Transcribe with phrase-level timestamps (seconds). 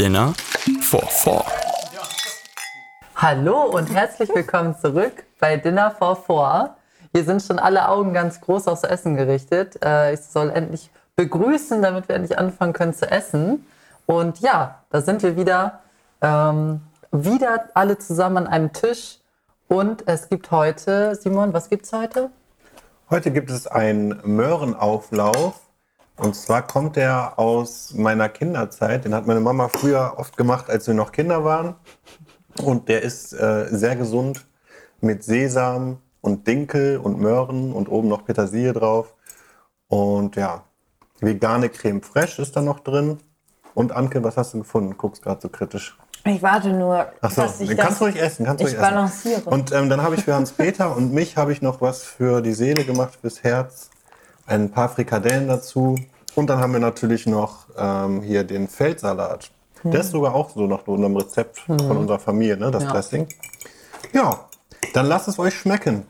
[0.00, 0.32] Dinner
[0.80, 1.44] for Four.
[3.16, 6.74] Hallo und herzlich willkommen zurück bei Dinner for Four.
[7.12, 9.78] Hier sind schon alle Augen ganz groß aufs Essen gerichtet.
[9.84, 13.66] Äh, ich soll endlich begrüßen, damit wir endlich anfangen können zu essen.
[14.06, 15.80] Und ja, da sind wir wieder.
[16.22, 16.80] Ähm,
[17.12, 19.18] wieder alle zusammen an einem Tisch.
[19.68, 22.30] Und es gibt heute, Simon, was gibt's heute?
[23.10, 25.60] Heute gibt es einen Möhrenauflauf.
[26.20, 29.06] Und zwar kommt der aus meiner Kinderzeit.
[29.06, 31.76] Den hat meine Mama früher oft gemacht, als wir noch Kinder waren.
[32.62, 34.46] Und der ist äh, sehr gesund
[35.00, 39.14] mit Sesam und Dinkel und Möhren und oben noch Petersilie drauf.
[39.88, 40.64] Und ja,
[41.20, 43.18] vegane Creme fraiche ist da noch drin.
[43.72, 44.98] Und Anke, was hast du gefunden?
[44.98, 45.96] Guckst gerade so kritisch.
[46.24, 48.44] Ich warte nur, Ach so, dass ich das, kannst du ruhig essen.
[48.44, 48.82] Kannst ruhig essen.
[48.82, 49.48] balanciere.
[49.48, 52.52] Und ähm, dann habe ich für Hans-Peter und mich habe ich noch was für die
[52.52, 53.88] Seele gemacht, fürs Herz.
[54.46, 55.96] Ein paar Frikadellen dazu.
[56.36, 59.50] Und dann haben wir natürlich noch ähm, hier den Feldsalat.
[59.82, 62.92] Der ist sogar auch so nach unserem Rezept von unserer Familie, ne, das Ja.
[62.92, 63.26] Dressing.
[64.12, 64.40] Ja,
[64.92, 66.06] dann lasst es euch schmecken.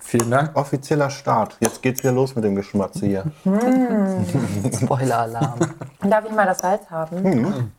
[0.00, 0.56] Vielen Dank.
[0.56, 1.56] Offizieller Start.
[1.60, 3.24] Jetzt geht's wieder los mit dem Geschmatze hier.
[4.82, 5.58] Spoiler-Alarm.
[6.02, 7.72] Darf ich mal das Salz haben?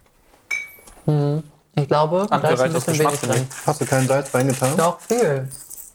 [1.76, 3.48] Ich glaube, da ist ein bisschen wenig Geschmack drin.
[3.66, 4.78] Hast du kein Salz reingetan?
[4.78, 5.48] Doch, viel.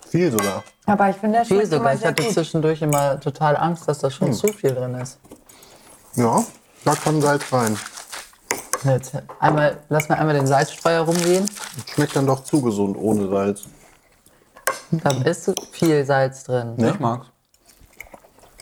[0.09, 0.65] Viel sogar.
[0.87, 1.93] Aber ich finde, das Viel schmeckt sogar.
[1.93, 2.33] immer Ich hatte gut.
[2.33, 5.19] zwischendurch immer total Angst, dass da schon zu viel drin ist.
[6.19, 6.45] Ja,
[6.85, 7.79] da kann Salz rein.
[8.83, 11.49] Jetzt einmal, lass mir einmal den Salzstreuer rumgehen.
[11.95, 13.65] Schmeckt dann doch zu gesund ohne Salz.
[14.91, 16.75] Da ist viel Salz drin.
[16.77, 17.27] Ich mag's.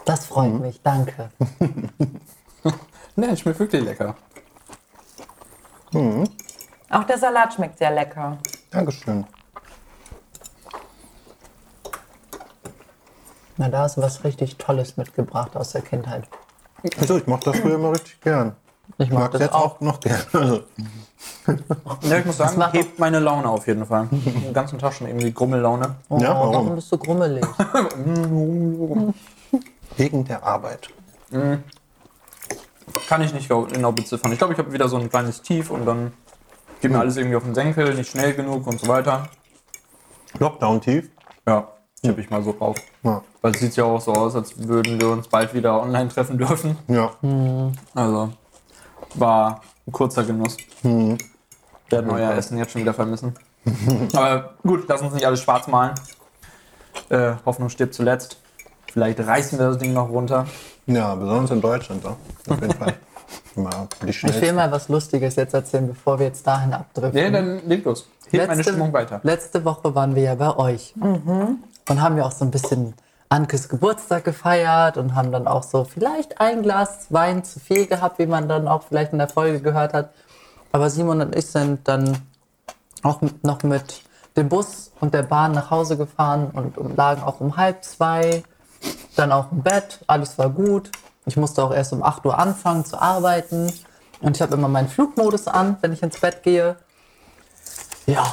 [0.05, 1.31] Das freut mich, danke.
[3.19, 4.15] Ne, schmeckt wirklich lecker.
[6.91, 8.37] Auch der Salat schmeckt sehr lecker.
[8.71, 9.25] Dankeschön.
[13.57, 16.29] Na, da hast du was richtig Tolles mitgebracht aus der Kindheit.
[16.99, 18.55] Also ich mochte das früher immer richtig gern.
[18.99, 19.77] Ich mag mag das jetzt auch.
[19.77, 20.21] auch noch gern.
[20.33, 20.61] Also,
[22.03, 24.09] Ja, ich muss sagen, macht hebt meine Laune auf jeden Fall.
[24.11, 25.97] Den ganzen Tag schon irgendwie Grummellaune.
[26.09, 26.53] Oh, Ja, warum?
[26.55, 27.45] warum bist du grummelig?
[29.97, 30.89] wegen der Arbeit.
[33.09, 34.33] Kann ich nicht genau beziffern.
[34.33, 36.13] Ich glaube, ich habe wieder so ein kleines Tief und dann
[36.81, 39.29] geht mir alles irgendwie auf den Senkel, nicht schnell genug und so weiter.
[40.39, 41.09] Lockdown tief.
[41.49, 41.69] Ja,
[42.07, 42.77] tippe ich mal so drauf.
[43.03, 43.23] Ja.
[43.43, 46.39] Weil es sieht ja auch so aus, als würden wir uns bald wieder online treffen
[46.39, 46.77] dürfen.
[46.89, 47.11] ja.
[47.95, 48.33] Also
[49.15, 50.57] war ein kurzer Genuss.
[50.83, 51.19] Mhm.
[51.91, 53.35] Werden euer Essen jetzt schon wieder vermissen.
[54.13, 55.95] Aber gut, lass uns nicht alles schwarz malen.
[57.09, 58.39] Äh, Hoffnung stirbt zuletzt.
[58.93, 60.47] Vielleicht reißen wir das Ding noch runter.
[60.87, 62.03] Ja, besonders in Deutschland.
[62.05, 62.17] Ja.
[62.49, 62.95] Auf jeden Fall.
[63.57, 67.13] Mal die Ich will mal was Lustiges jetzt erzählen, bevor wir jetzt dahin abdriften.
[67.21, 68.07] Nee, dann leg los.
[68.31, 69.21] Heb meine Stimmung weiter.
[69.23, 70.95] letzte Woche waren wir ja bei euch.
[71.89, 72.95] Und haben ja auch so ein bisschen
[73.29, 78.19] Ankes Geburtstag gefeiert und haben dann auch so vielleicht ein Glas Wein zu viel gehabt,
[78.19, 80.11] wie man dann auch vielleicht in der Folge gehört hat.
[80.73, 82.19] Aber Simon und ich sind dann
[83.03, 84.03] auch noch mit
[84.37, 88.45] dem Bus und der Bahn nach Hause gefahren und, und lagen auch um halb zwei,
[89.17, 90.91] dann auch im Bett, alles war gut.
[91.25, 93.73] Ich musste auch erst um 8 Uhr anfangen zu arbeiten
[94.21, 96.77] und ich habe immer meinen Flugmodus an, wenn ich ins Bett gehe.
[98.07, 98.25] Ja,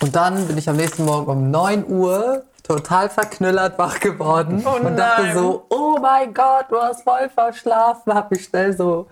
[0.00, 4.96] und dann bin ich am nächsten Morgen um 9 Uhr total verknüllert wach geworden und
[4.96, 9.06] dachte so, oh mein Gott, du hast voll verschlafen, habe mich schnell so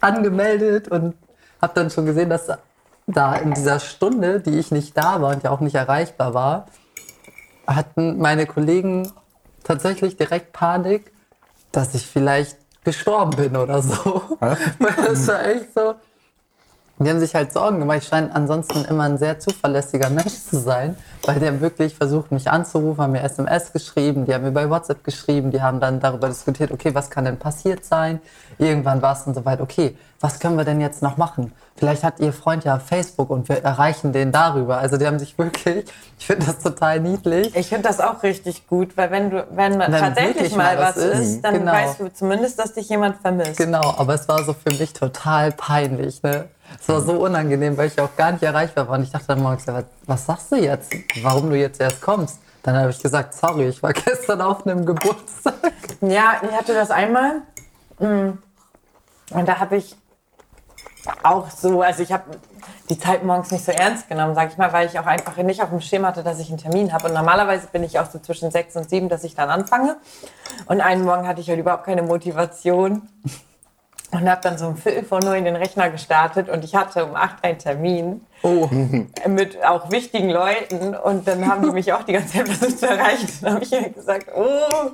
[0.00, 1.14] angemeldet und
[1.62, 2.46] habe dann schon gesehen, dass
[3.06, 6.66] da in dieser Stunde, die ich nicht da war und ja auch nicht erreichbar war,
[7.66, 9.10] hatten meine Kollegen
[9.64, 11.12] tatsächlich direkt Panik,
[11.72, 14.22] dass ich vielleicht gestorben bin oder so.
[14.40, 15.94] Das war echt so.
[17.02, 17.98] Die haben sich halt Sorgen gemacht.
[18.02, 22.30] Ich scheine ansonsten immer ein sehr zuverlässiger Mensch zu sein, weil die haben wirklich versucht,
[22.30, 25.98] mich anzurufen, haben mir SMS geschrieben, die haben mir bei WhatsApp geschrieben, die haben dann
[25.98, 28.20] darüber diskutiert, okay, was kann denn passiert sein?
[28.58, 31.52] Irgendwann war es dann soweit, okay, was können wir denn jetzt noch machen?
[31.76, 34.76] Vielleicht hat ihr Freund ja Facebook und wir erreichen den darüber.
[34.76, 35.86] Also die haben sich wirklich,
[36.18, 37.56] ich finde das total niedlich.
[37.56, 41.18] Ich finde das auch richtig gut, weil wenn du, wenn, Wenn tatsächlich mal was ist,
[41.18, 41.72] ist, dann genau.
[41.72, 43.56] weißt du zumindest, dass dich jemand vermisst.
[43.56, 46.22] Genau, aber es war so für mich total peinlich.
[46.22, 46.50] Ne?
[46.78, 48.96] Es war so unangenehm, weil ich auch gar nicht erreichbar war.
[48.98, 49.66] Und ich dachte dann morgens,
[50.06, 50.92] was, sagst du jetzt?
[51.22, 52.38] Warum du jetzt erst kommst?
[52.62, 55.54] Dann habe ich gesagt, sorry, ich war gestern auf einem Geburtstag.
[56.00, 57.42] Ja, ich hatte das einmal.
[57.98, 58.38] mm,
[59.30, 59.96] Und da habe ich
[61.22, 62.24] auch so, also ich habe
[62.90, 65.62] die Zeit morgens nicht so ernst genommen, sage ich mal, weil ich auch einfach nicht
[65.62, 67.06] auf dem Schirm hatte, dass ich einen Termin habe.
[67.08, 69.96] Und normalerweise bin ich auch so zwischen sechs und sieben, dass ich dann anfange.
[70.66, 73.08] Und einen Morgen hatte ich halt überhaupt keine Motivation.
[74.12, 77.14] Und habe dann so um Viertel vor neun den Rechner gestartet und ich hatte um
[77.14, 78.68] acht einen Termin Oh,
[79.28, 82.88] mit auch wichtigen Leuten und dann haben die mich auch die ganze Zeit versucht zu
[82.88, 83.28] erreichen.
[83.42, 84.90] Dann habe ich halt gesagt, oh,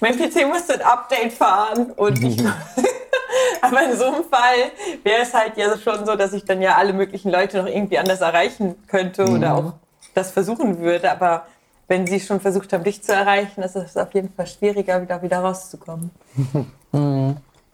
[0.00, 2.42] mein PC musste ein Update fahren und ich,
[3.62, 6.76] Aber in so einem Fall wäre es halt ja schon so, dass ich dann ja
[6.76, 9.72] alle möglichen Leute noch irgendwie anders erreichen könnte oder auch
[10.14, 11.10] das versuchen würde.
[11.10, 11.46] Aber
[11.86, 15.22] wenn sie schon versucht haben, dich zu erreichen, ist es auf jeden Fall schwieriger, wieder,
[15.22, 16.10] wieder rauszukommen.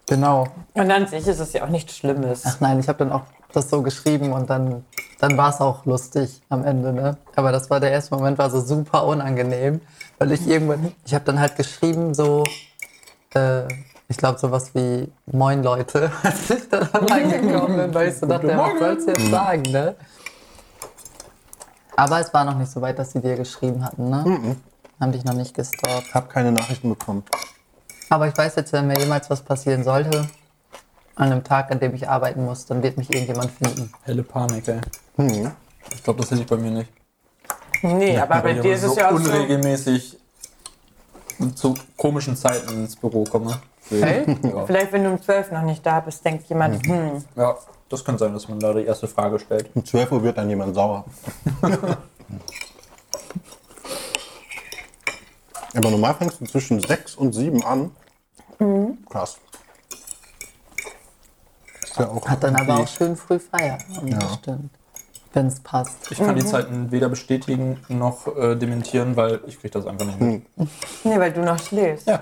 [0.07, 0.47] Genau.
[0.73, 2.43] Und an sich ist es ja auch nichts Schlimmes.
[2.45, 4.85] Ach nein, ich habe dann auch das so geschrieben und dann,
[5.19, 6.93] dann war es auch lustig am Ende.
[6.93, 7.17] Ne?
[7.35, 9.81] Aber das war der erste Moment, war so super unangenehm,
[10.17, 12.45] weil ich irgendwann, ich habe dann halt geschrieben so,
[13.33, 13.63] äh,
[14.07, 18.47] ich glaube sowas wie Moin Leute, als ich dann reingekommen bin, weil ich so dachte,
[18.47, 19.95] ja, was sollst du jetzt sagen, ne?
[21.97, 24.55] Aber es war noch nicht so weit, dass sie dir geschrieben hatten, ne?
[24.99, 26.07] Haben dich noch nicht gestalkt.
[26.07, 27.23] Ich habe keine Nachrichten bekommen.
[28.09, 30.27] Aber ich weiß jetzt, wenn mir jemals was passieren sollte,
[31.15, 33.91] an einem Tag, an dem ich arbeiten muss, dann wird mich irgendjemand finden.
[34.03, 34.81] Helle Panik, ey.
[35.17, 35.51] Hm.
[35.93, 36.91] Ich glaube, das hätte ich bei mir nicht.
[37.81, 39.31] Nee, aber bei dir ist es ja auch so.
[39.31, 40.17] unregelmäßig
[41.55, 43.59] zu komischen Zeiten ins Büro komme.
[43.89, 44.25] Hey?
[44.43, 44.65] Ja.
[44.65, 47.55] Vielleicht, wenn du um 12 noch nicht da bist, denkt jemand, hm, ja,
[47.89, 49.69] das könnte sein, dass man da die erste Frage stellt.
[49.73, 51.05] Um 12 Uhr wird dann jemand sauer.
[55.77, 57.91] Aber normal fängst du zwischen 6 und 7 an.
[59.09, 59.37] Krass.
[61.83, 64.17] Ist ja auch Hat dann aber auch schön früh Feierabend, Ja.
[64.17, 64.71] das stimmt.
[65.33, 66.11] Wenn es passt.
[66.11, 70.19] Ich kann die Zeiten weder bestätigen noch äh, dementieren, weil ich kriege das einfach nicht
[70.19, 70.43] mit.
[71.03, 72.07] nee, weil du noch schläfst.
[72.07, 72.21] Ja.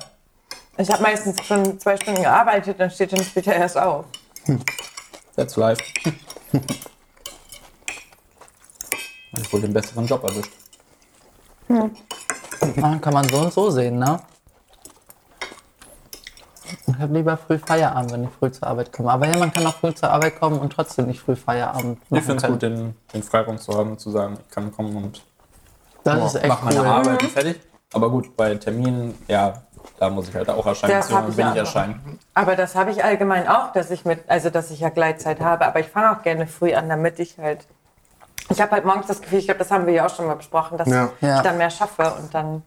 [0.77, 4.05] Ich habe meistens schon zwei Stunden gearbeitet, dann steht dann später erst auf.
[5.37, 5.81] That's life.
[9.37, 10.51] Ich wohl den besseren Job erwischt.
[11.67, 11.89] Ah,
[13.01, 14.19] kann man so und so sehen, ne?
[16.87, 19.11] Ich habe lieber früh Feierabend, wenn ich früh zur Arbeit komme.
[19.11, 22.19] Aber ja, man kann auch früh zur Arbeit kommen und trotzdem nicht früh Feierabend machen
[22.19, 24.95] Ich finde es gut, den, den Freiraum zu haben und zu sagen, ich kann kommen
[24.95, 25.23] und
[26.03, 26.87] Das ist echt mach meine cool.
[26.87, 27.61] Arbeit und fertig.
[27.93, 29.63] Aber gut, bei Terminen, ja,
[29.99, 32.19] da muss ich halt auch erscheinen, Das beziehungsweise ich ja ich erscheinen.
[32.33, 35.65] Aber das habe ich allgemein auch, dass ich mit, also dass ich ja Gleitzeit habe.
[35.65, 37.67] Aber ich fange auch gerne früh an, damit ich halt.
[38.49, 40.35] Ich habe halt morgens das Gefühl, ich glaube, das haben wir ja auch schon mal
[40.35, 41.09] besprochen, dass Ja.
[41.21, 41.37] Ja.
[41.37, 42.63] ich dann mehr schaffe und dann.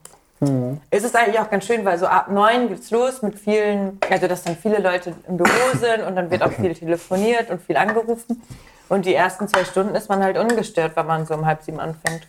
[0.89, 4.25] Ist es eigentlich auch ganz schön, weil so ab neun geht's los mit vielen, also
[4.27, 7.75] dass dann viele Leute im Büro sind und dann wird auch viel telefoniert und viel
[7.75, 8.41] angerufen.
[8.87, 11.81] Und die ersten zwei Stunden ist man halt ungestört, wenn man so um halb sieben
[11.81, 12.25] anfängt.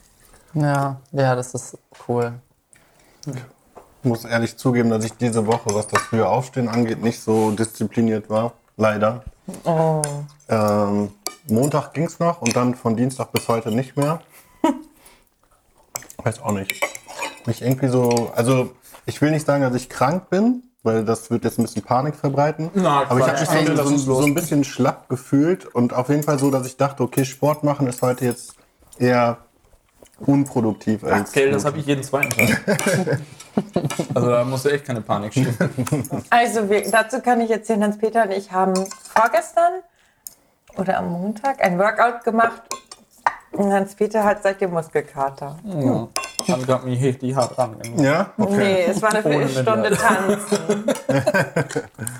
[0.55, 2.32] Ja, ja, das ist cool.
[3.26, 7.52] Ich muss ehrlich zugeben, dass ich diese Woche, was das frühe Aufstehen angeht, nicht so
[7.52, 8.55] diszipliniert war.
[8.81, 9.23] Leider.
[9.65, 10.00] Oh.
[10.49, 11.11] Ähm,
[11.49, 14.23] Montag ging es noch und dann von Dienstag bis heute nicht mehr.
[16.25, 16.81] Weiß auch nicht.
[17.44, 18.71] Mich irgendwie so, also
[19.05, 22.15] ich will nicht sagen, dass ich krank bin, weil das wird jetzt ein bisschen Panik
[22.15, 22.71] verbreiten.
[22.73, 26.23] Na, Aber ich habe mich so, so, so ein bisschen schlapp gefühlt und auf jeden
[26.23, 28.55] Fall so, dass ich dachte, okay, Sport machen ist heute jetzt
[28.99, 29.37] eher
[30.21, 31.29] unproduktiv als.
[31.31, 33.21] Okay, das habe ich jeden zweiten Tag.
[34.14, 35.56] also da musst du echt keine Panik schieben.
[36.31, 38.75] Also wir, dazu kann ich erzählen, Hans-Peter und ich haben
[39.14, 39.82] vorgestern
[40.76, 42.62] oder am Montag ein Workout gemacht
[43.52, 45.58] und Hans-Peter hat seitdem Muskelkater.
[45.64, 46.08] Ja.
[46.47, 47.76] Dann gab mir richtig hart ran.
[47.97, 48.31] Ja?
[48.38, 48.56] Okay.
[48.56, 50.85] Nee, es war eine Viertelstunde Tanzen.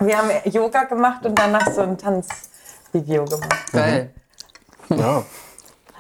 [0.01, 3.73] wir haben Yoga gemacht und danach so ein Tanzvideo gemacht.
[3.73, 4.11] Geil.
[4.91, 5.25] Ja.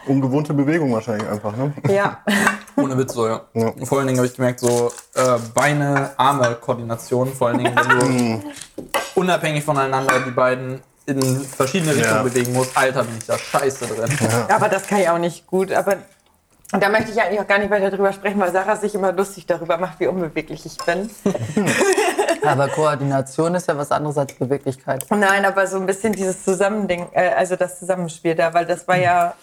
[0.07, 1.73] Ungewohnte Bewegung wahrscheinlich einfach, ne?
[1.89, 2.19] Ja,
[2.77, 3.43] Ohne Witz so, ja.
[3.55, 3.73] Ja.
[3.85, 7.99] Vor allen Dingen habe ich gemerkt, so äh, Beine, Arme, Koordination, vor allen Dingen, wenn
[8.39, 8.43] du
[9.15, 12.23] unabhängig voneinander die beiden in verschiedene Richtungen Ja.
[12.23, 12.77] bewegen musst.
[12.77, 14.11] Alter, bin ich da scheiße drin.
[14.49, 15.73] aber das kann ich auch nicht gut.
[15.73, 15.97] Aber
[16.73, 19.45] da möchte ich eigentlich auch gar nicht weiter drüber sprechen, weil Sarah sich immer lustig
[19.47, 21.11] darüber macht, wie unbeweglich ich bin.
[22.45, 25.05] Aber Koordination ist ja was anderes als Beweglichkeit.
[25.11, 28.97] Nein, aber so ein bisschen dieses Zusammending, äh, also das Zusammenspiel da, weil das war
[28.97, 29.35] ja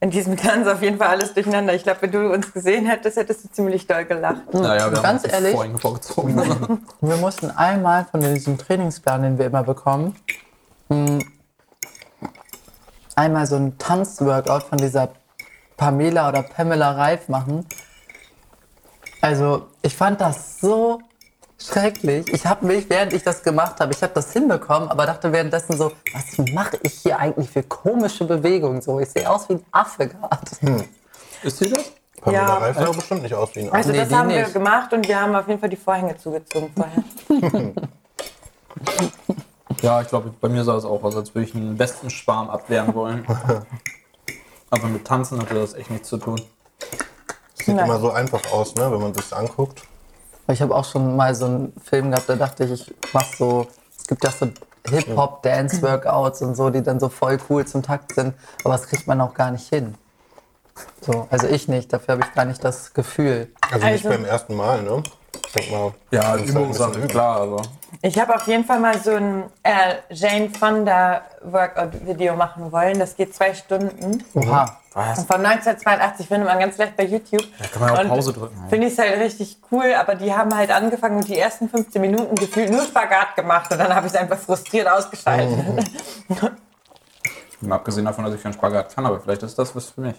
[0.00, 1.74] in diesem Tanz auf jeden Fall alles durcheinander.
[1.74, 4.52] Ich glaube, wenn du uns gesehen hättest, hättest du ziemlich doll gelacht.
[4.52, 5.52] Naja, wir Ganz haben ehrlich?
[5.54, 6.80] vorhin vorgezogen.
[7.00, 10.14] Wir mussten einmal von diesem Trainingsplan, den wir immer bekommen,
[10.88, 11.20] mh,
[13.16, 15.10] einmal so ein Tanzworkout von dieser
[15.76, 17.66] Pamela oder Pamela Reif machen.
[19.20, 21.00] Also, ich fand das so
[21.66, 22.26] schrecklich.
[22.32, 25.76] Ich habe mich, während ich das gemacht habe, ich habe das hinbekommen, aber dachte währenddessen
[25.76, 28.82] so, was mache ich hier eigentlich für komische Bewegungen?
[28.82, 30.86] So, ich sehe aus wie ein Affe gerade.
[31.42, 31.92] Ist sie das?
[32.20, 32.54] Pamela Ja.
[32.58, 34.52] Reif sah bestimmt nicht aus wie ein Also Nee, das haben wir nicht.
[34.52, 37.72] gemacht und wir haben auf jeden Fall die Vorhänge zugezogen vorher.
[39.82, 42.94] Ja, ich glaube, bei mir sah es auch aus, als würde ich einen Wespenschwarm abwehren
[42.94, 43.26] wollen.
[44.70, 46.40] Aber mit Tanzen hatte das echt nichts zu tun.
[47.52, 47.84] Sieht Nein.
[47.84, 49.82] immer so einfach aus, ne, wenn man sich anguckt.
[50.48, 53.66] Ich habe auch schon mal so einen Film gehabt, da dachte ich, ich mach so,
[53.98, 54.48] es gibt ja so
[54.88, 59.20] Hip-Hop-Dance-Workouts und so, die dann so voll cool zum Takt sind, aber das kriegt man
[59.20, 59.94] auch gar nicht hin.
[61.00, 63.48] So, also ich nicht, dafür habe ich gar nicht das Gefühl.
[63.70, 65.02] Also nicht Also- beim ersten Mal, ne?
[65.54, 65.94] Denk mal.
[66.10, 67.62] Ja, halt Übungssache, klar, aber.
[68.02, 72.98] Ich habe auf jeden Fall mal so ein äh, Jane Fonda Workout-Video machen wollen.
[72.98, 74.22] Das geht zwei Stunden.
[74.34, 74.78] Oha.
[74.94, 75.18] Was?
[75.18, 77.44] Und von 1982 findet man ganz leicht bei YouTube.
[77.58, 78.56] Da kann man ja auch Und Pause drücken.
[78.68, 82.00] Finde ich es halt richtig cool, aber die haben halt angefangen und die ersten 15
[82.00, 85.58] Minuten gefühlt nur Spagat gemacht und dann habe ich es einfach frustriert ausgeschaltet.
[87.60, 90.16] Mal abgesehen davon, dass ich keinen Spagat kann, aber vielleicht ist das was für mich.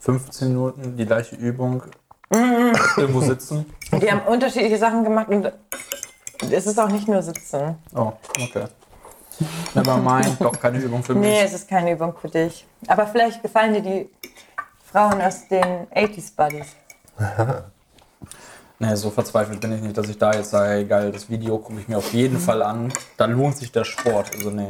[0.00, 1.84] 15 Minuten die gleiche Übung.
[2.96, 3.66] Irgendwo sitzen.
[3.92, 5.52] Die haben unterschiedliche Sachen gemacht und
[6.50, 7.76] es ist auch nicht nur Sitzen.
[7.94, 8.64] Oh, okay.
[9.74, 11.28] Never mind, doch keine Übung für mich.
[11.28, 12.66] Nee, es ist keine Übung für dich.
[12.86, 14.10] Aber vielleicht gefallen dir die
[14.90, 16.76] Frauen aus den 80s Buddies.
[18.78, 21.78] Nee, so verzweifelt bin ich nicht, dass ich da jetzt sage, geil, das Video gucke
[21.78, 22.92] ich mir auf jeden Fall an.
[23.16, 24.32] Da lohnt sich der Sport.
[24.34, 24.66] Also nee.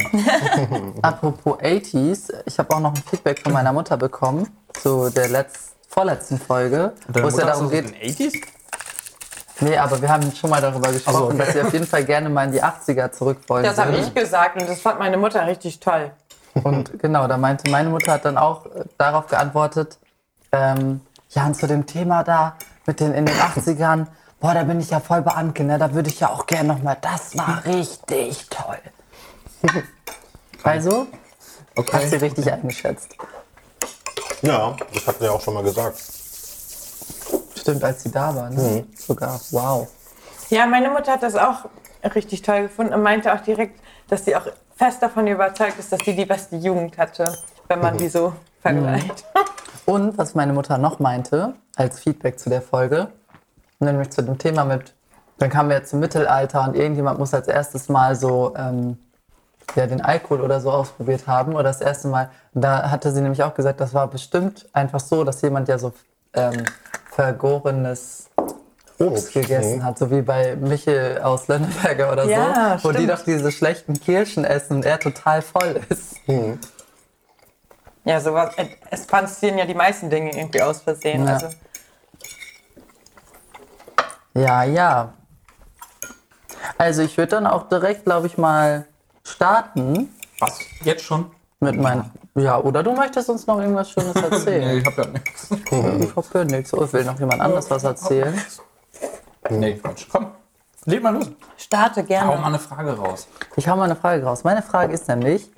[1.00, 5.71] Apropos 80s, ich habe auch noch ein Feedback von meiner Mutter bekommen zu der letz
[5.92, 7.84] vorletzten Folge, wo es ja darum geht.
[7.84, 8.34] In den 80s?
[9.60, 11.38] Nee, aber wir haben schon mal darüber gesprochen, okay.
[11.38, 13.62] dass sie auf jeden Fall gerne mal in die 80er zurück wollen.
[13.62, 16.10] Das habe ich gesagt und das fand meine Mutter richtig toll.
[16.54, 19.98] Und genau, da meinte meine Mutter hat dann auch äh, darauf geantwortet,
[20.50, 22.56] ähm, ja, und zu dem Thema da
[22.86, 24.06] mit den in den 80ern,
[24.40, 25.78] boah, da bin ich ja voll beamtet, ne?
[25.78, 28.78] da würde ich ja auch gerne nochmal, das war richtig toll.
[30.64, 31.08] Also,
[31.76, 33.16] hat sie richtig eingeschätzt.
[34.42, 36.02] Ja, das hatten wir auch schon mal gesagt.
[37.56, 38.84] Stimmt, als sie da war, ne?
[38.96, 39.88] Sogar, wow.
[40.50, 41.66] Ja, meine Mutter hat das auch
[42.14, 46.00] richtig toll gefunden und meinte auch direkt, dass sie auch fest davon überzeugt ist, dass
[46.04, 49.24] sie die beste Jugend hatte, wenn man die so vergleicht.
[49.86, 53.08] Und was meine Mutter noch meinte, als Feedback zu der Folge,
[53.78, 54.94] nämlich zu dem Thema mit,
[55.38, 58.98] dann kamen wir jetzt zum Mittelalter und irgendjemand muss als erstes Mal so ähm,
[59.74, 62.30] ja, den Alkohol oder so ausprobiert haben oder das erste Mal.
[62.54, 65.78] Und da hatte sie nämlich auch gesagt, das war bestimmt einfach so, dass jemand ja
[65.78, 65.92] so
[66.34, 66.64] ähm,
[67.10, 68.56] vergorenes Obst
[68.98, 69.84] Obst, gegessen mhm.
[69.84, 73.98] hat, so wie bei Michel aus Lönneberger oder Ja, so, wo die doch diese schlechten
[74.00, 76.16] Kirschen essen und er total voll ist.
[78.04, 78.54] Ja, sowas.
[78.56, 81.26] äh, Es passieren ja die meisten Dinge irgendwie aus Versehen.
[81.26, 81.34] Ja.
[81.34, 81.46] Also,
[84.34, 85.12] Ja, ja.
[86.78, 88.86] Also ich würde dann auch direkt, glaube ich, mal
[89.24, 90.08] starten
[90.40, 90.58] Was?
[90.82, 91.30] Jetzt schon?
[91.60, 92.10] mit meinen.
[92.34, 94.78] Ja, oder du möchtest uns noch irgendwas Schönes Nee, erzählen?
[94.78, 95.48] ich hab ja nichts.
[95.50, 96.74] ich hab ja nichts.
[96.74, 98.40] Oh, will noch jemand anderes was erzählen?
[99.48, 100.06] Nee, Quatsch.
[100.10, 100.32] Komm,
[100.86, 101.30] leg mal los.
[101.56, 102.36] starte Hau gerne.
[102.36, 103.28] mal eine Frage raus.
[103.54, 104.42] Ich hau mal eine Frage raus.
[104.42, 105.50] Meine Frage ist nämlich,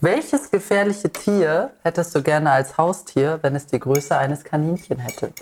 [0.00, 5.32] welches gefährliche Tier hättest du gerne als Haustier, wenn es die Größe eines Kaninchen hätte?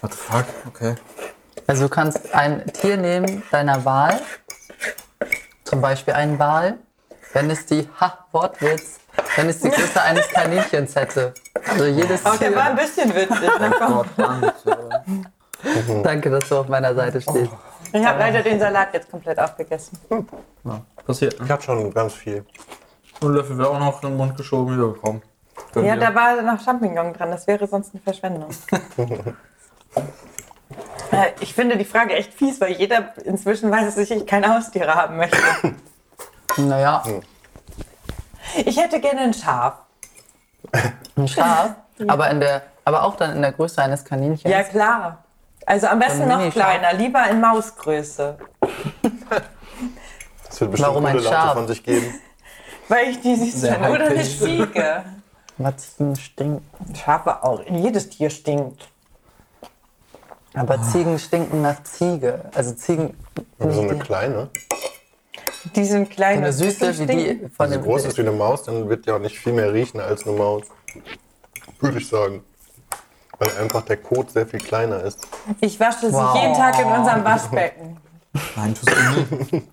[0.00, 0.44] What the fuck?
[0.66, 0.94] Okay.
[1.68, 4.20] Also du kannst ein Tier nehmen deiner Wahl,
[5.66, 6.78] zum Beispiel einen Wal,
[7.32, 9.00] wenn es die, ha, Wortwitz,
[9.36, 11.34] wenn es die Größe eines Kaninchens hätte.
[11.68, 12.86] Also jedes Aber der war ein Tier.
[12.86, 13.60] bisschen witzig.
[13.60, 13.72] Ne?
[13.78, 14.54] Gott, danke.
[16.02, 17.50] Danke, dass du auf meiner Seite stehst.
[17.92, 19.98] Ich habe leider den Salat jetzt komplett aufgegessen.
[20.64, 21.38] Ja, passiert.
[21.38, 21.46] Ne?
[21.46, 22.44] Ich hatte schon ganz viel.
[23.20, 25.22] Und Löffel wäre auch noch in den Mund geschoben wiedergekommen.
[25.74, 27.30] Ja, da war noch Champignon dran.
[27.30, 28.50] Das wäre sonst eine Verschwendung.
[31.12, 34.94] Äh, ich finde die Frage echt fies, weil jeder inzwischen weiß, dass ich keine Haustiere
[34.94, 35.38] haben möchte.
[36.58, 37.02] Naja,
[38.64, 39.74] Ich hätte gerne ein Schaf.
[41.16, 41.74] ein Schaf,
[42.08, 44.50] aber, in der, aber auch dann in der Größe eines Kaninchens.
[44.50, 45.24] Ja, klar.
[45.66, 48.38] Also am besten ein noch kleiner, lieber in Mausgröße.
[50.48, 51.52] Das wird bestimmt Warum ein Laute Schaf?
[51.52, 52.14] von sich geben.
[52.88, 53.90] Weil ich die süß finde.
[53.90, 54.22] Oder eine.
[54.22, 55.04] Ziege.
[55.76, 56.94] Ziegen stinken.
[56.94, 57.62] Schafe auch.
[57.68, 58.88] Jedes Tier stinkt.
[60.56, 62.50] Aber Ziegen stinken nach Ziege.
[62.54, 63.14] Also Ziegen.
[63.58, 64.48] So eine die- kleine.
[65.74, 66.38] Die sind klein.
[66.38, 67.16] eine und Süße wie stinken.
[67.18, 69.52] die von Wenn sie groß ist wie eine Maus, dann wird die auch nicht viel
[69.52, 70.62] mehr riechen als eine Maus.
[71.80, 72.42] Würde ich sagen.
[73.38, 75.26] Weil einfach der Kot sehr viel kleiner ist.
[75.60, 76.34] Ich wasche sie Wow.
[76.40, 77.98] jeden Tag in unserem Waschbecken.
[78.54, 79.52] Nein, tust du nicht.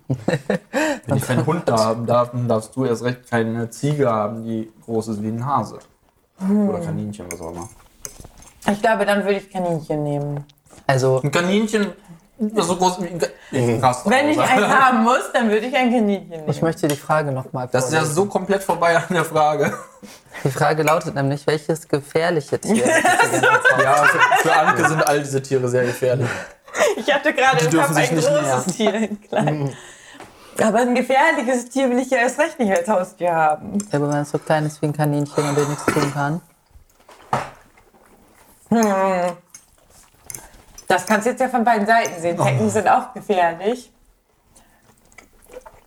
[1.06, 4.44] Wenn ich keinen Hund da haben darf, dann darfst du erst recht keine Ziege haben,
[4.44, 5.78] die groß ist wie ein Hase.
[6.40, 7.68] Oder Kaninchen, was auch immer.
[8.70, 10.44] Ich glaube, dann würde ich Kaninchen nehmen.
[10.86, 11.92] Also, Ein Kaninchen,
[12.38, 13.80] so groß wie ein Kaninchen.
[13.80, 14.02] Krass.
[14.04, 16.48] Wenn ich eins haben muss, dann würde ich ein Kaninchen nehmen.
[16.48, 19.72] ich möchte die Frage nochmal Das ist ja so komplett vorbei an der Frage.
[20.42, 22.84] Die Frage lautet nämlich, welches gefährliche Tier?
[23.82, 26.28] Ja, für, für Anke sind all diese Tiere sehr gefährlich.
[26.96, 29.74] Ich hatte gerade im Kopf ein großes Tier, ein kleines.
[30.62, 33.78] Aber ein gefährliches Tier will ich ja erst recht nicht als Haustier haben.
[33.90, 36.40] Ja, aber wenn es so klein ist wie ein Kaninchen und dir nichts tun kann.
[40.88, 42.38] Das kannst du jetzt ja von beiden Seiten sehen.
[42.38, 43.90] Zecken sind auch gefährlich.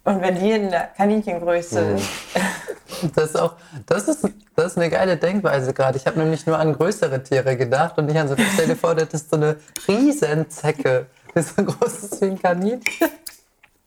[0.04, 2.10] Und wenn die in der Kaninchengröße ist,
[3.16, 3.54] Das ist auch,
[3.86, 5.98] das ist, das ist eine geile Denkweise gerade.
[5.98, 8.96] Ich habe nämlich nur an größere Tiere gedacht und nicht an so, stell dir vor,
[8.96, 11.08] das ist so eine Riesenzecke.
[11.34, 13.10] Das ist so groß ist wie ein Kaninchen.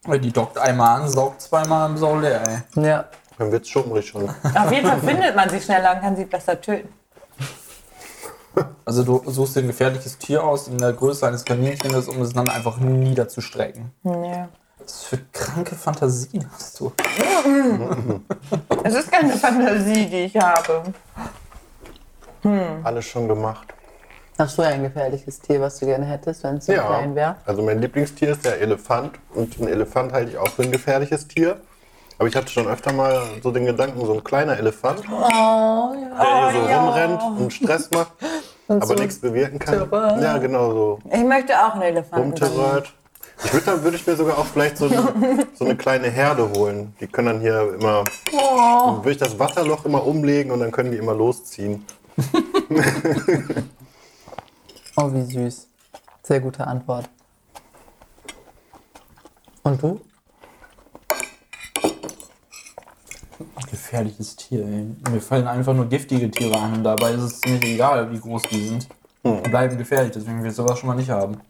[0.07, 2.43] Die dockt einmal an, saugt zweimal im Sau leer,
[2.77, 2.83] ey.
[2.83, 3.05] Ja.
[3.39, 4.29] Dann wird's schummrig schon.
[4.29, 6.89] Auf jeden Fall findet man sie schneller und kann sie besser töten.
[8.85, 12.33] Also du suchst dir ein gefährliches Tier aus in der Größe eines Kaninchens, um es
[12.33, 13.93] dann einfach niederzustrecken.
[14.05, 14.49] Ja.
[14.79, 16.93] Was für kranke Fantasien hast du?
[18.83, 20.83] Es ist keine Fantasie, die ich habe.
[22.83, 23.75] Alles schon gemacht.
[24.39, 27.37] Hast du ein gefährliches Tier, was du gerne hättest, wenn es so klein wäre?
[27.45, 31.29] Also mein Lieblingstier ist der Elefant und ein Elefant halte ich auch für ein gefährliches
[31.29, 31.61] Tier.
[32.21, 35.91] Aber ich hatte schon öfter mal so den Gedanken, so ein kleiner Elefant, Oh, ja.
[35.95, 38.13] der hier so rumrennt und Stress macht,
[38.69, 39.89] aber so nichts bewirken kann.
[39.89, 40.21] Terrain.
[40.23, 40.99] Ja, genau so.
[41.11, 42.27] Ich möchte auch einen Elefanten.
[42.33, 42.93] Rumterrört.
[43.43, 46.51] Ich würde dann würde ich mir sogar auch vielleicht so eine, so eine kleine Herde
[46.55, 46.95] holen.
[47.01, 50.91] Die können dann hier immer, dann würde ich das Wasserloch immer umlegen und dann können
[50.91, 51.87] die immer losziehen.
[54.97, 55.69] Oh, wie süß.
[56.25, 57.09] Sehr gute Antwort.
[59.63, 60.01] Und du?
[63.71, 64.97] Gefährliches Tier, ey.
[65.11, 68.43] Mir fallen einfach nur giftige Tiere an und dabei ist es ziemlich egal, wie groß
[68.51, 68.89] die sind.
[69.25, 71.41] Die bleiben gefährlich, deswegen will ich sowas schon mal nicht haben.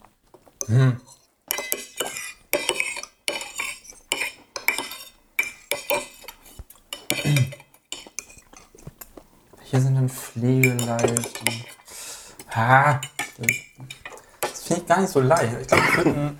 [0.66, 1.00] Hm.
[9.62, 11.64] Hier sind dann Pflegeleisten.
[12.54, 13.00] Ha,
[14.40, 15.54] das finde ich gar nicht so leicht.
[15.61, 16.38] Ich glaube, ich würde einen,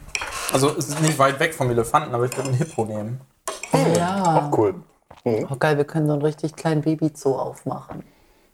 [0.52, 3.21] also es ist nicht weit weg vom Elefanten, aber ich würde einen Hippo nehmen.
[3.97, 4.49] Ja.
[4.49, 4.83] Auch cool.
[5.25, 5.47] Mhm.
[5.50, 8.05] Oh, geil, wir können so einen richtig kleinen Babyzoo aufmachen.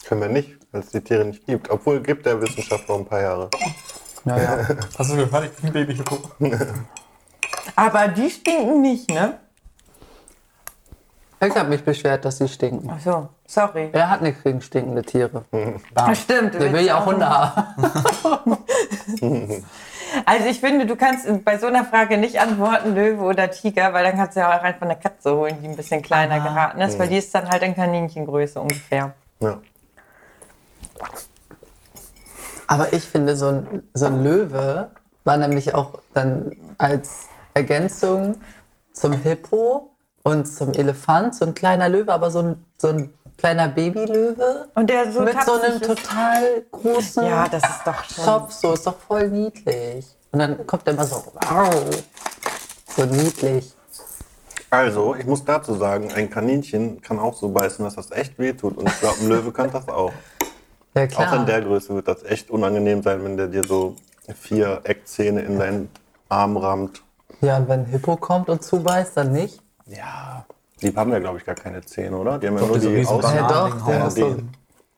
[0.05, 1.71] Können wir nicht, weil es die Tiere nicht gibt.
[1.71, 3.51] Obwohl gibt der Wissenschaft noch ein paar Jahre.
[4.25, 4.69] Naja.
[4.99, 6.19] Hast du gehört, ich bin ein Baby-Hippo?
[7.77, 9.39] Aber die stinken nicht, ne?
[11.41, 12.91] Ich habe mich beschwert, dass sie stinken.
[12.91, 13.91] Ach so, sorry.
[13.93, 15.45] Er hat nichts gegen stinkende Tiere.
[15.95, 16.55] Das stimmt.
[16.55, 18.59] Der will ja auch Hunde haben.
[20.25, 24.05] Also ich finde, du kannst bei so einer Frage nicht antworten, Löwe oder Tiger, weil
[24.05, 26.99] dann kannst du ja auch einfach eine Katze holen, die ein bisschen kleiner geraten ist,
[26.99, 29.15] weil die ist dann halt in Kaninchengröße ungefähr.
[29.41, 29.61] Ja.
[32.67, 34.91] Aber ich finde, so ein, so ein Löwe
[35.25, 38.37] war nämlich auch dann als Ergänzung
[38.93, 39.91] zum Hippo
[40.27, 44.91] und zum Elefant so ein kleiner Löwe, aber so ein, so ein kleiner Babylöwe Und
[44.91, 48.25] der so mit so einem total großen Ja, das ist doch schon.
[48.25, 50.05] Kopf, so ist doch voll niedlich.
[50.33, 52.05] Und dann kommt er immer so, wow,
[52.97, 53.73] so niedlich.
[54.69, 58.77] Also, ich muss dazu sagen, ein Kaninchen kann auch so beißen, dass das echt wehtut.
[58.79, 60.13] Und ich glaube, ein Löwe kann das auch.
[60.95, 61.29] Ja klar.
[61.29, 63.95] Auch in der Größe wird das echt unangenehm sein, wenn der dir so
[64.35, 65.89] vier Eckzähne in deinen
[66.29, 67.03] Arm rammt.
[67.43, 69.63] ja, und wenn ein Hippo kommt und zubeißt, dann nicht.
[69.87, 70.45] Ja.
[70.83, 72.39] Die haben ja, glaube ich, gar keine Zähne, oder?
[72.39, 73.35] Die haben ja Doch, nur die Außen.
[73.35, 74.45] Ja, doch, ja, ist so, die.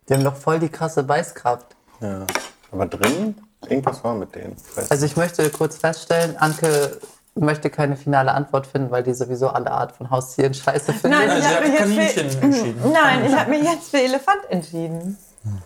[0.09, 1.77] die haben doch voll die krasse Beißkraft.
[2.01, 2.27] Ja.
[2.73, 3.37] Aber drin,
[3.69, 4.57] irgendwas war mit denen.
[4.57, 6.99] Ich weiß Also ich möchte kurz feststellen, Anke
[7.35, 11.21] möchte keine finale Antwort finden, weil die sowieso alle Art von Haustieren scheiße findet.
[11.21, 12.93] Nein, ich sie habe hat mich jetzt Kaninchen für, entschieden.
[12.93, 15.17] Nein, ich habe mich jetzt für Elefant entschieden.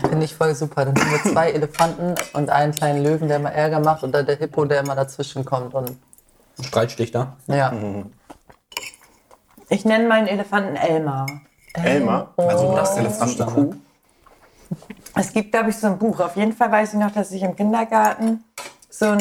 [0.00, 0.84] Finde ich voll super.
[0.84, 4.26] Dann haben wir zwei Elefanten und einen kleinen Löwen, der immer Ärger macht und dann
[4.26, 5.74] der Hippo, der immer dazwischen kommt.
[5.74, 5.96] Und
[6.60, 7.36] Streitschlichter.
[7.46, 7.72] ja,
[9.68, 11.26] Ich nenne meinen Elefanten Elmar.
[11.74, 13.74] Elmar, also das Elefantenkuh.
[15.14, 16.20] Es gibt, glaube ich, so ein Buch.
[16.20, 18.44] Auf jeden Fall weiß ich noch, dass ich im Kindergarten
[18.90, 19.18] so äh,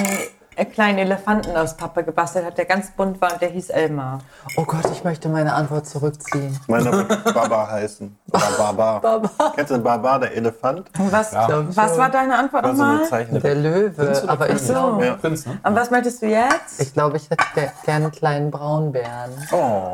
[0.64, 4.20] kleinen Elefanten aus Pappe gebastelt habe, der ganz bunt war und der hieß Elmar.
[4.56, 6.58] oh Gott, ich möchte meine Antwort zurückziehen.
[6.68, 8.18] Meiner wird Baba heißen.
[8.32, 9.00] Oder Baba.
[9.04, 9.30] Baba.
[9.56, 10.90] Kennst du Baba, der Elefant?
[10.98, 13.06] Und was, ich was war deine Antwort War so nochmal?
[13.10, 13.42] Zeichnung.
[13.42, 14.72] Der Löwe, aber ich so.
[14.74, 15.16] glaube, Ja.
[15.16, 15.60] Prinz, ne?
[15.62, 16.80] Und was möchtest du jetzt?
[16.80, 19.32] ich, glaube, ich hätte ge- gerne einen kleinen Braunbären.
[19.52, 19.92] Oh,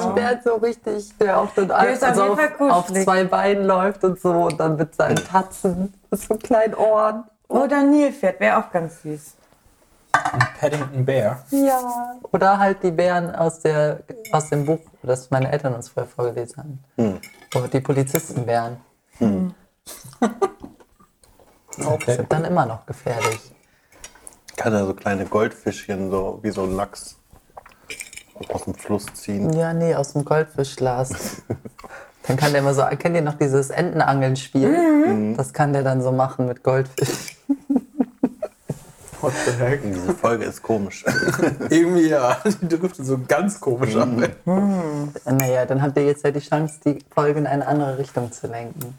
[0.00, 1.60] So ein Bär so richtig, der auf also
[2.24, 6.20] jeden Fall auf, auf zwei Beinen läuft und so und dann mit seinen Tatzen, mit
[6.20, 7.24] so kleinen Ohren.
[7.48, 9.34] Oder Nilpferd, wäre auch ganz süß.
[10.60, 11.44] Paddington Bear.
[11.50, 12.16] Ja.
[12.30, 14.00] Oder halt die Bären aus, der,
[14.32, 17.18] aus dem Buch, das meine Eltern uns früher vorgelesen haben.
[17.54, 18.76] Oder die Polizistenbären
[21.84, 22.14] Okay.
[22.16, 23.40] sind dann immer noch gefährlich.
[24.56, 27.16] kann er so kleine Goldfischchen, so wie so ein Lachs,
[28.48, 29.52] aus dem Fluss ziehen.
[29.52, 31.42] Ja, nee, aus dem Goldfischglas.
[32.26, 35.34] dann kann der immer so, kennt ihr noch dieses Entenangeln-Spiel?
[35.36, 37.36] Das kann der dann so machen mit Goldfisch.
[39.22, 39.82] What the heck?
[39.82, 41.04] Diese Folge ist komisch.
[41.70, 44.08] Irgendwie ja, die driftet so ganz komisch ab.
[45.24, 48.48] Naja, dann habt ihr jetzt ja die Chance, die Folge in eine andere Richtung zu
[48.48, 48.98] lenken.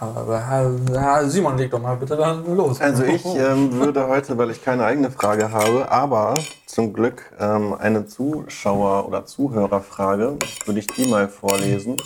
[0.00, 2.80] Aber, Simon, leg doch mal bitte dann los.
[2.80, 6.34] Also ich ähm, würde heute, weil ich keine eigene Frage habe, aber
[6.66, 11.96] zum Glück ähm, eine Zuschauer- oder Zuhörerfrage, würde ich die mal vorlesen.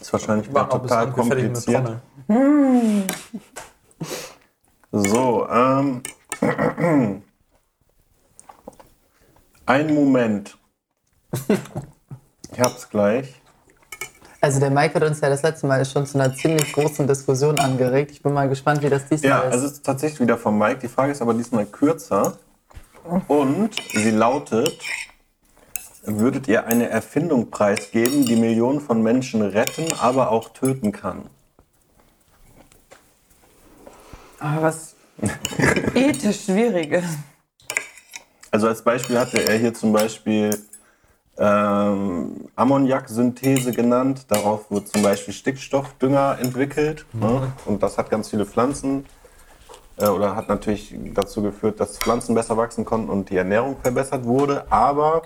[0.00, 2.00] Ist wahrscheinlich total kompliziert.
[2.26, 3.04] Trommeln.
[4.96, 6.02] So, ähm,
[9.66, 10.56] ein Moment.
[12.52, 13.34] Ich hab's gleich.
[14.40, 17.58] Also der Mike hat uns ja das letzte Mal schon zu einer ziemlich großen Diskussion
[17.58, 18.12] angeregt.
[18.12, 19.54] Ich bin mal gespannt, wie das diesmal Ja, ist.
[19.54, 20.78] also es ist tatsächlich wieder von Mike.
[20.78, 22.38] Die Frage ist aber diesmal kürzer.
[23.26, 24.78] Und sie lautet,
[26.04, 31.30] würdet ihr eine Erfindung preisgeben, die Millionen von Menschen retten, aber auch töten kann?
[34.38, 34.94] Aber was
[35.94, 37.04] ethisch Schwieriges.
[38.50, 40.56] Also als Beispiel hatte er hier zum Beispiel
[41.38, 44.26] ähm, Ammoniaksynthese genannt.
[44.28, 47.04] Darauf wird zum Beispiel Stickstoffdünger entwickelt.
[47.12, 47.52] Ne?
[47.64, 49.06] Und das hat ganz viele Pflanzen
[49.96, 54.24] äh, oder hat natürlich dazu geführt, dass Pflanzen besser wachsen konnten und die Ernährung verbessert
[54.24, 54.70] wurde.
[54.70, 55.22] Aber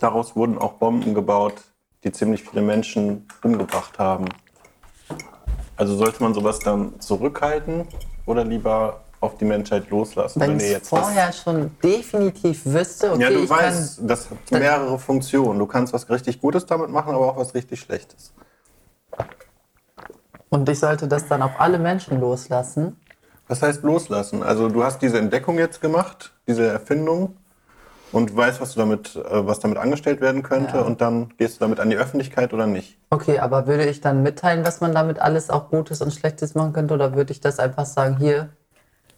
[0.00, 1.62] daraus wurden auch Bomben gebaut,
[2.02, 4.24] die ziemlich viele Menschen umgebracht haben.
[5.76, 7.86] Also sollte man sowas dann zurückhalten
[8.30, 13.12] oder lieber auf die Menschheit loslassen, Wenn ihr ich jetzt was vorher schon definitiv wüsste,
[13.12, 14.06] okay, ja, du ich weißt, kann.
[14.06, 15.58] das hat mehrere Funktionen.
[15.58, 18.32] Du kannst was richtig Gutes damit machen, aber auch was richtig Schlechtes.
[20.48, 22.96] Und ich sollte das dann auf alle Menschen loslassen.
[23.46, 24.42] Was heißt loslassen?
[24.42, 27.36] Also du hast diese Entdeckung jetzt gemacht, diese Erfindung
[28.12, 30.82] und weißt, was, du damit, äh, was damit angestellt werden könnte Ja.
[30.82, 32.98] und dann gehst du damit an die Öffentlichkeit oder nicht.
[33.10, 36.72] Okay, aber würde ich dann mitteilen, was man damit alles auch Gutes und Schlechtes machen
[36.72, 36.94] könnte?
[36.94, 38.50] Oder würde ich das einfach sagen, hier,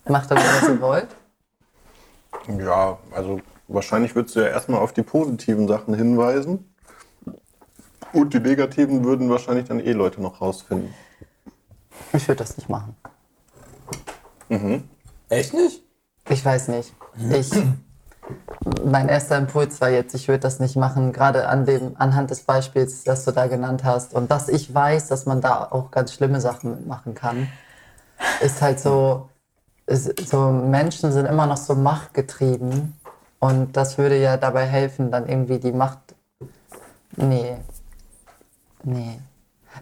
[0.06, 1.08] macht damit, was ihr wollt?
[2.58, 6.74] Ja, also wahrscheinlich würdest du ja erstmal auf die positiven Sachen hinweisen
[8.12, 10.92] und die negativen würden wahrscheinlich dann eh Leute noch rausfinden.
[12.12, 12.96] Ich würde das nicht machen.
[15.28, 15.82] Echt nicht?
[16.28, 16.92] Ich weiß nicht.
[17.30, 17.50] Ich,
[18.84, 22.40] mein erster Impuls war jetzt, ich würde das nicht machen, gerade an dem, anhand des
[22.42, 24.14] Beispiels, das du da genannt hast.
[24.14, 27.48] Und dass ich weiß, dass man da auch ganz schlimme Sachen mitmachen kann,
[28.40, 29.28] ist halt so,
[29.86, 32.98] ist, so Menschen sind immer noch so machtgetrieben.
[33.38, 35.98] Und das würde ja dabei helfen, dann irgendwie die Macht.
[37.16, 37.56] Nee.
[38.84, 39.18] Nee.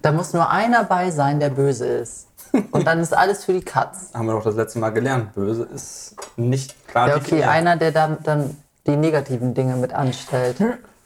[0.03, 2.29] Da muss nur einer bei sein, der böse ist.
[2.73, 4.11] Und dann ist alles für die Katz.
[4.15, 5.35] Haben wir doch das letzte Mal gelernt.
[5.35, 6.17] Böse ist
[6.48, 7.48] nicht klar Ja, okay, definiert.
[7.48, 10.57] einer, der dann, dann die negativen Dinge mit anstellt.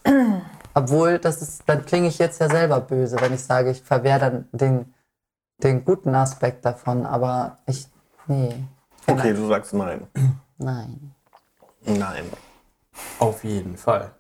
[0.74, 4.18] Obwohl, das ist, dann klinge ich jetzt ja selber böse, wenn ich sage, ich verwehre
[4.18, 4.94] dann den,
[5.62, 7.06] den guten Aspekt davon.
[7.06, 7.86] Aber ich,
[8.26, 8.54] nee.
[9.06, 10.06] Okay, du sagst nein.
[10.58, 11.14] Nein.
[11.84, 12.24] Nein.
[13.18, 14.10] Auf jeden Fall.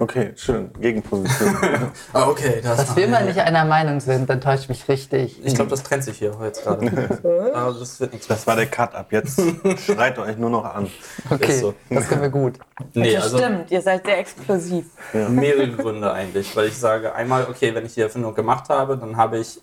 [0.00, 0.70] Okay, schön.
[0.80, 1.56] Gegenposition.
[2.12, 5.44] Ah, okay, das Dass wir mal nicht einer Meinung sind, dann täuscht mich richtig.
[5.44, 7.50] Ich glaube, das trennt sich hier jetzt gerade.
[7.54, 8.36] Aber das wird nichts mehr.
[8.36, 9.12] Das war der Cut ab.
[9.12, 9.40] Jetzt
[9.84, 10.88] schreit euch nur noch an.
[11.30, 11.74] Okay, so.
[11.90, 12.58] das können wir gut.
[12.94, 14.86] Nee, das also stimmt, ihr seid sehr explosiv.
[15.12, 16.54] mehrere Gründe eigentlich.
[16.56, 19.60] Weil ich sage, einmal, okay, wenn ich die Erfindung gemacht habe, dann habe ich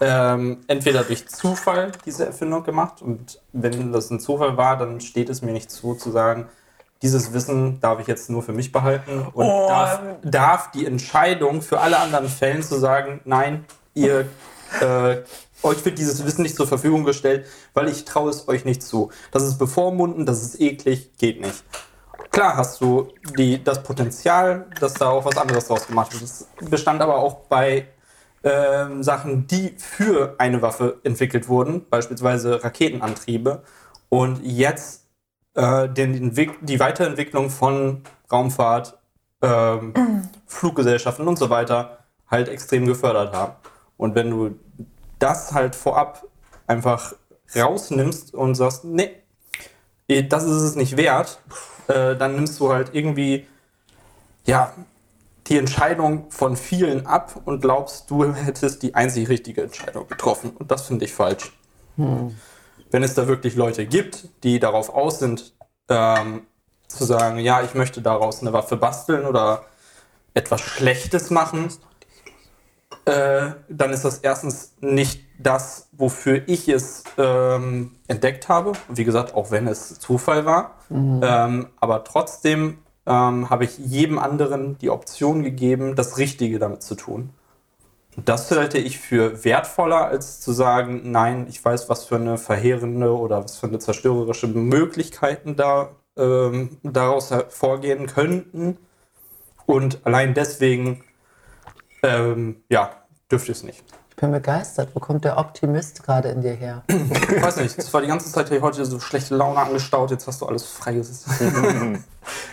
[0.00, 5.28] ähm, entweder durch Zufall diese Erfindung gemacht und wenn das ein Zufall war, dann steht
[5.28, 6.48] es mir nicht zu, zu sagen,
[7.02, 9.68] dieses Wissen darf ich jetzt nur für mich behalten und Oh.
[9.68, 14.26] darf, darf die Entscheidung für alle anderen Fällen zu sagen, nein, ihr
[14.80, 15.16] äh,
[15.62, 19.10] euch wird dieses Wissen nicht zur Verfügung gestellt, weil ich traue es euch nicht zu.
[19.30, 21.64] Das ist bevormunden, das ist eklig, geht nicht.
[22.30, 26.22] Klar hast du die, das Potenzial, dass da auch was anderes draus gemacht wird.
[26.22, 27.88] Das bestand aber auch bei
[28.42, 33.62] ähm, Sachen, die für eine Waffe entwickelt wurden, beispielsweise Raketenantriebe.
[34.08, 35.01] Und jetzt
[35.54, 38.98] äh, den, die Weiterentwicklung von Raumfahrt,
[39.42, 39.92] ähm,
[40.46, 41.98] Fluggesellschaften und so weiter
[42.30, 43.52] halt extrem gefördert haben.
[43.96, 44.58] Und wenn du
[45.18, 46.26] das halt vorab
[46.66, 47.14] einfach
[47.54, 49.10] rausnimmst und sagst, nee,
[50.08, 51.40] eh, das ist es nicht wert,
[51.88, 53.46] äh, dann nimmst du halt irgendwie,
[54.44, 54.72] ja,
[55.48, 60.52] die Entscheidung von vielen ab und glaubst, du hättest die einzig richtige Entscheidung getroffen.
[60.58, 61.52] Und das finde ich falsch.
[62.92, 65.54] Wenn es da wirklich Leute gibt, die darauf aus sind,
[65.88, 66.42] ähm,
[66.86, 69.64] zu sagen, ja, ich möchte daraus eine Waffe basteln oder
[70.34, 71.70] etwas Schlechtes machen,
[73.06, 78.72] äh, dann ist das erstens nicht das, wofür ich es ähm, entdeckt habe.
[78.88, 80.76] Wie gesagt, auch wenn es Zufall war.
[81.22, 86.94] Ähm, aber trotzdem ähm, habe ich jedem anderen die Option gegeben, das Richtige damit zu
[86.94, 87.30] tun.
[88.16, 93.16] Das halte ich für wertvoller, als zu sagen, nein, ich weiß, was für eine verheerende
[93.16, 98.76] oder was für eine zerstörerische Möglichkeiten da ähm, daraus hervorgehen könnten.
[99.64, 101.04] Und allein deswegen,
[102.02, 102.90] ähm, ja,
[103.30, 103.82] dürfte es nicht.
[104.16, 104.90] Bin begeistert.
[104.94, 106.82] Wo kommt der Optimist gerade in dir her?
[106.88, 110.26] Ich weiß nicht, das war die ganze Zeit hier heute so schlechte Laune angestaut, jetzt
[110.26, 111.26] hast du alles freigesetzt.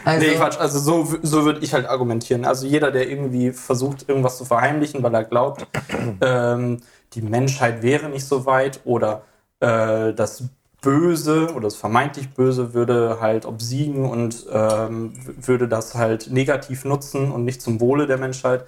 [0.03, 2.43] Also, Nee, Quatsch, also so, so würde ich halt argumentieren.
[2.43, 5.67] Also jeder, der irgendwie versucht, irgendwas zu verheimlichen, weil er glaubt,
[6.21, 6.81] ähm,
[7.13, 9.21] die Menschheit wäre nicht so weit oder
[9.59, 10.43] äh, das
[10.81, 17.31] Böse oder das vermeintlich Böse würde halt obsiegen und ähm, würde das halt negativ nutzen
[17.31, 18.65] und nicht zum Wohle der Menschheit,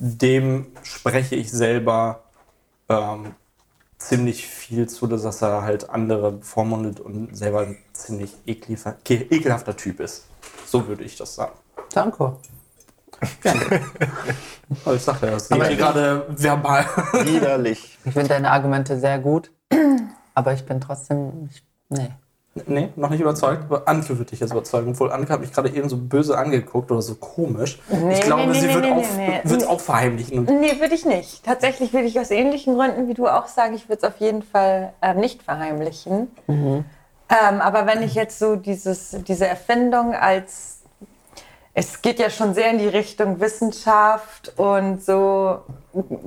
[0.00, 2.22] dem spreche ich selber
[2.88, 3.34] ähm,
[3.98, 10.26] ziemlich viel zu, dass er halt andere bevormundet und selber ein ziemlich ekelhafter, Typ ist.
[10.66, 11.52] So würde ich das sagen.
[11.92, 12.36] danke.
[14.84, 16.84] Aber ich sagte ja, das Aber ist ich- gerade verbal.
[17.24, 17.98] Widerlich.
[18.04, 19.50] Ich finde deine Argumente sehr gut,
[20.34, 21.48] aber ich bin trotzdem.
[21.50, 22.10] Ich, nee.
[22.66, 24.90] Nee, noch nicht überzeugt, aber Anke wird dich jetzt überzeugen.
[24.90, 27.78] Obwohl Anke hat mich gerade eben so böse angeguckt oder so komisch.
[27.88, 29.70] Nee, ich glaube, nee, nee, sie nee, wird nee, auch, nee, wird's nee.
[29.70, 30.44] auch verheimlichen.
[30.44, 31.44] Nee, würde ich nicht.
[31.44, 34.42] Tatsächlich würde ich aus ähnlichen Gründen wie du auch sagen, ich würde es auf jeden
[34.42, 36.28] Fall ähm, nicht verheimlichen.
[37.28, 40.80] Ähm, aber wenn ich jetzt so dieses, diese Erfindung als,
[41.74, 45.60] es geht ja schon sehr in die Richtung Wissenschaft und so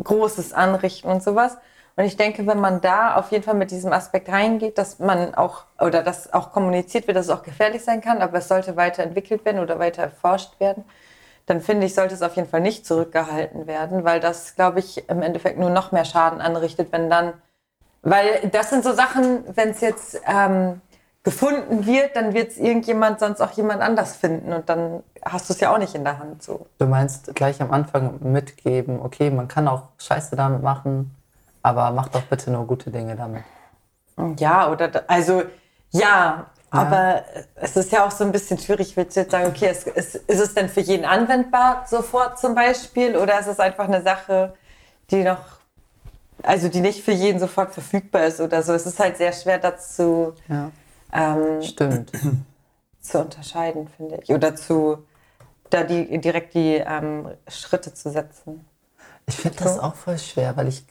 [0.03, 1.57] Großes anrichten und sowas.
[1.99, 5.35] Und ich denke, wenn man da auf jeden Fall mit diesem Aspekt reingeht, dass man
[5.35, 8.77] auch, oder dass auch kommuniziert wird, dass es auch gefährlich sein kann, aber es sollte
[8.77, 10.85] weiterentwickelt werden oder weiter erforscht werden,
[11.45, 15.09] dann finde ich, sollte es auf jeden Fall nicht zurückgehalten werden, weil das, glaube ich,
[15.09, 17.33] im Endeffekt nur noch mehr Schaden anrichtet, wenn dann,
[18.01, 20.79] weil das sind so Sachen, wenn es jetzt ähm,
[21.23, 25.53] gefunden wird, dann wird es irgendjemand sonst auch jemand anders finden und dann hast du
[25.53, 26.65] es ja auch nicht in der Hand so.
[26.77, 31.13] Du meinst gleich am Anfang mitgeben, okay, man kann auch Scheiße damit machen,
[31.61, 33.43] aber mach doch bitte nur gute Dinge damit.
[34.37, 35.43] Ja, oder da, also
[35.91, 37.23] ja, aber
[37.55, 40.15] es ist ja auch so ein bisschen schwierig, willst du jetzt sagen, okay, es, es,
[40.15, 44.53] ist es denn für jeden anwendbar sofort zum Beispiel oder ist es einfach eine Sache,
[45.09, 45.39] die noch,
[46.43, 48.73] also die nicht für jeden sofort verfügbar ist oder so.
[48.73, 50.69] Es ist halt sehr schwer dazu Ja.
[51.11, 52.11] ähm, Stimmt.
[53.01, 54.29] zu unterscheiden, finde ich.
[54.29, 55.05] Oder zu
[55.69, 58.65] da die direkt die ähm, Schritte zu setzen.
[59.27, 60.83] Ich finde das auch voll schwer, weil ich,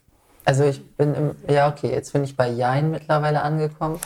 [0.49, 4.01] also ich bin im, ja okay, jetzt bin ich bei Jein mittlerweile angekommen.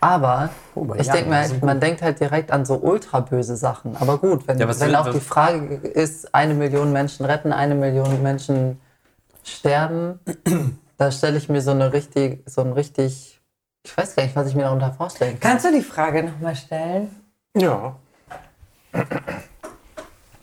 [0.00, 3.54] Aber Oh, ich denke mir, das halt, man denkt halt direkt an so ultra böse
[3.56, 3.94] Sachen.
[4.00, 7.74] Aber gut, wenn, Ja, wenn will- auch die Frage ist, eine Million Menschen retten, eine
[7.74, 8.80] Million Menschen
[9.44, 10.20] sterben,
[10.98, 13.40] da stelle ich mir so eine richtig, so ein richtig,
[13.84, 15.50] ich weiß gar nicht, was ich mir darunter vorstellen kann.
[15.52, 17.14] Kannst du die Frage nochmal stellen?
[17.56, 17.96] Ja.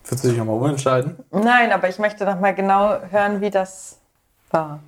[0.08, 1.18] Willst du dich nochmal umentscheiden?
[1.32, 3.98] Nein, aber ich möchte nochmal genau hören, wie das
[4.52, 4.80] war.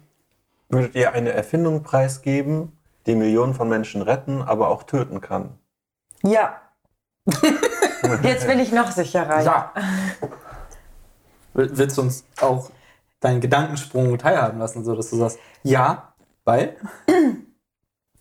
[0.73, 5.57] Würdet ihr eine Erfindung preisgeben, die Millionen von Menschen retten, aber auch töten kann?
[6.23, 6.57] Ja.
[8.23, 9.41] Jetzt bin ich noch sicherer.
[9.41, 9.71] Ja.
[11.53, 12.69] Will- Willst du uns auch
[13.19, 16.75] deinen Gedankensprung teilhaben lassen, so dass du sagst, ja, weil?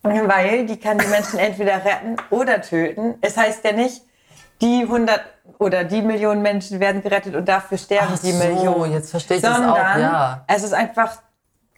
[0.05, 3.15] Weil die kann die Menschen entweder retten oder töten.
[3.21, 4.03] Es heißt ja nicht,
[4.61, 5.21] die 100
[5.59, 8.93] oder die Millionen Menschen werden gerettet und dafür sterben Ach die so, Millionen.
[8.95, 10.45] jetzt verstehe ich das Sondern auch, ja.
[10.49, 11.23] es ist einfach,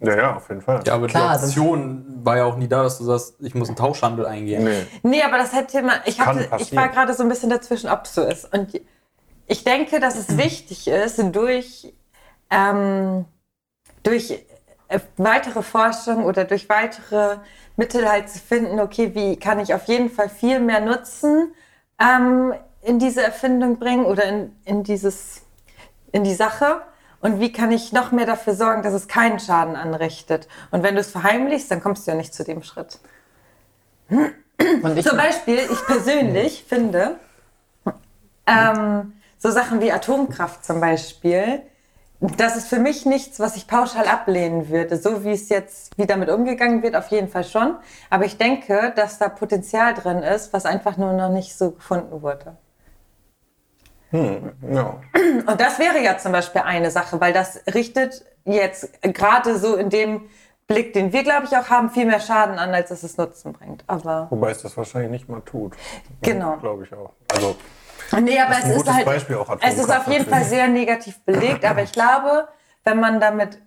[0.07, 0.83] Ja, ja, auf jeden Fall.
[0.87, 3.69] Ja, aber Klar, die Option war ja auch nie da, dass du sagst, ich muss
[3.69, 4.65] einen Tauschhandel eingehen.
[4.65, 4.87] Nee.
[5.03, 8.05] nee, aber das hätte man, ich, hatte, ich war gerade so ein bisschen dazwischen, ob
[8.05, 8.53] es so ist.
[8.53, 8.81] Und
[9.47, 11.93] ich denke, dass es wichtig ist, durch,
[12.51, 13.25] ähm,
[14.03, 14.45] durch
[14.89, 17.37] äh, weitere Forschung oder durch weitere
[17.77, 21.53] Mittel halt zu finden, okay, wie kann ich auf jeden Fall viel mehr Nutzen
[22.01, 25.43] ähm, in diese Erfindung bringen oder in, in, dieses,
[26.13, 26.83] in die Sache
[27.25, 30.47] und wie kann ich noch mehr dafür sorgen, dass es keinen Schaden anrichtet.
[30.71, 32.99] Und wenn du es verheimlichst, dann kommst du ja nicht zu dem Schritt.
[34.11, 37.17] Und ich, Zum Beispiel, ich persönlich finde,
[38.47, 41.63] ähm, so Sachen wie Atomkraft zum Beispiel,
[42.21, 44.99] das ist für mich nichts, was ich pauschal ablehnen würde.
[44.99, 47.77] So wie es jetzt, wie damit umgegangen wird, auf jeden Fall schon.
[48.11, 52.21] Aber ich denke, dass da Potenzial drin ist, was einfach nur noch nicht so gefunden
[52.21, 52.59] wurde.
[54.15, 55.01] Ja.
[55.47, 59.91] Und das wäre ja zum Beispiel eine Sache, weil das richtet jetzt gerade so in
[59.91, 60.23] dem
[60.67, 63.53] Blick, den wir, glaube ich, auch haben, viel mehr Schaden an, als dass es Nutzen
[63.53, 63.85] bringt.
[63.87, 65.75] Aber Wobei es das wahrscheinlich nicht mal tut.
[66.23, 66.57] Genau.
[66.57, 67.13] Glaube ich auch.
[67.33, 67.57] Also,
[68.21, 69.05] Nee, aber es ist halt.
[69.05, 72.49] Beispiel auch, es ist auf jeden Fall sehr negativ belegt, aber ich glaube,
[72.85, 73.59] wenn man damit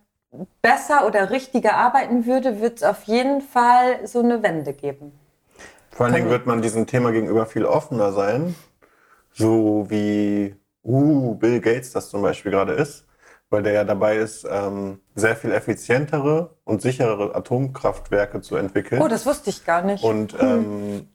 [0.61, 5.17] besser oder richtiger arbeiten würde, wird es auf jeden Fall so eine Wende geben.
[5.91, 8.55] vor allen Dingen wird man diesem Thema gegenüber viel offener sein.
[9.37, 13.05] So wie uh, Bill Gates das zum Beispiel gerade ist.
[13.49, 19.01] Weil der ja dabei ist, ähm, sehr viel effizientere und sicherere Atomkraftwerke zu entwickeln.
[19.01, 20.03] Oh, das wusste ich gar nicht.
[20.03, 21.07] Und ähm,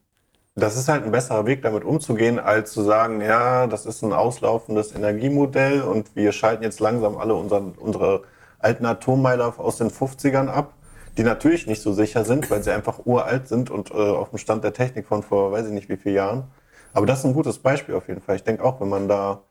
[0.55, 4.15] das ist halt ein besserer Weg, damit umzugehen, als zu sagen, ja, das ist ein
[4.15, 8.23] auslaufendes Energiemodell und wir schalten jetzt langsam alle unseren, unsere
[8.59, 10.75] alten Atommeiler aus den 50ern ab,
[11.19, 14.39] die natürlich nicht so sicher sind, weil sie einfach uralt sind und äh, auf dem
[14.39, 16.45] Stand der Technik von vor weiß ich nicht wie vielen Jahren.
[16.95, 18.37] Aber das ist ein gutes Beispiel auf jeden Fall.
[18.37, 19.43] Ich denke auch, wenn man da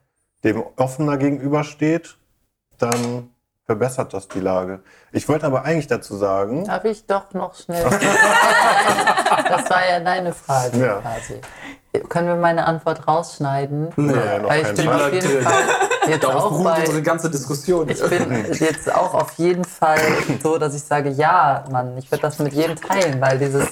[0.44, 2.18] dem offener gegenübersteht,
[2.78, 3.30] dann
[3.66, 4.82] verbessert das die Lage.
[5.12, 7.84] Ich wollte aber eigentlich dazu sagen, Darf ich doch noch schnell.
[9.50, 10.96] das war ja deine Frage Ja.
[11.00, 11.40] quasi.
[12.08, 13.90] Können wir meine Antwort rausschneiden?
[13.98, 15.02] Nee, noch Weil ich bin Fall.
[15.08, 15.64] auf jeden Fall
[16.08, 16.80] jetzt Darauf auch bei.
[16.80, 17.90] unsere ganze Diskussion.
[17.90, 20.00] Ich bin jetzt auch auf jeden Fall
[20.42, 23.68] so, dass ich sage, ja, Mann, ich würde das mit jedem teilen, weil dieses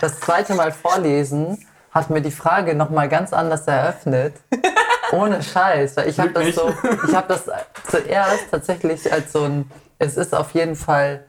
[0.00, 4.34] das zweite Mal vorlesen hat mir die Frage noch mal ganz anders eröffnet.
[5.12, 6.72] Ohne Scheiß, weil ich habe das so,
[7.06, 7.44] ich habe das
[7.90, 11.24] zuerst tatsächlich als so ein, es ist auf jeden Fall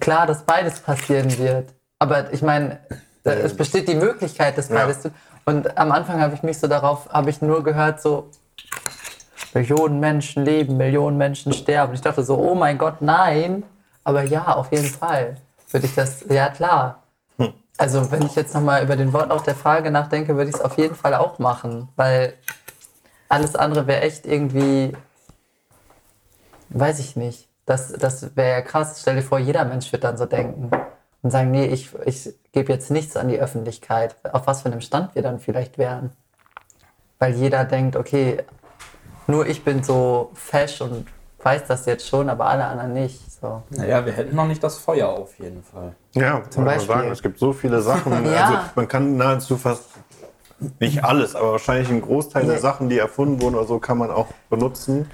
[0.00, 1.72] klar, dass beides passieren wird.
[2.00, 2.80] Aber ich meine,
[3.22, 4.80] es besteht die Möglichkeit, dass Ja.
[4.80, 5.02] beides.
[5.02, 5.12] zu-
[5.46, 8.30] Und am Anfang habe ich mich so darauf, habe ich nur gehört so,
[9.52, 11.94] Millionen Menschen leben, Millionen Menschen sterben.
[11.94, 13.62] Ich dachte so, oh mein Gott, nein.
[14.02, 15.36] Aber ja, auf jeden Fall
[15.70, 17.03] würde ich das, ja klar.
[17.76, 20.78] Also wenn ich jetzt nochmal über den Wortlaut der Frage nachdenke, würde ich es auf
[20.78, 21.88] jeden Fall auch machen.
[21.96, 22.34] Weil
[23.28, 24.96] alles andere wäre echt irgendwie,
[26.68, 27.48] weiß ich nicht.
[27.66, 28.98] Das, das wäre ja krass.
[29.00, 30.70] Stell dir vor, jeder Mensch wird dann so denken.
[31.22, 34.14] Und sagen, nee, ich, ich gebe jetzt nichts an die Öffentlichkeit.
[34.32, 36.12] Auf was für einem Stand wir dann vielleicht wären.
[37.18, 38.44] Weil jeder denkt, okay,
[39.26, 41.06] nur ich bin so fesch und
[41.42, 43.32] weiß das jetzt schon, aber alle anderen nicht.
[43.40, 43.62] So.
[43.70, 45.94] Naja, wir hätten noch nicht das Feuer auf jeden Fall.
[46.14, 46.86] Ja, Zum Beispiel.
[46.94, 48.24] sagen, es gibt so viele Sachen.
[48.32, 48.44] Ja.
[48.46, 49.84] Also man kann nahezu fast
[50.80, 52.60] nicht alles, aber wahrscheinlich einen Großteil der Nee.
[52.60, 55.10] Sachen, die erfunden wurden oder so, kann man auch benutzen,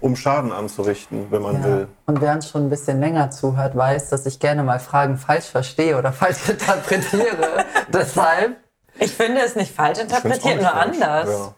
[0.00, 1.64] um Schaden anzurichten, wenn man Ja.
[1.64, 1.88] will.
[2.06, 5.46] Und wer uns schon ein bisschen länger zuhört, weiß, dass ich gerne mal Fragen falsch
[5.46, 7.64] verstehe oder falsch interpretiere.
[7.92, 8.56] Deshalb,
[8.98, 11.00] Ich finde es nicht falsch interpretiert, nicht nur falsch.
[11.00, 11.28] anders.
[11.28, 11.54] Ja.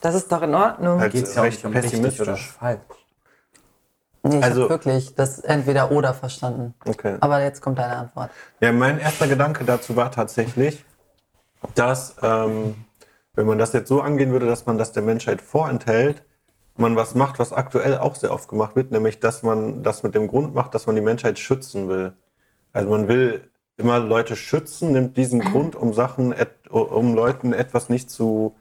[0.00, 1.00] Das ist doch in Ordnung.
[1.00, 2.78] Halt Geht's ja auch nicht um richtig oder falsch.
[4.28, 6.74] Nee, ich Also- habe wirklich das entweder oder verstanden.
[6.86, 7.16] Okay.
[7.20, 8.30] Aber jetzt kommt deine Antwort.
[8.60, 10.84] Ja, mein erster Gedanke dazu war tatsächlich,
[11.74, 12.74] dass, ähm,
[13.34, 16.22] wenn man das jetzt so angehen würde, dass man das der Menschheit vorenthält,
[16.76, 20.14] man was macht, was aktuell auch sehr oft gemacht wird, nämlich dass man das mit
[20.14, 22.12] dem Grund macht, dass man die Menschheit schützen will.
[22.72, 26.34] Also man will immer Leute schützen, nimmt diesen Grund, um Sachen,
[26.70, 28.54] um Leuten etwas nicht zu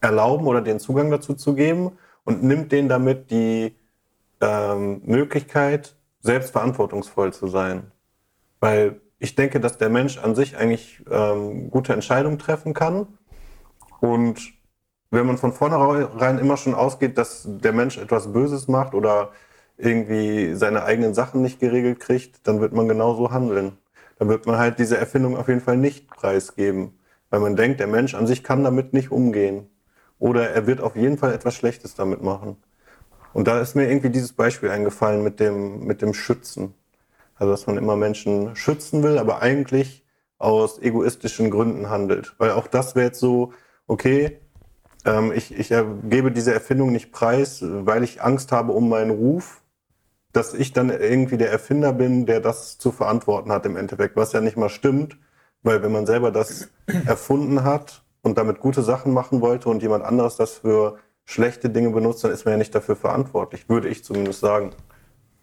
[0.00, 1.92] erlauben oder den Zugang dazu zu geben
[2.24, 3.74] und nimmt denen damit die
[4.40, 7.92] ähm, Möglichkeit, selbst verantwortungsvoll zu sein.
[8.60, 13.06] Weil ich denke, dass der Mensch an sich eigentlich ähm, gute Entscheidungen treffen kann.
[14.00, 14.40] Und
[15.10, 19.30] wenn man von vornherein immer schon ausgeht, dass der Mensch etwas Böses macht oder
[19.76, 23.78] irgendwie seine eigenen Sachen nicht geregelt kriegt, dann wird man genauso handeln.
[24.18, 26.98] Dann wird man halt diese Erfindung auf jeden Fall nicht preisgeben.
[27.30, 29.68] Weil man denkt, der Mensch an sich kann damit nicht umgehen.
[30.18, 32.56] Oder er wird auf jeden Fall etwas Schlechtes damit machen.
[33.34, 36.72] Und da ist mir irgendwie dieses Beispiel eingefallen mit dem, mit dem Schützen.
[37.36, 40.04] Also, dass man immer Menschen schützen will, aber eigentlich
[40.38, 42.34] aus egoistischen Gründen handelt.
[42.38, 43.52] Weil auch das wäre jetzt so,
[43.88, 44.38] okay,
[45.04, 49.62] ähm, ich, ich gebe diese Erfindung nicht preis, weil ich Angst habe um meinen Ruf,
[50.32, 54.32] dass ich dann irgendwie der Erfinder bin, der das zu verantworten hat im Endeffekt, was
[54.32, 55.16] ja nicht mal stimmt,
[55.62, 56.68] weil wenn man selber das
[57.06, 61.90] erfunden hat und damit gute Sachen machen wollte und jemand anderes das für schlechte Dinge
[61.90, 64.72] benutzt, dann ist man ja nicht dafür verantwortlich, würde ich zumindest sagen.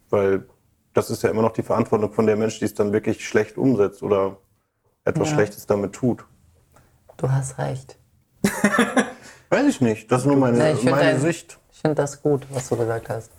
[0.09, 0.45] Weil
[0.93, 3.57] das ist ja immer noch die Verantwortung von der Mensch, die es dann wirklich schlecht
[3.57, 4.37] umsetzt oder
[5.05, 5.35] etwas Ja.
[5.35, 6.25] Schlechtes damit tut.
[7.17, 7.97] Du hast recht.
[9.49, 10.11] Weiß ich nicht.
[10.11, 11.57] Das ist nur meine, find meine dein- Sicht.
[11.71, 13.31] Ich finde das gut, was du gesagt hast.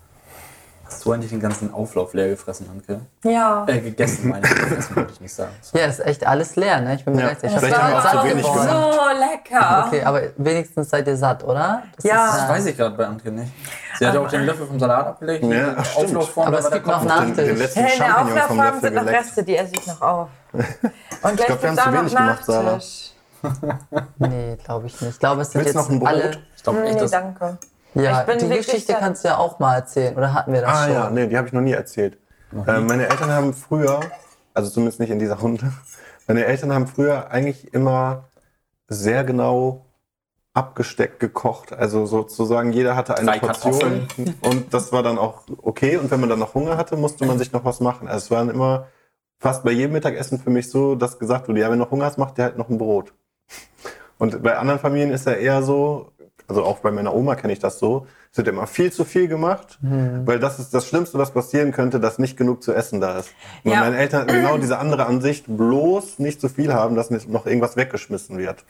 [0.93, 3.01] Hast du eigentlich den ganzen Auflauf leer gefressen, Hanke?
[3.25, 3.65] Ja.
[3.67, 4.55] Äh, gegessen, meine ich.
[4.55, 5.53] Gefressen wollte ich nicht sagen.
[5.73, 6.95] Ja, ist echt alles leer, ne?
[6.97, 7.29] Ich bin Ja.
[7.29, 7.51] begeistert.
[7.53, 8.69] Ich Vielleicht hab haben wir auch zu wenig geworden.
[8.93, 9.19] So
[9.53, 9.85] lecker.
[9.87, 11.83] Okay, aber wenigstens seid ihr satt, oder?
[11.97, 12.27] Das Ja.
[12.29, 13.53] ist, Das weiß ich gerade bei Anke nicht.
[13.99, 15.45] Sie hat ja auch den Löffel vom Salat abgelegt.
[15.45, 16.07] Ja, den stimmt.
[16.07, 17.05] Auflauf vorne, Aber es gibt noch Kopf.
[17.05, 17.59] nach- Den, den Nachtisch.
[17.59, 19.07] letzten Hey, in der Auflaufform Löffel sind noch.
[19.07, 20.29] Reste, die esse ich noch auf.
[20.53, 20.63] Und
[21.37, 22.63] gleich glaub, wir haben zu wenig gemacht, Sarah.
[22.73, 23.13] Nachtisch.
[24.19, 25.11] Nee, glaube ich nicht.
[25.15, 26.09] Ich glaube, es sind Willst jetzt noch ein Brot?
[26.09, 26.31] alle.
[26.57, 27.59] Ich glaube echt, Nee, dass danke.
[27.95, 30.17] Ja, Ich bin die Geschichte kannst du ja auch mal erzählen.
[30.17, 30.93] Oder hatten wir das Ah schon?
[30.95, 32.19] ja, nee, die habe ich noch nie erzählt.
[32.67, 34.01] Äh, meine Eltern haben früher,
[34.55, 35.73] also zumindest nicht in dieser Runde,
[36.27, 38.25] meine Eltern haben früher eigentlich immer
[38.89, 39.87] sehr genau
[40.55, 41.73] abgesteckt gekocht.
[41.73, 44.07] Also sozusagen jeder hatte eine Drei Portion
[44.43, 45.97] und das war dann auch okay.
[45.97, 48.07] Und wenn man dann noch Hunger hatte, musste man sich noch was machen.
[48.09, 48.87] Also es waren immer
[49.39, 52.05] fast bei jedem Mittagessen für mich so, dass gesagt wurde, ja, wenn du noch Hunger
[52.05, 53.15] hast, mach dir halt noch ein Brot.
[54.19, 56.13] Und bei anderen Familien ist ja eher so,
[56.53, 58.07] Also auch bei meiner Oma kenne ich das so.
[58.31, 61.99] Es wird immer viel zu viel gemacht, weil das ist das Schlimmste, was passieren könnte,
[61.99, 63.31] dass nicht genug zu essen da ist.
[63.65, 63.81] Und Ja.
[63.81, 67.47] meine Eltern hatten genau diese andere Ansicht, bloß nicht zu viel haben, dass nicht noch
[67.47, 68.65] irgendwas weggeschmissen wird.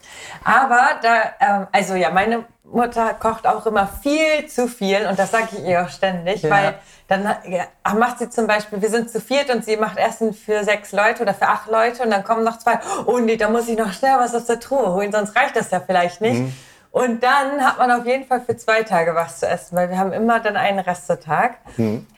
[0.45, 5.33] Aber da, ähm, also ja, meine Mutter kocht auch immer viel zu viel und das
[5.33, 6.51] sage ich ihr auch ständig, Ja.
[6.51, 6.75] weil
[7.09, 7.65] dann ja,
[7.95, 11.23] macht sie zum Beispiel, wir sind zu viert und sie macht Essen für sechs Leute
[11.25, 13.93] oder für acht Leute und dann kommen noch zwei, oh nee, da muss ich noch
[13.93, 16.43] schnell was aus der Truhe holen, sonst reicht das ja vielleicht nicht.
[16.93, 19.99] Und dann hat man auf jeden Fall für zwei Tage was zu essen, weil wir
[19.99, 21.57] haben immer dann einen Restetag.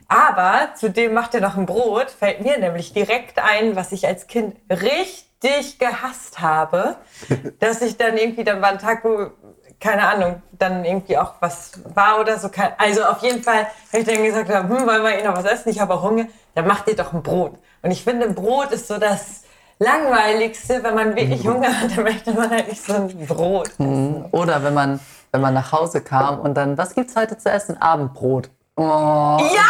[0.08, 4.26] Aber zudem macht er noch ein Brot, fällt mir nämlich direkt ein, was ich als
[4.26, 6.96] Kind richtig gehasst habe,
[7.60, 9.30] dass ich dann irgendwie, dann war ein Tag, wo,
[9.78, 12.50] keine Ahnung, dann irgendwie auch was war oder so.
[12.76, 15.68] Also auf jeden Fall habe ich dann gesagt, hm, wollen wir eh noch was essen?
[15.68, 16.26] Ich habe auch Hunger.
[16.56, 17.58] Dann macht ihr doch ein Brot.
[17.82, 19.43] Und ich finde, ein Brot ist so das
[19.78, 23.70] langweiligste, wenn man wirklich Hunger hat, dann möchte man halt nicht so ein Brot.
[23.78, 25.00] Oder wenn man,
[25.32, 27.80] wenn man nach Hause kam und dann, was gibt's heute zu essen?
[27.80, 28.50] Abendbrot.
[28.76, 28.82] Oh.
[28.82, 29.64] Ja!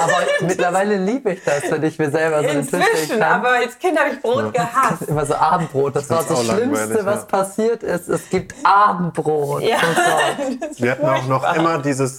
[0.00, 3.32] Aber mittlerweile liebe ich das, wenn ich mir selber so Tisch legen Inzwischen, kann.
[3.32, 5.02] aber als Kind habe ich Brot gehasst.
[5.06, 5.96] Immer so Abendbrot.
[5.96, 7.26] Das war Das das ist auch Schlimmste, langweilig, was ja.
[7.26, 8.08] passiert ist.
[8.08, 9.62] Es gibt Abendbrot.
[9.62, 9.76] Ja.
[9.82, 10.66] Oh.
[10.76, 12.18] Wir hatten auch noch immer dieses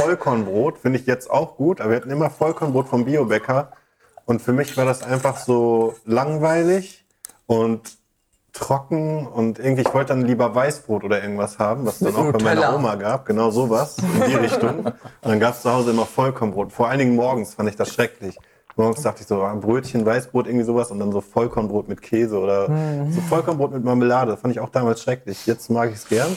[0.00, 3.72] Vollkornbrot, finde ich jetzt auch gut, aber wir hatten immer Vollkornbrot vom Biobäcker.
[4.26, 7.04] Und für mich war das einfach so langweilig
[7.46, 7.96] und
[8.52, 12.42] trocken und irgendwie, ich wollte dann lieber Weißbrot oder irgendwas haben, was dann auch bei
[12.42, 12.74] meiner.
[12.74, 14.86] Oma gab, genau sowas, in die Richtung.
[14.86, 16.72] Und dann gab es zu Hause immer Vollkornbrot.
[16.72, 18.36] Vor allen Dingen morgens fand ich das schrecklich.
[18.74, 22.38] Morgens dachte ich so, ah, Brötchen, Weißbrot, irgendwie sowas und dann so Vollkornbrot mit Käse
[22.38, 22.66] oder
[23.10, 24.32] so Vollkornbrot mit Marmelade.
[24.32, 25.46] Das fand ich auch damals schrecklich.
[25.46, 26.36] Jetzt mag ich es gern.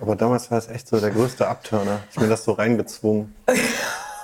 [0.00, 2.00] Aber damals war es echt so der größte Abturner.
[2.10, 3.34] Ich bin das so reingezwungen.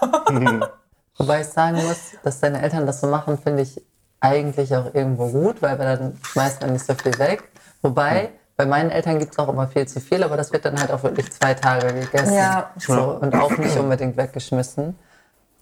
[1.18, 3.80] Wobei ich sagen muss, dass deine Eltern das so machen, finde ich
[4.20, 7.44] eigentlich auch irgendwo gut, weil wir dann schmeißt man nicht so viel weg.
[7.82, 10.78] Wobei, bei meinen Eltern gibt es auch immer viel zu viel, aber das wird dann
[10.80, 12.34] halt auch wirklich zwei Tage gegessen.
[12.34, 12.70] Ja.
[12.78, 14.98] So, und auch nicht unbedingt weggeschmissen.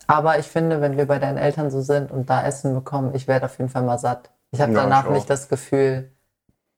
[0.07, 3.29] Aber ich finde, wenn wir bei deinen Eltern so sind und da Essen bekommen, ich
[3.29, 4.31] werde auf jeden Fall mal satt.
[4.53, 6.11] Ich habe Ja, danach ich nicht das Gefühl,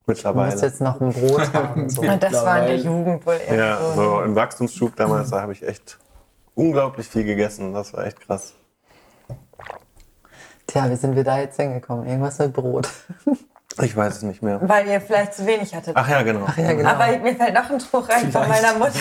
[0.01, 0.61] ich muss Mittlerweile.
[0.61, 1.89] jetzt noch ein Brot haben.
[1.91, 2.03] So.
[2.03, 2.75] Und das war in der Mittlerweile.
[2.77, 3.95] Jugend wohl eher Ja, so.
[3.95, 5.99] so im Wachstumsschub damals, da habe ich echt
[6.55, 7.73] unglaublich viel gegessen.
[7.73, 8.53] Das war echt krass.
[10.67, 12.07] Tja, wie sind wir da jetzt hingekommen?
[12.07, 12.89] Irgendwas mit Brot.
[13.83, 14.61] Ich weiß es nicht mehr.
[14.63, 15.97] Weil ihr vielleicht zu wenig hattet.
[15.97, 16.47] Ach ja, genau.
[16.57, 16.91] Ja, genau.
[16.91, 18.93] Aber mir fällt noch ein Spruch rein von meiner Mutter.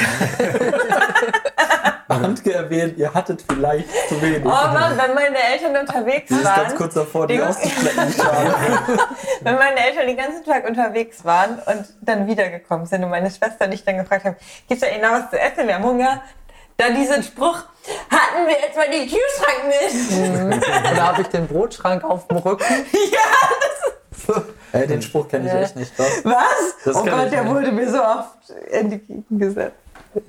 [2.10, 4.44] Handke erwähnt, ihr hattet vielleicht zu wenig.
[4.46, 7.42] Oh Mann, wenn meine Eltern unterwegs Sie ist ganz waren, kurz davor, die Die-
[8.22, 8.54] Schale.
[9.42, 13.66] wenn meine Eltern den ganzen Tag unterwegs waren und dann wiedergekommen sind und meine Schwester
[13.66, 14.36] und ich dann gefragt haben,
[14.68, 15.68] gibt's da Ihnen noch was zu essen?
[15.68, 16.22] Wir haben Hunger.
[16.78, 17.58] Da diesen Spruch,
[18.10, 20.92] hatten wir etwa den Kühlschrank mit?
[20.92, 22.64] Oder habe ich den Brotschrank auf dem Rücken?
[24.72, 25.92] Äh, den Spruch kenne ich echt nicht.
[25.98, 26.24] Was?
[26.24, 26.76] Was?
[26.86, 27.54] Das oh Gott, der nicht.
[27.54, 29.76] wurde mir so oft in die Kieken gesetzt.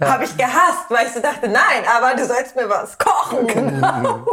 [0.00, 3.84] Habe ich gehasst, weil ich so dachte, nein, aber du sollst mir was kochen.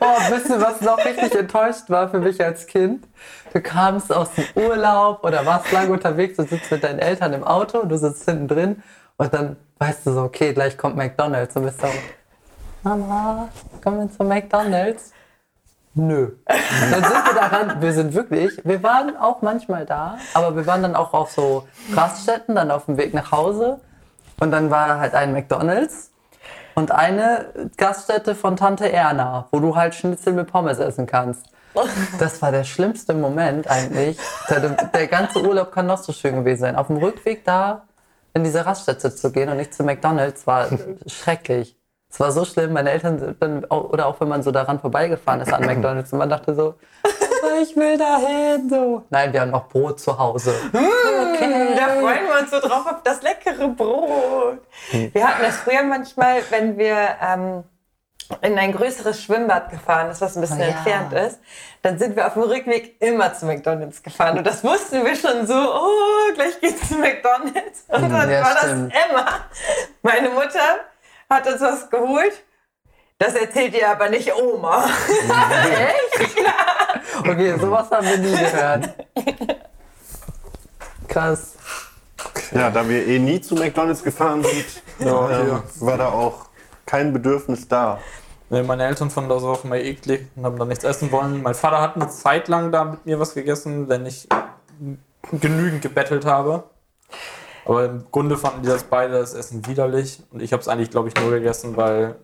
[0.00, 3.06] Oh, wisst ihr, was noch richtig enttäuscht war für mich als Kind?
[3.52, 7.44] Du kamst aus dem Urlaub oder warst lange unterwegs und sitzt mit deinen Eltern im
[7.44, 8.82] Auto, du sitzt hinten drin
[9.20, 11.88] und dann weißt du so, okay, gleich kommt McDonalds und bist so,
[12.82, 13.50] Mama,
[13.84, 15.12] kommen wir zu McDonalds?
[15.92, 16.30] Nö.
[16.46, 20.80] Dann sind wir daran, wir sind wirklich, wir waren auch manchmal da, aber wir waren
[20.80, 23.80] dann auch auf so Raststätten, dann auf dem Weg nach Hause
[24.38, 26.12] und dann war halt ein McDonalds
[26.74, 31.44] und eine Gaststätte von Tante Erna, wo du halt Schnitzel mit Pommes essen kannst.
[32.18, 34.18] Das war der schlimmste Moment eigentlich.
[34.48, 36.76] Der, der ganze Urlaub kann noch so schön gewesen sein.
[36.76, 37.82] Auf dem Rückweg da
[38.34, 40.68] in diese Raststätte zu gehen und nicht zu McDonalds war
[41.06, 41.76] schrecklich.
[42.12, 45.40] Es war so schlimm, meine Eltern sind dann, oder auch wenn man so daran vorbeigefahren
[45.40, 46.74] ist an McDonalds und man dachte so,
[47.62, 49.04] ich will dahin, so.
[49.10, 50.54] Nein, wir haben noch Brot zu Hause.
[50.72, 54.60] Okay, da freuen wir uns so drauf auf das leckere Brot.
[54.90, 57.64] Wir hatten das früher manchmal, wenn wir ähm,
[58.42, 60.66] in ein größeres Schwimmbad gefahren ist, was ein bisschen ja.
[60.66, 61.40] entfernt ist,
[61.82, 64.38] dann sind wir auf dem Rückweg immer zu McDonalds gefahren.
[64.38, 67.84] Und das wussten wir schon so, oh, gleich geht's zu McDonalds.
[67.88, 68.94] Und dann Ja, war stimmt.
[68.94, 69.26] das immer.
[70.02, 70.80] Meine Mutter
[71.28, 72.42] hat uns was geholt.
[73.18, 74.84] Das erzählt ihr aber nicht Oma.
[77.18, 78.94] Okay, sowas haben wir nie gehört.
[81.08, 81.54] Krass.
[82.52, 86.46] Ja, da wir eh nie zu McDonalds gefahren sind, ähm, war da auch
[86.86, 87.98] kein Bedürfnis da.
[88.50, 91.40] Meine Eltern fanden das auch immer eklig und haben da nichts essen wollen.
[91.40, 94.28] Mein Vater hat eine Zeit lang da mit mir was gegessen, wenn ich
[95.30, 96.64] genügend gebettelt habe.
[97.64, 100.24] Aber im Grunde fanden die das beide das Essen widerlich.
[100.32, 102.16] Und ich habe es eigentlich, glaube ich, nur gegessen, weil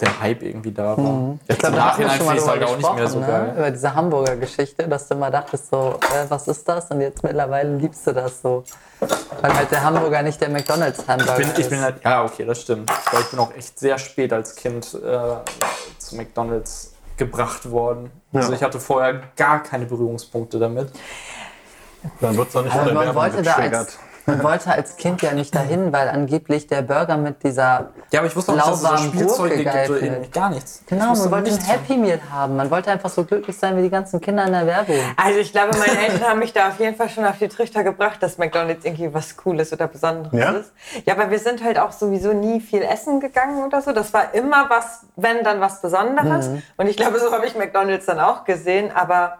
[0.00, 1.38] der Hype irgendwie da war.
[1.46, 2.64] Jetzt Ich glaube, im da haben wir Nachhinein schon mal finde ich es drüber halt
[2.64, 3.46] auch nicht mehr so gesprochen, ne?
[3.46, 3.54] geil.
[3.58, 6.90] Über diese Hamburger Geschichte, dass du immer dachtest so, äh, was ist das?
[6.90, 8.64] Und jetzt mittlerweile liebst du das so.
[9.40, 11.70] Weil halt der Hamburger nicht der McDonalds-Hamburger bin, ich ist.
[11.70, 12.90] bin halt, ja, okay, das stimmt.
[13.12, 15.18] Weil ich bin auch echt sehr spät als Kind äh,
[15.98, 18.10] zu McDonalds gebracht worden.
[18.32, 18.56] Also Ja.
[18.56, 20.90] ich hatte vorher gar keine Berührungspunkte damit.
[22.20, 23.78] Dann wird es doch nicht der man Werbung wollte, da getriggert.
[23.86, 28.20] als, man wollte als Kind ja nicht dahin, weil angeblich der Burger mit dieser Ja,
[28.20, 30.80] aber ich wusste auch nicht, dass es lauwarmen Spielzeuge gibt oder irgendwie gar nichts.
[30.80, 31.58] Ich Genau, man wollte ein.
[31.58, 32.56] Happy Meal haben.
[32.56, 34.96] Man wollte einfach so glücklich sein wie die ganzen Kinder in der Werbung.
[35.16, 37.84] Also ich glaube, meine Eltern haben mich da auf jeden Fall schon auf die Trichter
[37.84, 40.50] gebracht, dass McDonalds irgendwie was Cooles oder Besonderes Ja?
[40.52, 40.72] ist.
[41.04, 43.92] Ja, aber wir sind halt auch sowieso nie viel essen gegangen oder so.
[43.92, 46.48] Das war immer was, wenn dann was Besonderes.
[46.76, 48.90] Und ich glaube, so habe ich McDonalds dann auch gesehen.
[48.94, 49.38] Aber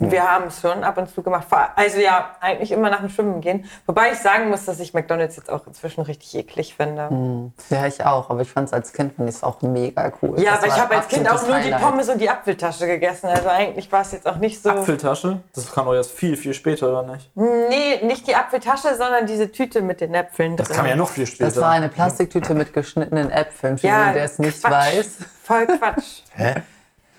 [0.00, 1.46] wir haben es schon ab und zu gemacht.
[1.76, 3.64] Also ja, eigentlich immer nach dem Schwimmen gehen.
[3.86, 7.50] Wobei ich sagen muss, dass ich McDonalds jetzt auch inzwischen richtig eklig finde.
[7.70, 8.30] Ja, ich auch.
[8.30, 10.40] Aber ich fand es als Kind fand auch mega cool.
[10.40, 11.80] Ja, Das aber ich habe als Kind auch nur die Highlight.
[11.82, 13.26] Pommes und die Apfeltasche gegessen.
[13.26, 14.70] Also eigentlich war es jetzt auch nicht so.
[14.70, 15.40] Apfeltasche?
[15.54, 17.30] Das kam doch erst viel, viel später, oder nicht?
[17.34, 20.56] Nee, nicht die Apfeltasche, sondern diese Tüte mit den Äpfeln.
[20.56, 20.76] Das drin.
[20.76, 21.46] kam ja noch viel später.
[21.46, 23.78] Das war eine Plastiktüte mit geschnittenen Äpfeln.
[23.78, 24.72] Für Ja, den, der es nicht Quatsch.
[24.96, 25.16] weiß.
[25.42, 26.22] Voll Quatsch.
[26.34, 26.54] Hä?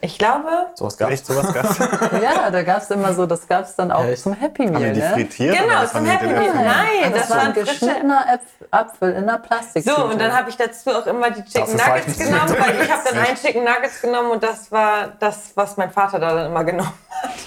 [0.01, 1.11] Ich glaube, so was gab's.
[1.11, 1.77] Echt sowas gab's?
[2.21, 4.23] Ja, da gab es immer so, das gab es dann auch Echt?
[4.23, 5.09] zum Happy Haben Meal, die ne?
[5.13, 5.53] frittiert?
[5.57, 6.65] Genau, oder was zum haben die mit Happy Meal.
[6.65, 7.71] Nein, Das, das war ein waren frische.
[7.71, 8.39] geschnittener
[8.71, 9.95] Apfel in einer Plastiktüte.
[9.95, 13.01] So, und dann habe ich dazu auch immer die Chicken Nuggets genommen, weil ich habe
[13.09, 16.63] dann einen Chicken Nuggets genommen und das war das, was mein Vater da dann immer
[16.63, 16.93] genommen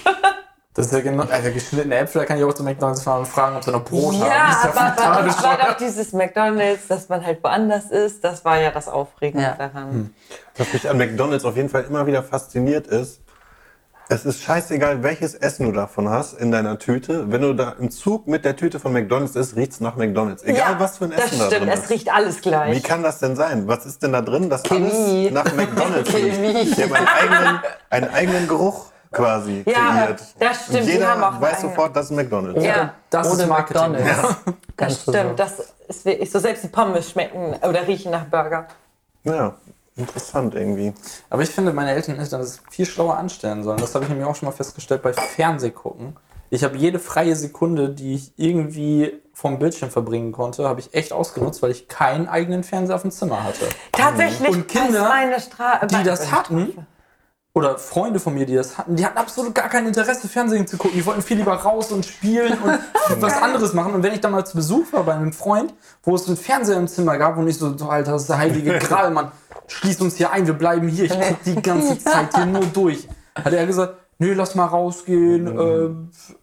[0.05, 0.15] hat.
[0.75, 3.27] Das ist ja genau, also geschnittene Äpfel, da kann ich auch zu McDonalds fahren und
[3.27, 4.21] fragen, ob sie noch Brot haben.
[4.25, 8.23] Ja, Das ist aber, aber das war doch dieses McDonalds, dass man halt woanders ist.
[8.23, 9.53] Das war ja das Aufregende Ja.
[9.55, 10.15] daran.
[10.57, 13.19] Was mich an McDonalds auf jeden Fall immer wieder fasziniert ist,
[14.09, 17.31] es ist scheißegal, welches Essen du davon hast in deiner Tüte.
[17.31, 20.43] Wenn du da im Zug mit der Tüte von McDonalds ist, riecht's nach McDonalds.
[20.43, 21.89] Egal, was für ein das Essen da stimmt, drin es ist.
[21.91, 22.75] riecht alles gleich.
[22.75, 23.67] Wie kann das denn sein?
[23.67, 25.29] Was ist denn da drin, dass Chemie.
[25.31, 26.35] alles nach McDonalds riecht?
[26.35, 26.65] Chemie.
[26.65, 27.59] Die haben einen eigenen,
[27.91, 30.23] einen eigenen Geruch quasi Ja, kreiert.
[30.39, 32.63] das stimmt, die jeder haben auch weiß sofort, das ist McDonalds.
[32.63, 32.93] Ja.
[33.09, 33.91] Das ist Ohne Marketing.
[33.91, 34.35] McDonalds.
[34.75, 35.11] Du so.
[35.11, 36.39] Stimmt, das ist wirklich so.
[36.39, 38.67] Selbst die Pommes schmecken oder riechen nach Burger.
[39.23, 39.53] Ja,
[39.95, 40.93] interessant irgendwie.
[41.29, 43.77] Aber ich finde, meine Eltern hätten das viel schlauer anstellen sollen.
[43.79, 46.17] Das habe ich nämlich auch schon mal festgestellt bei Fernsehgucken.
[46.49, 51.11] Ich habe jede freie Sekunde, die ich irgendwie vom Bildschirm verbringen konnte, habe ich echt
[51.11, 53.65] ausgenutzt, weil ich keinen eigenen Fernseher auf dem Zimmer hatte.
[53.91, 55.55] Tatsächlich, Und Kinder, das ist
[55.91, 56.85] Die das hatten,
[57.55, 60.77] oder Freunde von mir, die das hatten, die hatten absolut gar kein Interesse, Fernsehen zu
[60.77, 60.97] gucken.
[60.97, 62.79] Die wollten viel lieber raus und spielen und
[63.21, 63.93] was anderes machen.
[63.93, 66.77] Und wenn ich dann mal zu Besuch war bei einem Freund, wo es einen Fernseher
[66.77, 69.31] im Zimmer gab und ich so, Alter, das ist der heilige Gral, Mann,
[69.67, 73.07] schließ uns hier ein, wir bleiben hier, ich guck die ganze Zeit hier nur durch.
[73.35, 75.89] Hat er gesagt, nö, lass mal rausgehen, äh,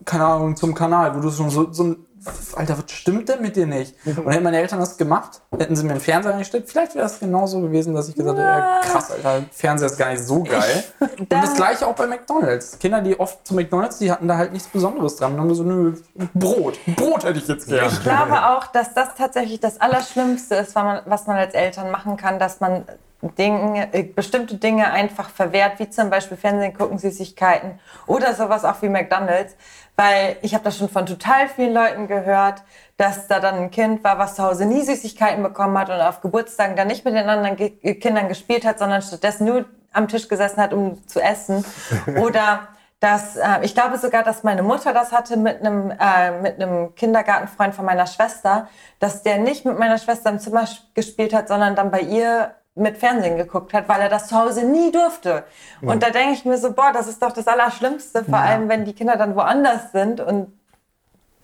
[0.05, 2.07] keine Ahnung, zum Kanal, wo du schon so, so ein
[2.55, 3.95] Alter, was stimmt denn mit dir nicht?
[4.05, 7.19] Und hätten meine Eltern das gemacht, hätten sie mir einen Fernseher eingestellt, vielleicht wäre das
[7.19, 10.85] genauso gewesen, dass ich gesagt hätte, ja, krass, Alter, Fernseher ist gar nicht so geil.
[11.19, 12.79] Und das gleiche auch bei McDonalds.
[12.79, 15.33] Kinder, die oft zu McDonalds, die hatten da halt nichts Besonderes dran.
[15.33, 15.95] Dann haben so, nö,
[16.35, 16.79] Brot.
[16.97, 17.89] Brot hätte ich jetzt gerne.
[17.89, 21.91] Ich glaube auch, dass das tatsächlich das Allerschlimmste ist, was man, was man als Eltern
[21.91, 22.85] machen kann, dass man
[23.23, 28.81] Dinge, äh, bestimmte Dinge einfach verwehrt, wie zum Beispiel Fernsehen gucken, Süßigkeiten oder sowas auch
[28.83, 29.57] wie McDonalds.
[30.01, 32.63] Weil ich habe das schon von total vielen Leuten gehört,
[32.97, 36.23] dass da dann ein Kind war, was zu Hause nie Süßigkeiten bekommen hat und auf
[36.23, 40.27] Geburtstagen dann nicht mit den anderen Ge Kindern gespielt hat, sondern stattdessen nur am Tisch
[40.27, 41.67] gesessen hat, um zu essen.
[42.19, 46.55] Oder dass, äh, ich glaube sogar, dass meine Mutter das hatte mit einem, äh, mit
[46.55, 48.69] einem Kindergartenfreund von meiner Schwester,
[49.01, 52.97] dass der nicht mit meiner Schwester im Zimmer gespielt hat, sondern dann bei ihr mit
[52.99, 55.45] Fernsehen geguckt hat, weil er das zu Hause nie durfte.
[55.83, 58.85] Und da denke ich mir so, boah, das ist doch das Allerschlimmste, vor allem wenn
[58.85, 60.53] die Kinder dann woanders sind und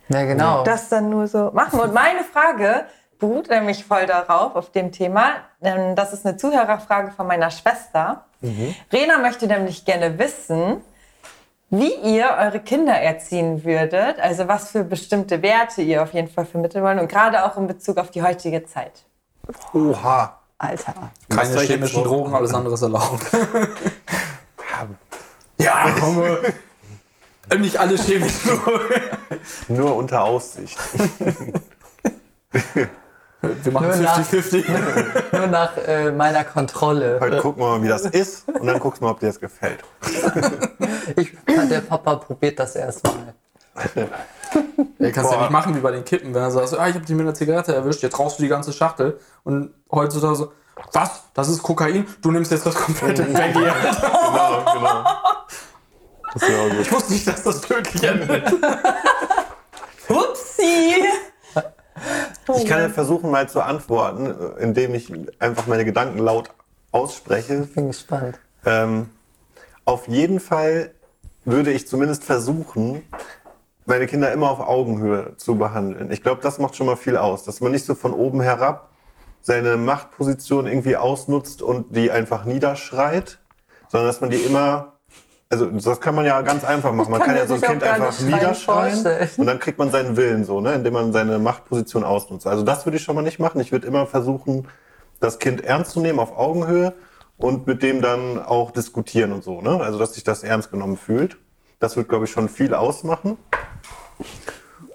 [0.09, 0.63] Ja, genau.
[0.63, 1.79] das dann nur so machen.
[1.79, 2.85] Und meine Frage
[3.19, 5.31] beruht nämlich voll darauf, auf dem Thema.
[5.61, 8.25] Ähm, Das ist eine Zuhörerfrage von meiner Schwester.
[8.93, 10.81] Rena möchte nämlich gerne wissen,
[11.69, 16.45] wie ihr eure Kinder erziehen würdet, also was für bestimmte Werte ihr auf jeden Fall
[16.45, 19.03] vermitteln wollt und gerade auch in Bezug auf die heutige Zeit.
[19.73, 20.39] Oha.
[20.59, 21.11] Alter.
[21.29, 23.23] Keine chemischen Drogen, alles andere ist erlaubt.
[25.59, 26.23] ja, komm.
[27.49, 28.81] äh, Nicht alle chemischen Drogen.
[29.67, 30.77] Nur unter Aussicht.
[33.41, 34.65] Wir machen Nur nach- 50-50.
[35.37, 37.19] Nur nach äh, meiner Kontrolle.
[37.21, 39.39] Heute gucken wir mal, wie das ist und dann guckst du mal, ob dir das
[39.39, 39.83] gefällt.
[41.15, 41.33] Ich,
[41.69, 43.35] der Papa probiert das erstmal.
[44.99, 45.43] Ja, kannst ja Boah.
[45.43, 47.35] nicht machen wie bei den Kippen, wenn er sagt, ah, ich habe dich mit einer
[47.35, 49.19] Zigarette erwischt, jetzt rauchst du die ganze Schachtel.
[49.43, 50.51] Und heutzutage so,
[50.93, 51.23] was?
[51.33, 52.07] Das ist Kokain?
[52.21, 53.53] Du nimmst jetzt das komplette Baggy.
[53.53, 55.03] Genau, genau.
[56.33, 56.79] Das ist ja auch gut.
[56.81, 58.51] Ich wusste nicht, dass das tödlich endet.
[60.09, 60.95] Upsi!
[62.55, 66.49] Ich kann ja versuchen, mal zu antworten, indem ich einfach meine Gedanken laut
[66.91, 67.67] ausspreche.
[67.73, 68.39] Bin gespannt.
[68.65, 69.09] Ähm,
[69.85, 70.91] auf jeden Fall
[71.45, 73.03] würde ich zumindest versuchen,
[73.87, 76.11] meine Kinder immer auf Augenhöhe zu behandeln.
[76.11, 78.89] Ich glaube, das macht schon mal viel aus, dass man nicht so von oben herab
[79.41, 83.39] seine Machtposition irgendwie ausnutzt und die einfach niederschreit,
[83.87, 84.97] sondern dass man die immer,
[85.49, 87.11] also das kann man ja ganz einfach machen.
[87.11, 89.29] Man kann kann, ja so ein Kind einfach niederschreien vorstellen.
[89.37, 92.45] und dann kriegt man seinen Willen so, ne, indem man seine Machtposition ausnutzt.
[92.45, 93.61] Also das würde ich schon mal nicht machen.
[93.61, 94.67] Ich würde immer versuchen,
[95.21, 96.93] das Kind ernst zu nehmen auf Augenhöhe
[97.37, 99.79] und mit dem dann auch diskutieren und so, ne?
[99.79, 101.37] Also dass sich das ernst genommen fühlt.
[101.79, 103.37] Das wird, glaube ich, schon viel ausmachen.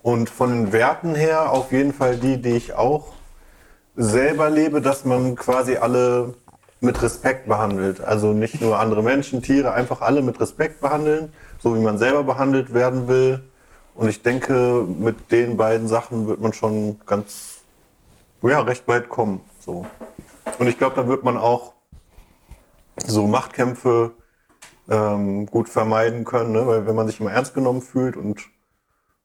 [0.03, 3.12] Und von den Werten her auf jeden Fall die, die ich auch
[3.97, 6.35] selber lebe, dass man quasi alle
[6.81, 8.01] mit Respekt behandelt.
[8.01, 12.25] Also nicht nur andere Menschen, Tiere, einfach alle mit Respekt behandeln, so wie man selber
[12.25, 13.43] behandelt werden will.
[13.95, 17.61] Und ich denke, mit den beiden Sachen wird man schon ganz,
[18.43, 19.41] ja, recht weit kommen.
[19.61, 19.87] So.
[20.59, 21.75] Und ich glaube, da wird man auch
[23.07, 24.12] so Machtkämpfe
[24.91, 26.66] ähm, gut vermeiden können, ne?
[26.66, 28.41] weil wenn man sich immer ernst genommen fühlt und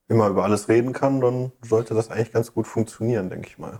[0.07, 3.79] immer über alles reden kann, dann sollte das eigentlich ganz gut funktionieren, denke ich mal.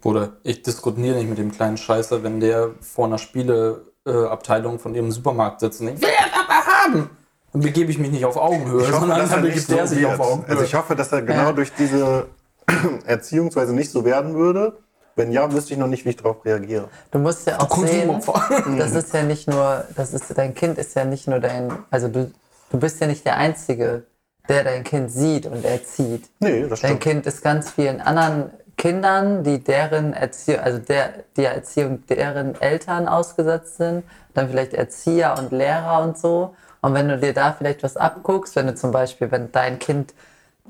[0.00, 5.10] Bruder, ich diskutiere nicht mit dem kleinen Scheißer, wenn der vor einer Spieleabteilung von ihrem
[5.10, 7.10] Supermarkt sitzt und denkt, will er aber haben!
[7.52, 10.04] Dann begebe ich mich nicht auf Augenhöhe, sondern dass er dann begibt der so sich
[10.06, 10.20] auf wird.
[10.20, 10.50] Augenhöhe.
[10.50, 11.52] Also ich hoffe, dass er genau Ja.
[11.52, 12.26] durch diese
[13.06, 14.78] Erziehungsweise nicht so werden würde.
[15.16, 16.88] Wenn ja, wüsste ich noch nicht, wie ich darauf reagiere.
[17.10, 18.20] Du musst ja auch sehen,
[18.78, 22.06] das ist ja nicht nur, das ist, dein Kind ist ja nicht nur dein, also
[22.06, 22.30] du,
[22.70, 24.04] du bist ja nicht der Einzige,
[24.48, 26.28] der dein Kind sieht und erzieht.
[26.40, 27.00] Nee, das Dein stimmt.
[27.00, 33.08] Kind ist ganz vielen anderen Kindern, die deren Erziehung, also der, die Erziehung deren Eltern
[33.08, 36.54] ausgesetzt sind, dann vielleicht Erzieher und Lehrer und so.
[36.80, 40.14] Und wenn du dir da vielleicht was abguckst, wenn du zum Beispiel, wenn dein Kind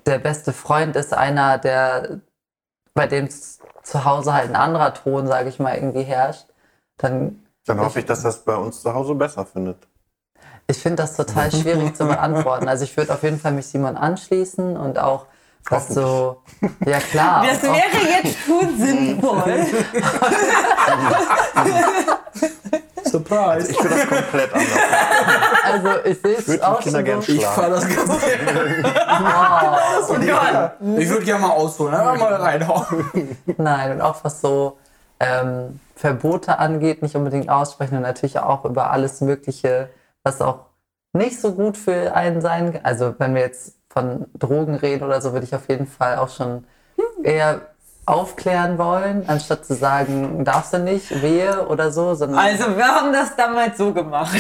[0.06, 2.20] der beste Freund ist, einer, der
[2.94, 6.46] bei dem zu Hause halt ein anderer Ton, sage ich mal, irgendwie herrscht,
[6.96, 9.86] dann Dann hoffe ich, dass das bei uns zu Hause besser findet.
[10.70, 12.68] Ich finde das total schwierig zu beantworten.
[12.68, 15.24] Also ich würde auf jeden Fall mich Simon anschließen und auch
[15.70, 16.42] was so,
[16.84, 17.44] ja klar.
[17.46, 19.66] Das auch- wäre jetzt schon sinnvoll.
[23.04, 23.70] Surprise!
[23.70, 24.68] Ich finde das komplett anders.
[25.64, 27.32] Also ich sehe es würde auch Kinder schon so.
[27.32, 28.22] Ich fahre das ganz
[30.98, 33.36] Ich würde gerne mal ausholen, einfach mal reinhauen.
[33.56, 34.76] Nein, und auch was so
[35.20, 39.88] ähm, Verbote angeht, nicht unbedingt aussprechen und natürlich auch über alles Mögliche,
[40.28, 40.66] was auch
[41.12, 42.84] nicht so gut für einen sein kann.
[42.84, 46.28] Also wenn wir jetzt von Drogen reden oder so, würde ich auf jeden Fall auch
[46.28, 46.64] schon
[47.22, 47.62] eher
[48.04, 53.12] aufklären wollen, anstatt zu sagen, darfst du nicht, wehe oder so, sondern Also wir haben
[53.12, 54.34] das damals so gemacht.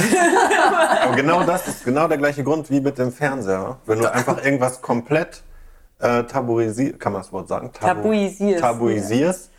[1.08, 3.76] Und genau das ist genau der gleiche Grund wie mit dem Fernseher.
[3.84, 5.42] Wenn du einfach irgendwas komplett
[6.00, 7.70] äh, tabuisierst, kann man das Wort sagen?
[7.72, 8.60] Tabu Tabuisierst.
[8.62, 9.50] Tabuisierst,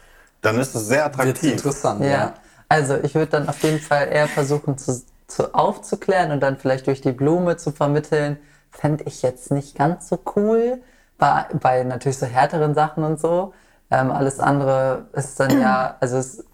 [0.41, 1.51] dann ist es sehr attraktiv.
[1.51, 2.33] interessant, Ja, ja.
[2.67, 6.87] also ich würde dann auf jeden Fall eher versuchen zu, zu aufzuklären und dann vielleicht
[6.87, 8.37] durch die Blume zu vermitteln,
[8.71, 10.81] fände ich jetzt nicht ganz so cool,
[11.17, 13.53] bei, bei natürlich so härteren Sachen und so.
[13.91, 16.45] Ähm, alles andere ist dann ja, also es,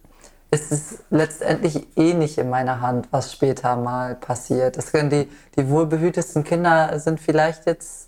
[0.52, 4.78] es ist letztendlich eh nicht in meiner Hand, was später mal passiert.
[4.78, 8.05] Es können die, die wohlbehütesten Kinder sind vielleicht jetzt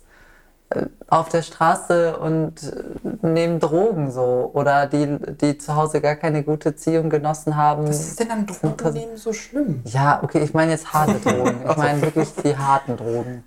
[1.08, 6.42] auf der Straße und äh, nehmen Drogen so oder die, die zu Hause gar keine
[6.42, 7.88] gute Erziehung genossen haben.
[7.88, 9.80] Was ist denn an Drogennehmen so schlimm?
[9.84, 11.64] Ja, okay, ich meine jetzt harte Drogen.
[11.68, 13.44] Ich meine wirklich die harten Drogen.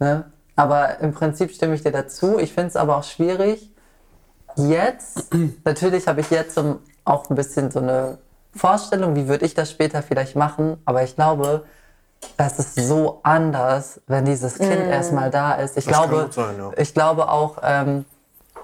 [0.00, 0.24] Ne?
[0.56, 2.38] Aber im Prinzip stimme ich dir dazu.
[2.38, 3.72] Ich finde es aber auch schwierig.
[4.56, 5.32] Jetzt,
[5.64, 6.60] natürlich habe ich jetzt
[7.04, 8.18] auch ein bisschen so eine
[8.52, 10.78] Vorstellung, wie würde ich das später vielleicht machen.
[10.84, 11.64] Aber ich glaube,
[12.36, 15.76] das ist so anders, wenn dieses Kind erstmal da ist.
[15.76, 16.70] Ich Das glaube, sein, ja.
[16.76, 18.04] ich glaube auch, ähm,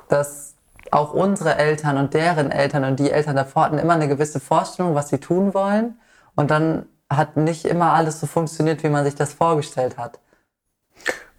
[0.08, 0.54] dass
[0.90, 4.94] auch unsere Eltern und deren Eltern und die Eltern davor hatten immer eine gewisse Vorstellung,
[4.94, 5.98] was sie tun wollen.
[6.36, 10.18] Und dann hat nicht immer alles so funktioniert, wie man sich das vorgestellt hat.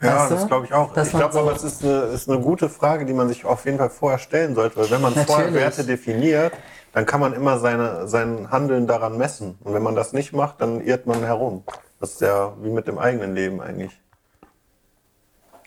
[0.01, 0.35] Ja, Weißt du?
[0.35, 0.93] das glaube ich auch.
[0.93, 3.45] Dass ich glaube so- aber, es ist eine, ist eine gute Frage, die man sich
[3.45, 4.77] auf jeden Fall vorher stellen sollte.
[4.77, 5.61] Weil wenn man vorher Natürlich.
[5.63, 6.53] Werte definiert,
[6.93, 9.57] dann kann man immer seine, sein Handeln daran messen.
[9.63, 11.63] Und wenn man das nicht macht, dann irrt man herum.
[11.99, 13.99] Das ist ja wie mit dem eigenen Leben eigentlich.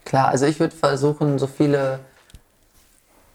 [0.05, 2.01] Klar, also ich würde versuchen, so viele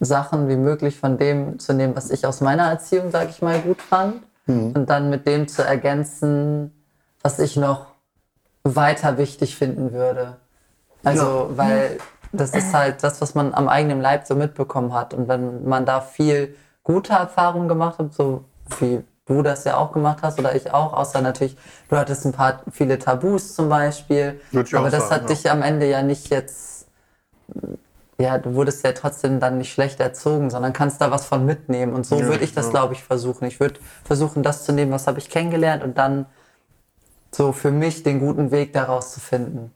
[0.00, 3.60] Sachen wie möglich von dem zu nehmen, was ich aus meiner Erziehung, sage ich mal,
[3.60, 4.22] gut fand.
[4.46, 6.70] Und dann mit dem zu ergänzen,
[7.22, 7.86] was ich noch
[8.62, 10.36] weiter wichtig finden würde.
[11.02, 11.98] Also, weil
[12.32, 15.14] das ist halt das, was man am eigenen Leib so mitbekommen hat.
[15.14, 18.44] Und wenn man da viel gute Erfahrungen gemacht hat, so
[18.80, 21.56] wie du das ja auch gemacht hast oder ich auch, außer natürlich,
[21.88, 24.40] du hattest ein paar viele Tabus zum Beispiel.
[24.50, 25.36] Würde ich auch Aber das sagen, hat ja.
[25.36, 26.74] dich am Ende ja nicht jetzt
[28.18, 31.92] ja, du wurdest ja trotzdem dann nicht schlecht erzogen, sondern kannst da was von mitnehmen.
[31.92, 32.70] Und so Ja, würde ich das, ja.
[32.70, 33.44] glaube ich, versuchen.
[33.46, 36.26] Ich würde versuchen, das zu nehmen, was habe ich kennengelernt und dann
[37.32, 39.72] so für mich den guten Weg daraus zu finden.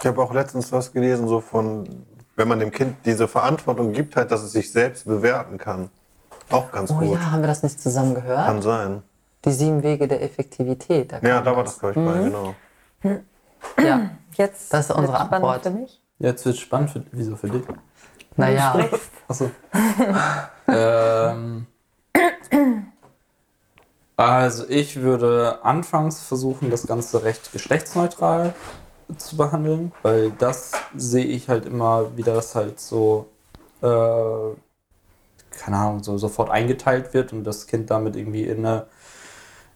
[0.00, 2.06] Ich habe auch letztens was gelesen, so von,
[2.36, 5.90] wenn man dem Kind diese Verantwortung gibt, halt, dass es sich selbst bewerten kann.
[6.50, 7.12] Auch ganz Oh gut.
[7.14, 8.46] ja, haben wir das nicht zusammen gehört?
[8.46, 9.02] Kann sein.
[9.44, 11.12] Die sieben Wege der Effektivität.
[11.12, 12.24] Da Ja, da war das, glaube ich, bei, Mhm.
[12.24, 12.54] genau.
[13.78, 15.62] Ja, Jetzt Das ist unsere Antwort.
[15.62, 16.00] Für mich.
[16.18, 17.62] Jetzt wird spannend für, wieso für dich?
[18.36, 18.74] naja.
[19.28, 19.50] Achso.
[20.68, 21.66] ähm,
[24.16, 28.54] also ich würde anfangs versuchen, das Ganze recht geschlechtsneutral
[29.18, 33.26] zu behandeln, weil das sehe ich halt immer wieder, dass halt so,
[33.82, 33.86] äh,
[35.58, 38.86] keine Ahnung, so sofort eingeteilt wird und das Kind damit irgendwie in eine,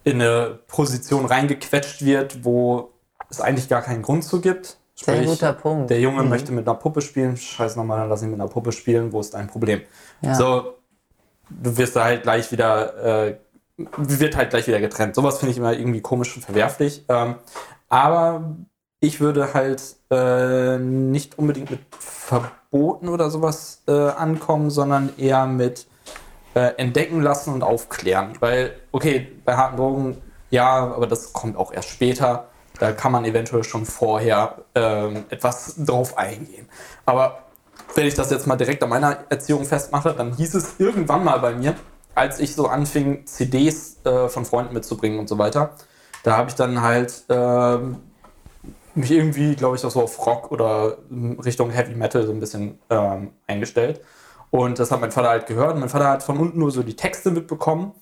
[0.05, 2.91] in eine Position reingequetscht wird, wo
[3.31, 4.79] es eigentlich gar keinen Grund zu gibt.
[4.95, 5.91] Sehr Sprich, guter Punkt.
[5.91, 7.37] Der Junge möchte mit einer Puppe spielen.
[7.37, 9.13] Scheiß nochmal, dann lass ihn mit einer Puppe spielen.
[9.13, 9.83] Wo ist dein Problem?
[10.23, 10.35] Ja.
[10.35, 10.75] So,
[11.51, 13.37] du wirst da halt gleich wieder, äh,
[13.77, 15.15] wird halt gleich wieder getrennt.
[15.15, 17.05] Sowas finde ich immer irgendwie komisch und verwerflich.
[17.09, 17.37] Ähm,
[17.89, 18.57] aber
[19.01, 25.87] ich würde halt äh, nicht unbedingt mit Verboten oder sowas äh, ankommen, sondern eher mit
[26.55, 28.35] äh, entdecken lassen und aufklären.
[28.41, 32.49] Weil, okay, bei harten Drogen, ja, aber das kommt auch erst später.
[32.79, 36.69] Da kann man eventuell schon vorher ähm, etwas drauf eingehen.
[37.07, 37.41] Aber
[37.95, 41.39] wenn ich das jetzt mal direkt an meiner Erziehung festmache, dann hieß es irgendwann mal
[41.41, 41.75] bei mir,
[42.15, 45.75] als ich so anfing, CDs äh, von Freunden mitzubringen und so weiter,
[46.23, 48.03] da habe ich dann halt ähm,
[48.99, 50.99] mich irgendwie, glaube ich, auch so auf Rock oder
[51.45, 54.01] Richtung Heavy Metal so ein bisschen ähm, eingestellt.
[54.51, 55.75] Und das hat mein Vater halt gehört.
[55.75, 57.93] Und mein Vater hat von unten nur so die Texte mitbekommen.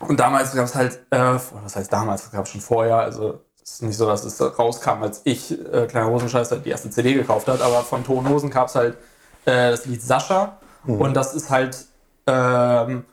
[0.00, 3.40] Und damals gab es halt, äh, was heißt damals, das gab es schon vorher, also
[3.62, 7.14] es ist nicht so, dass es rauskam, als ich, äh, Kleiner Hosenscheißer, die erste CD
[7.14, 8.96] gekauft hat, aber von Toten Hosen gab es halt
[9.44, 10.56] äh, das Lied Sascha.
[10.86, 11.84] Und das ist halt,
[12.26, 13.04] ähm,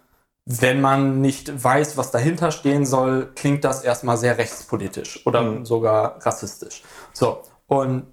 [0.50, 6.26] wenn man nicht weiß, was dahinter stehen soll, klingt das erstmal sehr rechtspolitisch oder sogar
[6.26, 6.84] rassistisch.
[7.12, 8.08] So, und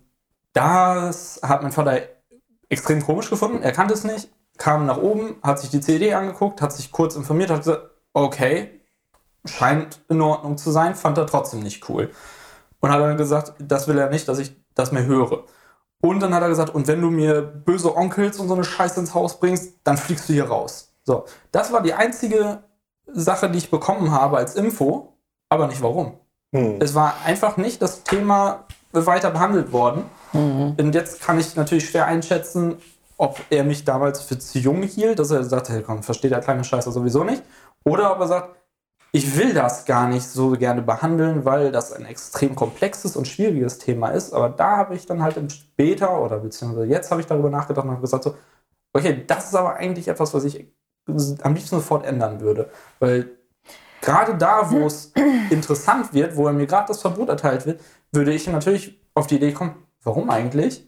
[0.53, 2.01] das hat mein Vater
[2.69, 3.63] extrem komisch gefunden.
[3.63, 7.15] Er kannte es nicht, kam nach oben, hat sich die CD angeguckt, hat sich kurz
[7.15, 8.81] informiert, hat gesagt, okay,
[9.45, 12.11] scheint in Ordnung zu sein, fand er trotzdem nicht cool.
[12.81, 15.45] Und hat dann gesagt, das will er nicht, dass ich das mehr höre.
[16.01, 18.99] Und dann hat er gesagt, und wenn du mir böse Onkels und so eine Scheiße
[18.99, 20.94] ins Haus bringst, dann fliegst du hier raus.
[21.05, 22.65] So, das war die einzige
[23.07, 25.17] Sache, die ich bekommen habe als Info,
[25.49, 26.19] aber nicht warum.
[26.55, 26.77] Hm.
[26.81, 30.05] Es war einfach nicht das Thema weiter behandelt worden.
[30.33, 32.79] Und jetzt kann ich natürlich schwer einschätzen,
[33.17, 36.41] ob er mich damals für zu jung hielt, dass er sagt, hey, komm, versteht der
[36.41, 37.43] kleine Scheiße sowieso nicht.
[37.85, 38.57] Oder ob er sagt,
[39.13, 43.79] ich will das gar nicht so gerne behandeln, weil das ein extrem komplexes und schwieriges
[43.79, 44.33] Thema ist.
[44.33, 47.85] Aber da habe ich dann halt im später oder beziehungsweise jetzt habe ich darüber nachgedacht
[47.85, 48.35] und habe gesagt so,
[48.93, 50.67] okay, das ist aber eigentlich etwas, was ich
[51.07, 52.71] am liebsten sofort ändern würde.
[52.99, 53.31] Weil
[54.01, 55.13] gerade da, wo es
[55.51, 57.81] interessant wird, wo mir gerade das Verbot erteilt wird,
[58.13, 60.87] würde ich natürlich auf die Idee kommen, warum eigentlich?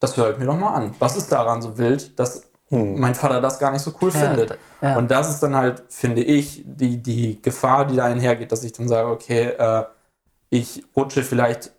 [0.00, 0.94] Das höre ich mir doch mal an.
[0.98, 4.58] Was ist daran so wild, dass mein Vater das gar nicht so cool Ja, findet?
[4.82, 4.96] ja.
[4.96, 8.72] Und das ist dann halt, finde ich, die, die Gefahr, die da einhergeht, dass ich
[8.72, 9.84] dann sage, okay, äh,
[10.50, 11.72] ich rutsche vielleicht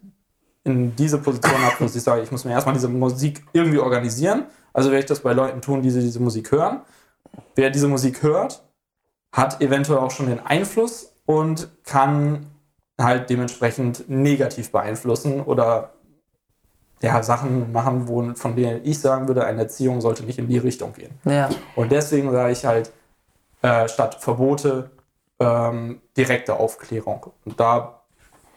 [0.63, 4.45] in diese Position ab, dass ich sage, ich muss mir erstmal diese Musik irgendwie organisieren.
[4.73, 6.81] Also werde ich das bei Leuten tun, die diese Musik hören.
[7.55, 8.63] Wer diese Musik hört,
[9.31, 12.47] hat eventuell auch schon den Einfluss und kann
[12.99, 15.93] halt dementsprechend negativ beeinflussen oder
[17.01, 20.57] ja, Sachen machen, wo, von denen ich sagen würde, eine Erziehung sollte nicht in die
[20.57, 21.17] Richtung gehen.
[21.23, 21.49] Ja.
[21.75, 22.91] Und deswegen sage ich halt,
[23.61, 24.91] äh, statt Verbote
[25.39, 27.27] ähm, direkte Aufklärung.
[27.45, 28.01] Und da,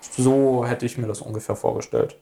[0.01, 2.17] so hätte ich mir das ungefähr vorgestellt.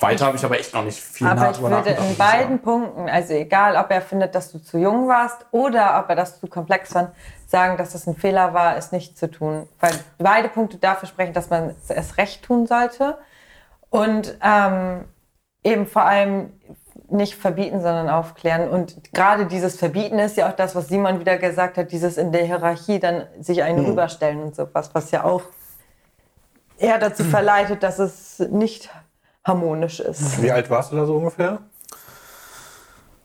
[0.00, 2.16] Weiter habe ich aber echt noch nicht viel Aber ich würde in ich sagen.
[2.16, 6.16] beiden Punkten, also egal, ob er findet, dass du zu jung warst oder ob er
[6.16, 7.10] das zu komplex fand,
[7.46, 9.68] sagen, dass es ein Fehler war, es nicht zu tun.
[9.80, 13.18] Weil beide Punkte dafür sprechen, dass man es recht tun sollte.
[13.88, 15.06] Und ähm,
[15.64, 16.52] eben vor allem
[17.10, 18.68] nicht verbieten, sondern aufklären.
[18.68, 22.32] Und gerade dieses Verbieten ist ja auch das, was Simon wieder gesagt hat, dieses in
[22.32, 25.42] der Hierarchie dann sich einen rüberstellen und sowas, was ja auch
[26.78, 28.90] eher dazu verleitet, dass es nicht
[29.50, 30.42] harmonisch ist.
[30.42, 31.58] Wie alt warst du da so ungefähr?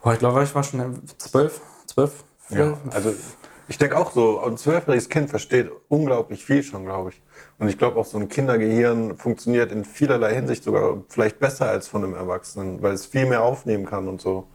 [0.02, 3.14] Boah, ich glaube, ich war schon zwölf, zwölf, Ja, also
[3.68, 7.22] ich denke auch so, ein zwölfjähriges Kind versteht unglaublich viel schon, glaube ich.
[7.58, 11.88] Und ich glaube auch so ein Kindergehirn funktioniert in vielerlei Hinsicht sogar vielleicht besser als
[11.88, 14.46] von einem Erwachsenen, weil es viel mehr aufnehmen kann und so.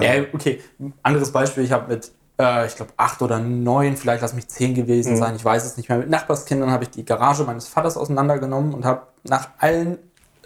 [0.00, 0.60] Ja, okay.
[1.02, 4.74] Anderes Beispiel, ich habe mit, äh, ich glaube, acht oder neun, vielleicht lass mich zehn
[4.74, 5.98] gewesen sein, ich weiß es nicht mehr.
[5.98, 9.98] Mit Nachbarskindern habe ich die Garage meines Vaters auseinandergenommen und habe nach allen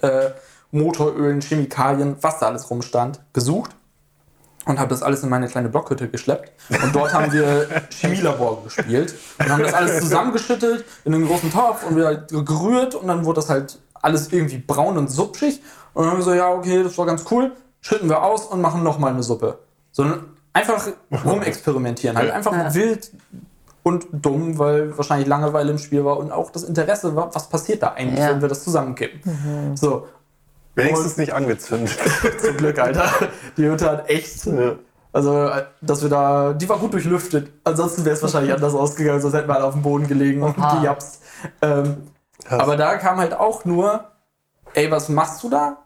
[0.02, 0.30] äh,
[0.70, 3.70] Motorölen, Chemikalien, was da alles rumstand, gesucht
[4.66, 6.52] und habe das alles in meine kleine Blockhütte geschleppt.
[6.82, 11.84] Und dort haben wir Chemielabor gespielt und haben das alles zusammengeschüttet in einen großen Topf
[11.84, 15.62] und wieder gerührt und dann wurde das halt alles irgendwie braun und suppschig.
[15.94, 18.60] Und dann haben wir so, ja, okay, das war ganz cool, schütten wir aus und
[18.60, 19.58] machen nochmal eine Suppe.
[19.92, 20.04] So
[20.52, 20.88] einfach
[21.24, 22.74] rumexperimentieren, halt einfach Ja.
[22.74, 23.10] wild
[23.86, 27.84] und dumm, weil wahrscheinlich Langeweile im Spiel war und auch das Interesse war, was passiert
[27.84, 28.30] da eigentlich, Ja.
[28.30, 29.76] wenn wir das zusammenkippen.
[29.76, 30.08] So,
[30.74, 31.96] Wenigstens nicht angezündet.
[32.44, 33.08] zum Glück, Alter.
[33.56, 34.44] Die Hütte hat echt.
[34.46, 34.72] Ja.
[35.12, 36.52] Also, dass wir da.
[36.52, 37.52] Die war gut durchlüftet.
[37.62, 40.56] Ansonsten wäre es wahrscheinlich anders ausgegangen, sonst hätten wir alle auf dem Boden gelegen und
[40.56, 41.22] gejapst.
[41.62, 42.08] Ähm,
[42.50, 44.04] aber da kam halt auch nur,
[44.74, 45.78] ey, was machst du da?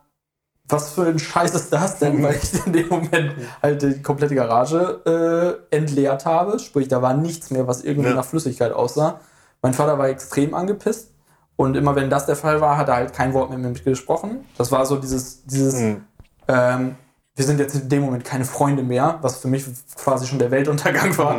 [0.70, 2.22] Was für ein Scheiß ist das denn?
[2.22, 6.58] Weil ich in dem Moment halt die komplette Garage äh, entleert habe.
[6.58, 8.14] Sprich, da war nichts mehr, was irgendwie Ja.
[8.16, 9.20] nach Flüssigkeit aussah.
[9.62, 11.08] Mein Vater war extrem angepisst.
[11.56, 13.90] Und immer wenn das der Fall war, hat er halt kein Wort mehr mit mir
[13.92, 14.46] gesprochen.
[14.56, 16.04] Das war so dieses, dieses Mhm.
[16.48, 16.94] ähm,
[17.36, 19.64] wir sind jetzt in dem Moment keine Freunde mehr, was für mich
[19.96, 21.36] quasi schon der Weltuntergang war.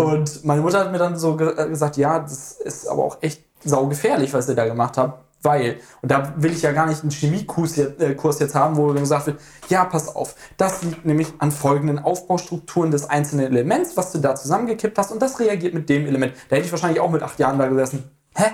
[0.00, 3.18] Und meine Mutter hat mir dann so ge äh, gesagt, ja, das ist aber auch
[3.20, 5.22] echt saugefährlich, was ihr da gemacht habt.
[5.44, 8.76] Weil, und da will ich ja gar nicht einen Chemiekurs jetzt, äh, Kurs jetzt haben,
[8.76, 13.46] wo dann gesagt wird, ja, pass auf, das liegt nämlich an folgenden Aufbaustrukturen des einzelnen
[13.46, 16.34] Elements, was du da zusammengekippt hast und das reagiert mit dem Element.
[16.48, 18.04] Da hätte ich wahrscheinlich auch mit acht Jahren da gesessen.
[18.34, 18.44] Hä?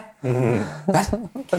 [0.87, 1.13] Was?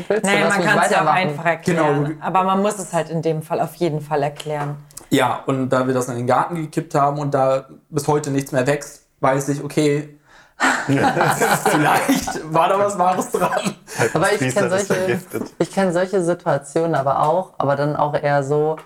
[0.08, 2.06] Willst du Naja, man kann es ja auch einfach erklären.
[2.06, 2.22] Genau.
[2.22, 4.76] Aber man muss es halt in dem Fall auf jeden Fall erklären.
[5.10, 8.52] Ja, und da wir das in den Garten gekippt haben und da bis heute nichts
[8.52, 10.18] mehr wächst, weiß ich, okay,
[11.66, 13.76] vielleicht war da was Wahres dran.
[14.14, 15.20] Aber ich kenne solche,
[15.60, 18.78] ich kenn solche Situationen aber auch, aber dann auch eher so,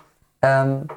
[0.42, 0.88] ähm,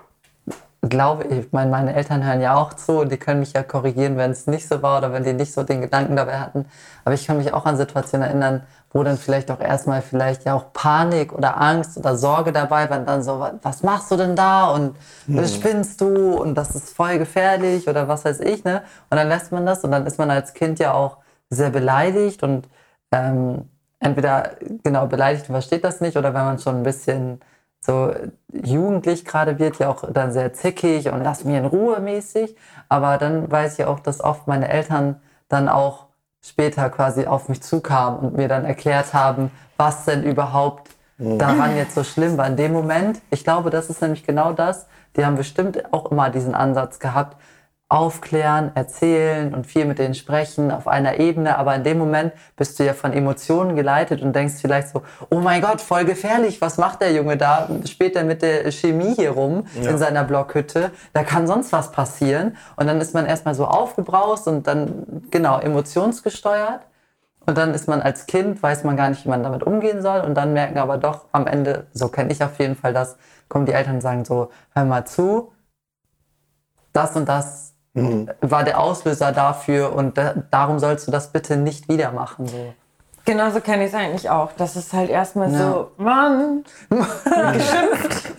[0.82, 3.64] glaube ich, ich meine, meine Eltern hören ja auch zu und die können mich ja
[3.64, 6.66] korrigieren, wenn es nicht so war oder wenn die nicht so den Gedanken dabei hatten.
[7.04, 10.56] Aber ich kann mich auch an Situationen erinnern, wo dann vielleicht auch erstmal vielleicht ja
[10.56, 14.36] auch Panik oder Angst oder Sorge dabei war dann so, "Wa- was machst du denn
[14.36, 14.96] da und
[15.36, 18.82] was spinnst du und das ist voll gefährlich oder was weiß ich, ne?
[19.10, 21.18] Und dann lässt man das und dann ist man als Kind ja auch
[21.50, 22.68] sehr beleidigt und
[23.12, 23.70] ähm,
[24.00, 24.52] entweder
[24.84, 27.40] genau beleidigt und versteht das nicht oder wenn man schon ein bisschen
[27.82, 28.14] so
[28.52, 32.56] jugendlich gerade wird, ja auch dann sehr zickig und lass mir in Ruhe mäßig.
[32.90, 36.06] Aber dann weiß ich auch, dass oft meine Eltern dann auch
[36.42, 41.96] später quasi auf mich zukamen und mir dann erklärt haben, was denn überhaupt daran jetzt
[41.96, 43.22] so schlimm war in dem Moment.
[43.30, 44.88] Ich glaube, das ist nämlich genau das.
[45.18, 47.36] Die haben bestimmt auch immer diesen Ansatz gehabt,
[47.90, 51.58] aufklären, erzählen und viel mit denen sprechen auf einer Ebene.
[51.58, 55.40] Aber in dem Moment bist du ja von Emotionen geleitet und denkst vielleicht so, oh
[55.40, 59.66] mein Gott, voll gefährlich, was macht der Junge da später mit der Chemie hier rum
[59.76, 60.92] in seiner Blockhütte?
[61.14, 62.56] Da kann sonst was passieren.
[62.76, 66.82] Und dann ist man erstmal so aufgebraust und dann, genau, emotionsgesteuert.
[67.48, 70.20] Und dann ist man als Kind, weiß man gar nicht, wie man damit umgehen soll.
[70.20, 73.18] Und dann merken aber doch am Ende, so kenne ich auf jeden Fall das,
[73.48, 75.52] kommen die Eltern und sagen so, hör mal zu,
[76.94, 77.69] das und das
[78.42, 82.48] war der Auslöser dafür und da, darum sollst du das bitte nicht wieder machen.
[82.48, 82.74] So.
[83.26, 84.52] Genauso kenne ich es eigentlich auch.
[84.58, 85.58] Das ist halt erstmal Ja.
[85.58, 88.32] so, Mann, geschimpft.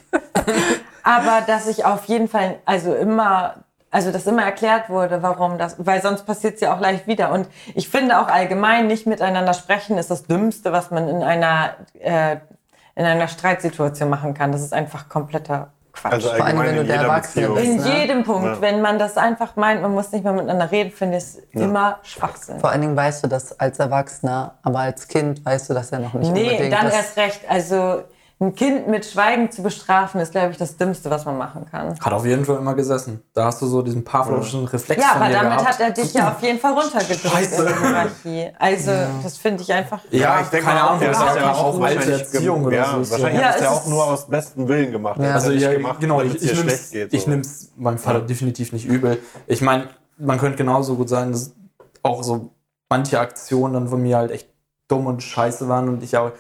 [1.03, 3.55] Aber dass ich auf jeden Fall, also immer,
[3.91, 7.33] also dass immer erklärt wurde, warum das, weil sonst passiert es ja auch leicht wieder.
[7.33, 11.75] Und ich finde auch allgemein nicht miteinander sprechen ist das Dümmste, was man in einer,
[12.01, 12.37] äh,
[12.95, 14.53] in einer Streitsituation machen kann.
[14.53, 16.13] Das ist einfach kompletter Quatsch.
[16.13, 17.77] Also allem, allgemein wenn du in der Erwachsene Beziehung.
[17.79, 17.87] bist.
[17.87, 18.01] in ne?
[18.01, 18.61] jedem Punkt, Ja.
[18.61, 21.99] wenn man das einfach meint, man muss nicht mehr miteinander reden, finde ich es immer
[22.03, 22.61] Schwachsinn.
[22.61, 25.99] Vor allen Dingen weißt du das als Erwachsener, aber als Kind weißt du das ja
[25.99, 26.73] noch nicht Nee, unbedingt.
[26.73, 27.41] dann das, erst recht.
[27.49, 28.03] Also
[28.43, 31.99] ein Kind mit Schweigen zu bestrafen, ist, glaube ich, das Dümmste, was man machen kann.
[32.01, 33.23] Hat auf jeden Fall immer gesessen.
[33.35, 35.69] Da hast du so diesen Pavlovschen Reflex Ja, von aber dir damit gehabt.
[35.69, 37.57] hat er dich ja auf jeden Fall runtergedrückt Scheiße.
[37.61, 38.51] in der Hierarchie.
[38.59, 40.01] Also, das finde ich einfach.
[40.11, 42.65] Ja, ich denke keine mal, Ahnung, das hat ist ja ja auch alte wahrscheinlich Erziehung
[42.65, 43.01] oder ja, so.
[43.01, 45.21] ist Wahrscheinlich Ja, hat er es ja auch nur aus bestem Willen gemacht.
[45.21, 45.35] Ja.
[45.35, 47.67] Also nicht ja, gemacht, genau, ich, ich nehme ich so.
[47.77, 49.19] meinem Vater definitiv nicht übel.
[49.49, 51.53] Ich meine, man könnte genauso gut sagen, dass
[52.03, 52.55] auch so
[52.89, 54.49] manche Aktionen dann von mir halt echt
[54.89, 56.33] dumm und scheiße waren und ich auch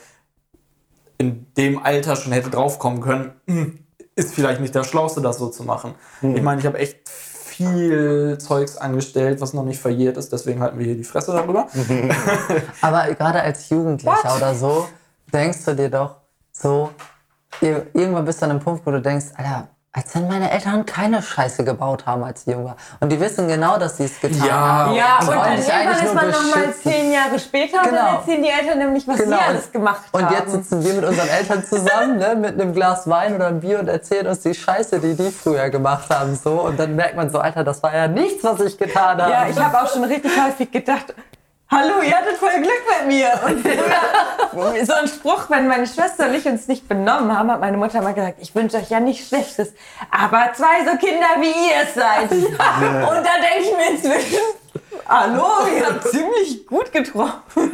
[1.20, 3.78] in dem Alter schon hätte draufkommen können, hm,
[4.16, 5.94] ist vielleicht nicht das Schlauste, das so zu machen.
[6.22, 10.78] Ich meine, ich habe echt viel Zeugs angestellt, was noch nicht verjährt ist, deswegen halten
[10.78, 11.68] wir hier die Fresse darüber.
[12.80, 14.88] aber gerade als Jugendlicher oder so,
[15.30, 16.16] denkst du dir doch
[16.52, 16.90] so,
[17.60, 20.86] ir- irgendwann bist du an einem Punkt, wo du denkst, Alter, als wenn meine Eltern
[20.86, 22.76] keine Scheiße gebaut haben, als ich jung war.
[23.00, 24.52] Und die wissen genau, dass sie es getan Ja.
[24.54, 24.94] haben.
[24.94, 28.16] Ja, und wollen dann irgendwann ist man nochmal zehn Jahre später und dann Genau.
[28.18, 29.36] erzählen die Eltern nämlich, was Genau.
[29.36, 30.24] sie alles gemacht haben.
[30.24, 33.58] Und jetzt sitzen wir mit unseren Eltern zusammen, ne, mit einem Glas Wein oder einem
[33.60, 36.36] Bier und erzählen uns die Scheiße, die die früher gemacht haben.
[36.36, 36.60] So.
[36.62, 39.32] Und dann merkt man so, Alter, das war ja nichts, was ich getan habe.
[39.32, 41.14] Ja, ich habe auch schon richtig häufig gedacht,
[41.70, 43.30] hallo, ihr hattet voll Glück mit mir.
[43.46, 43.60] Und
[44.50, 47.76] früher, so ein Spruch, wenn meine Schwester und ich uns nicht benommen haben, hat meine
[47.76, 49.72] Mutter mal gesagt, ich wünsche euch ja nichts Schlechtes,
[50.10, 52.30] aber zwei so Kinder wie ihr es seid.
[52.32, 54.44] Und da denke ich mir inzwischen,
[55.08, 55.46] hallo,
[55.76, 57.72] ihr habt ziemlich gut getroffen.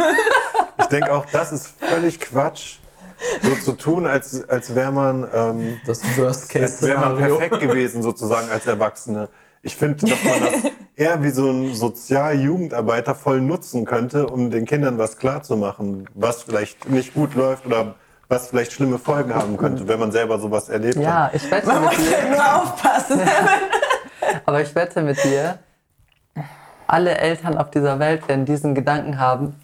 [0.79, 2.79] Ich denke auch, das ist völlig Quatsch.
[3.43, 8.51] So zu tun, als, als wäre man, ähm, Das als wäre man perfekt gewesen, sozusagen
[8.51, 9.31] als Erwachsene.
[9.67, 14.65] Ich finde, dass man das eher wie so ein Sozialjugendarbeiter voll nutzen könnte, um den
[14.65, 17.97] Kindern was klarzumachen, was vielleicht nicht gut läuft oder
[18.29, 21.03] was vielleicht schlimme Folgen haben könnte, wenn man selber sowas erlebt hat.
[21.03, 22.11] Ja, ich wette Man mit muss dir.
[22.13, 23.21] ja nur aufpassen.
[24.47, 25.59] Aber ich wette mit dir,
[26.87, 29.57] alle Eltern auf dieser Welt werden diesen Gedanken haben.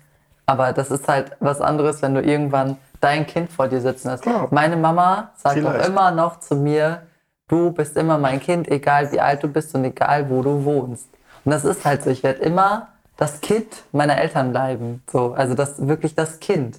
[0.47, 4.23] Aber das ist halt was anderes, wenn du irgendwann dein Kind vor dir sitzen hast.
[4.23, 4.49] Klar.
[4.51, 5.89] Meine Mama sagt auch Vielleicht.
[5.89, 7.03] immer noch zu mir,
[7.49, 11.09] du bist immer mein Kind, egal wie alt du bist und egal wo du wohnst.
[11.45, 15.03] Und das ist halt so, ich werde immer das Kind meiner Eltern bleiben.
[15.11, 16.79] So, also das wirklich das Kind.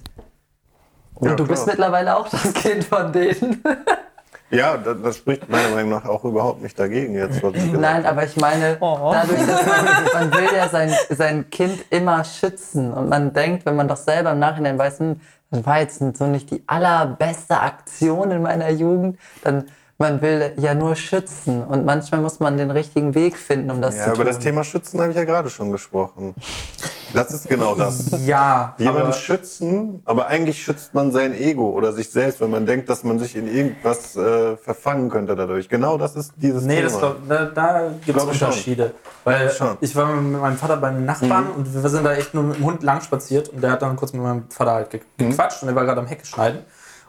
[1.14, 1.74] Und Ja, du bist klar.
[1.76, 3.62] mittlerweile auch das Kind von denen.
[4.50, 7.42] Ja, das, das spricht meiner Meinung nach auch überhaupt nicht dagegen jetzt.
[7.72, 9.10] Nein, aber ich meine, Oh.
[9.12, 9.84] dadurch, dass man,
[10.30, 14.30] man will ja sein, sein Kind immer schützen und man denkt, wenn man doch selber
[14.32, 19.18] im Nachhinein weiß, hm, das war jetzt so nicht die allerbeste Aktion in meiner Jugend,
[19.42, 19.64] dann
[19.98, 23.96] man will ja nur schützen und manchmal muss man den richtigen Weg finden, um das
[23.96, 24.26] Ja, zu über tun.
[24.26, 26.34] das Thema Schützen habe ich ja gerade schon gesprochen.
[27.12, 28.10] Das ist genau das.
[28.26, 32.66] Ja, Jemanden aber schützen, aber eigentlich schützt man sein Ego oder sich selbst, wenn man
[32.66, 35.68] denkt, dass man sich in irgendwas äh, verfangen könnte dadurch.
[35.68, 36.88] Genau das ist dieses Nee, Thema.
[36.88, 38.48] das glaub, da, da gibt es Glaube schon.
[38.48, 38.94] Unterschiede.
[39.22, 39.76] Weil Schon.
[39.80, 42.64] ich war mit meinem Vater beim Nachbarn und wir sind da echt nur mit dem
[42.64, 45.68] Hund lang spaziert und der hat dann kurz mit meinem Vater halt ge gequatscht und
[45.68, 46.62] der war gerade am Hecke schneiden.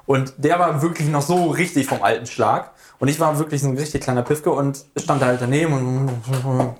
[0.05, 2.69] Und der war wirklich noch so richtig vom alten Schlag.
[2.99, 6.09] Und ich war wirklich ein richtig kleiner Piffke und stand da halt daneben und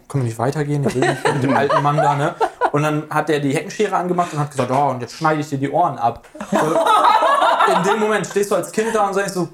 [0.08, 2.36] können wir nicht weitergehen, ich will nicht mit dem alten Mann da, ne?
[2.72, 5.50] Und dann hat er die Heckenschere angemacht und hat gesagt, oh, und jetzt schneide ich
[5.50, 6.28] dir die Ohren ab.
[6.52, 9.50] So, in dem Moment stehst du als Kind da und sagst so,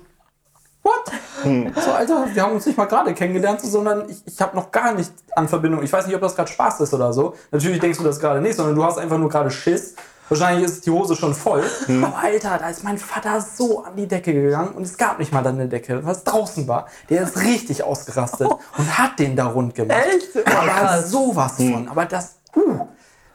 [0.84, 1.12] What?
[1.44, 4.94] So, Alter, wir haben uns nicht mal gerade kennengelernt, sondern ich, ich habe noch gar
[4.94, 5.84] nicht an Verbindung.
[5.84, 7.36] Ich weiß nicht, ob das gerade Spaß ist oder so.
[7.52, 9.96] Natürlich denkst du das gerade nicht, sondern du hast einfach nur gerade Schiss.
[10.32, 11.62] Wahrscheinlich ist die Hose schon voll.
[11.90, 15.34] Aber Alter, da ist mein Vater so an die Decke gegangen und es gab nicht
[15.34, 16.88] mal dann eine Decke, was draußen war.
[17.10, 20.00] Der ist richtig ausgerastet und hat den da rund gemacht.
[20.08, 20.30] Echt?
[20.38, 21.86] Oh, Aber sowas von.
[21.90, 22.88] Aber das, uh,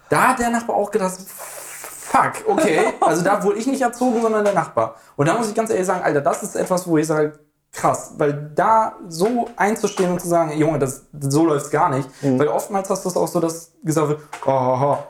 [0.08, 2.80] da hat der Nachbar auch gedacht, fuck, okay.
[3.02, 4.94] Also da wurde ich nicht erzogen, sondern der Nachbar.
[5.16, 7.38] Und da muss ich ganz ehrlich sagen, Alter, das ist etwas, wo ich sage,
[7.72, 12.08] krass, weil da so einzustehen und zu sagen, Junge, das, so läuft's gar nicht.
[12.22, 15.04] Weil oftmals hast du es auch so, dass gesagt wird, oh, haha,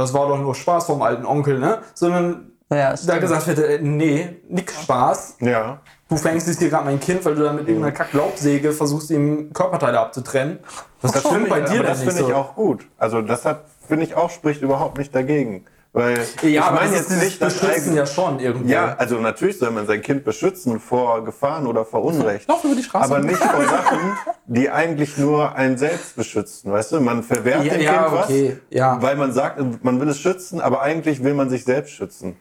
[0.00, 1.78] das war doch nur Spaß vom alten Onkel, ne?
[1.94, 5.36] Sondern Ja, da gesagt wird, äh, nee, nix Spaß.
[5.40, 5.80] Ja.
[6.08, 9.52] Du fängst jetzt hier gerade mein Kind, weil du dann mit irgendeiner Kack-Laubsäge versuchst, ihm
[9.52, 10.58] Körperteile abzutrennen.
[11.02, 12.34] Was Das stimmt finde bei ich, dir aber das nicht finde ich so?
[12.34, 12.86] auch gut.
[12.98, 15.64] Also das hat, finde ich auch, spricht überhaupt nicht dagegen.
[15.92, 18.70] Weil Ja, ich meine jetzt nicht das beschützen ja schon irgendwie.
[18.72, 22.48] Ja, also natürlich soll man sein Kind beschützen vor Gefahren oder vor Unrecht.
[22.48, 23.12] Lauf über die Straße.
[23.12, 23.98] Aber nicht vor Sachen,
[24.46, 27.00] die eigentlich nur einen selbst beschützen, weißt du?
[27.00, 29.02] Man verwehrt Ja, dem ja, Kind okay, was, ja.
[29.02, 32.36] weil man sagt, man will es schützen, aber eigentlich will man sich selbst schützen.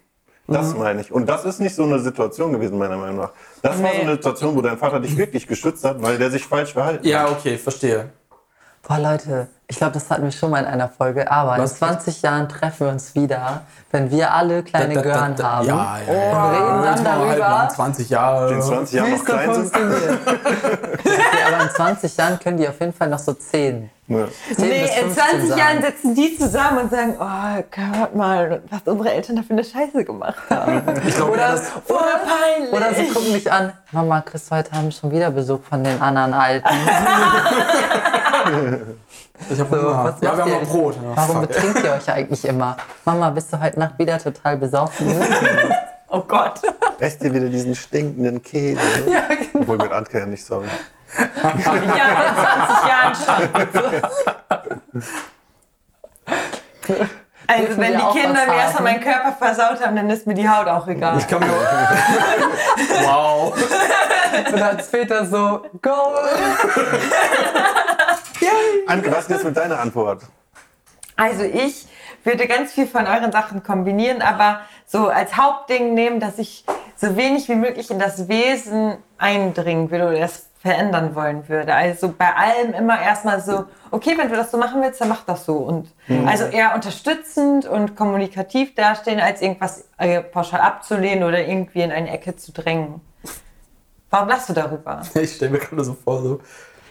[0.48, 0.80] Das Mhm.
[0.80, 1.12] meine ich.
[1.12, 3.32] Und das ist nicht so eine Situation gewesen, meiner Meinung nach.
[3.64, 4.02] Das war so Nee.
[4.02, 7.24] eine Situation, wo dein Vater dich wirklich geschützt hat, weil der sich falsch verhalten Ja,
[7.24, 7.32] hat.
[7.32, 8.10] okay, verstehe.
[8.88, 11.74] Boah, Leute, ich glaube, das hatten wir schon mal in einer Folge, aber Was?
[11.74, 13.62] in 20 Jahren treffen wir uns wieder,
[13.92, 15.68] wenn wir alle kleine Da- da- Gören da- haben.
[15.68, 16.44] Ja, ja, ja.
[16.44, 18.54] Und reden dann halt darüber, noch 20 Jahre.
[18.56, 19.72] In 20 Jahren noch klein sind.
[19.76, 20.20] funktioniert.
[20.26, 21.20] okay,
[21.54, 23.92] aber in 20 Jahren können die auf jeden Fall noch so 10.
[24.08, 24.26] Ja.
[24.56, 25.58] 10 Nee, in 15 20 sein.
[25.60, 29.64] Jahren sitzen die zusammen und sagen, oh, hört mal, was unsere Eltern da für eine
[29.64, 30.82] Scheiße gemacht haben.
[31.08, 32.74] Ich glaube, Oder, das, Voll peinlich.
[32.74, 33.72] oder sie gucken mich an.
[33.92, 36.68] Mama, Chris, heute haben schon wieder Besuch von den anderen Alten.
[39.50, 40.04] ich habe So, Hunger.
[40.04, 40.96] was Ja, wir haben noch Brot.
[40.96, 41.48] Ja, Warum fuck.
[41.48, 42.78] betrinkt ihr euch eigentlich immer?
[43.06, 45.08] Mama, bist du heute Nacht wieder total besoffen?
[46.10, 46.62] oh Gott.
[47.00, 48.80] Esst ihr wieder diesen stinkenden Käse?
[49.10, 49.62] ja, genau.
[49.62, 50.68] Obwohl mit Anke ja nicht sorry.
[51.18, 55.04] Ja, in 20 Jahren schon.
[57.48, 60.48] Also wenn die auch Kinder mir erstmal meinen Körper versaut haben, dann ist mir die
[60.48, 61.18] Haut auch egal.
[61.18, 61.48] Ich kann mir
[63.04, 63.54] Wow.
[64.52, 65.90] Und dann später so, go!
[68.88, 70.24] Anke, was ist jetzt mit deiner Antwort?
[71.16, 71.86] Also ich
[72.24, 76.66] würde ganz viel von euren Sachen kombinieren, aber so als Hauptding nehmen, dass ich
[76.96, 81.74] so wenig wie möglich in das Wesen eindringen würde oder es verändern wollen würde.
[81.74, 85.24] Also bei allem immer erstmal so, okay, wenn du das so machen willst, dann mach
[85.24, 85.56] das so.
[85.58, 85.90] Und
[86.26, 92.12] also eher unterstützend und kommunikativ dastehen, als irgendwas äh, pauschal abzulehnen oder irgendwie in eine
[92.12, 93.00] Ecke zu drängen.
[94.10, 95.02] Warum lachst du darüber?
[95.16, 96.42] Ich stelle mir gerade so vor, so,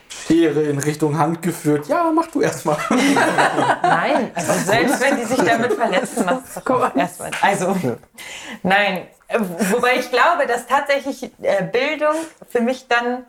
[0.09, 1.87] Schere in Richtung Hand geführt.
[1.89, 2.77] Ja, mach du erstmal.
[3.83, 7.31] Nein, also selbst wenn die sich damit verletzen, macht es doch erstmal.
[7.41, 7.77] Also,
[8.63, 9.03] nein.
[9.71, 12.15] Wobei ich glaube, dass tatsächlich äh, Bildung
[12.49, 13.27] für mich dann,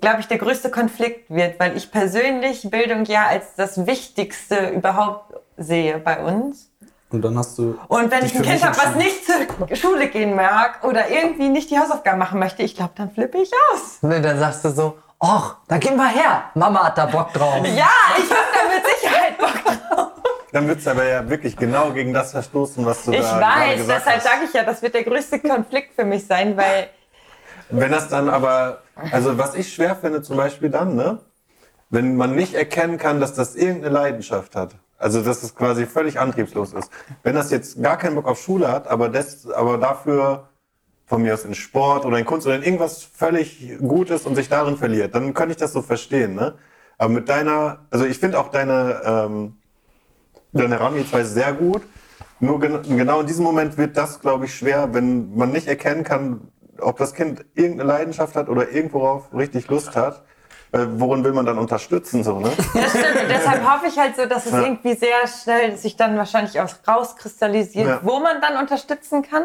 [0.00, 5.34] glaube ich, der größte Konflikt wird, weil ich persönlich Bildung ja als das Wichtigste überhaupt
[5.56, 6.70] sehe bei uns.
[7.10, 7.78] Und dann hast du.
[7.88, 11.70] Und wenn ich ein Kind habe, was nicht zur Schule gehen mag oder irgendwie nicht
[11.70, 14.02] die Hausaufgaben machen möchte, ich glaube, dann flippe ich aus.
[14.02, 16.50] Ne, dann sagst du so, och, dann geh mal her.
[16.54, 17.64] Mama hat da Bock drauf.
[17.64, 20.06] Ja, ich habe da mit Sicherheit Bock
[20.52, 23.60] Dann wird es aber ja wirklich genau gegen das verstoßen, was du Ich da gerade
[23.60, 24.24] weiß, gesagt deshalb hast.
[24.24, 26.88] sage ich ja, das wird der größte Konflikt für mich sein, weil
[27.70, 31.18] Wenn das dann aber, also was ich schwer finde zum Beispiel dann, ne?
[31.90, 34.74] Wenn man nicht erkennen kann, dass das irgendeine Leidenschaft hat.
[34.98, 36.90] Also dass es quasi völlig antriebslos ist.
[37.22, 40.48] Wenn das jetzt gar keinen Bock auf Schule hat, aber, das, aber dafür
[41.06, 44.48] von mir aus in Sport oder in Kunst oder in irgendwas völlig Gutes und sich
[44.48, 46.54] darin verliert, dann könnte ich das so verstehen, ne?
[46.98, 49.56] Aber mit deiner, also ich finde auch deine, ähm,
[50.52, 51.82] deine Herangehensweise sehr gut.
[52.40, 56.04] Nur gen genau in diesem Moment wird das, glaube ich, schwer, wenn man nicht erkennen
[56.04, 56.48] kann,
[56.80, 60.22] ob das Kind irgendeine Leidenschaft hat oder irgendworauf richtig Lust hat.
[60.72, 62.50] Äh, worin will man dann unterstützen, so, ne?
[62.74, 63.22] das stimmt.
[63.22, 64.62] Und deshalb hoffe ich halt so, dass es Ja.
[64.62, 68.00] irgendwie sehr schnell sich dann wahrscheinlich auch rauskristallisiert, Ja.
[68.02, 69.44] wo man dann unterstützen kann.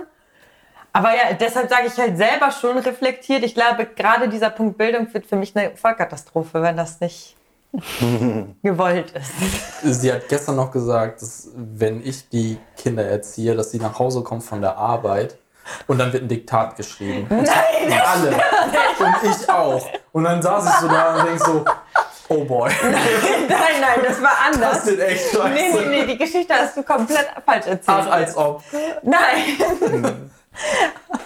[0.94, 3.44] Aber ja, deshalb sage ich halt selber schon reflektiert.
[3.44, 7.36] Ich glaube, gerade dieser Punkt Bildung wird für mich eine Vollkatastrophe, wenn das nicht
[8.64, 10.02] gewollt ist.
[10.02, 14.22] Sie hat gestern noch gesagt, dass wenn ich die Kinder erziehe, dass sie nach Hause
[14.24, 15.38] kommen von der Arbeit
[15.88, 17.26] und dann wird ein Diktat geschrieben.
[17.30, 18.32] Und Nein, alle.
[18.32, 19.88] Und ich auch.
[20.12, 21.66] Und dann saß ich so da und denk so,
[22.28, 24.86] oh boy, nein, nein, das war das anders.
[24.86, 25.50] wird echt scheiße.
[25.50, 27.86] Nee, nee, nee, die Geschichte hast du komplett falsch erzählt.
[27.88, 28.64] Ach, als ob.
[29.04, 30.30] Nein.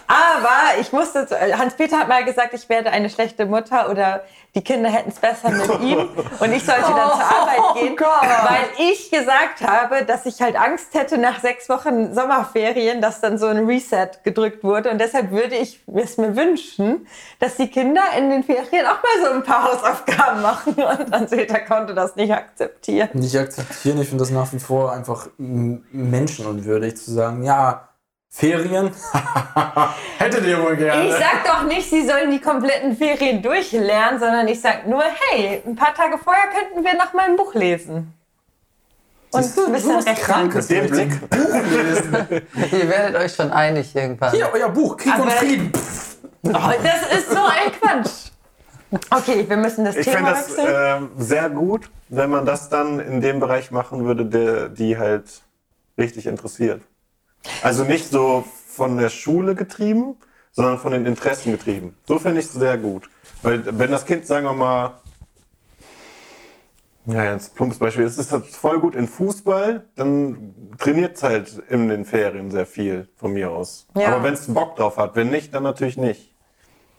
[0.08, 4.24] Aber ich musste, zu- Hans-Peter hat mal gesagt, ich werde eine schlechte Mutter oder
[4.54, 5.98] die Kinder hätten es besser mit ihm
[6.40, 8.08] und ich sollte dann zur Arbeit gehen, Gott.
[8.22, 13.38] weil ich gesagt habe, dass ich halt Angst hätte nach sechs Wochen Sommerferien, dass dann
[13.38, 17.06] so ein Reset gedrückt wurde und deshalb würde ich es mir wünschen,
[17.40, 21.60] dass die Kinder in den Ferien auch mal so ein paar Hausaufgaben machen und Hans-Peter
[21.62, 23.10] konnte das nicht akzeptieren.
[23.14, 27.90] Nicht akzeptieren, ich finde das nach wie vor einfach menschenunwürdig zu sagen, ja,
[28.38, 28.92] Ferien?
[30.18, 31.08] Hättet ihr wohl gerne.
[31.08, 35.62] Ich sag doch nicht, sie sollen die kompletten Ferien durchlernen, sondern ich sag nur, hey,
[35.66, 38.14] ein paar Tage vorher könnten wir nach meinem Buch lesen.
[39.32, 40.16] Und du, ein bist rechnen.
[40.16, 40.54] krank.
[40.56, 41.12] Mit dem Blick.
[42.74, 44.32] Ihr werdet euch schon einig irgendwann.
[44.32, 45.72] Hier, euer Buch, Krieg und Aber- Frieden.
[46.44, 48.32] Oh, das ist so ein Quatsch.
[49.12, 50.76] Okay, wir müssen das Ich Thema finde das wechseln.
[51.04, 55.24] ähm, sehr gut, wenn man das dann in dem Bereich machen würde, der die halt
[55.98, 56.82] richtig interessiert.
[57.62, 60.18] Also nicht so von der Schule getrieben,
[60.52, 61.96] sondern von den Interessen getrieben.
[62.08, 63.10] So finde ich es sehr gut.
[63.42, 65.02] Weil wenn das Kind, sagen wir mal,
[67.08, 71.62] ja, jetzt plumpes Beispiel, es ist halt voll gut in Fußball, dann trainiert es halt
[71.70, 73.88] in den Ferien sehr viel von mir aus.
[73.96, 74.08] Ja.
[74.08, 76.34] Aber wenn es Bock drauf hat, wenn nicht, dann natürlich nicht.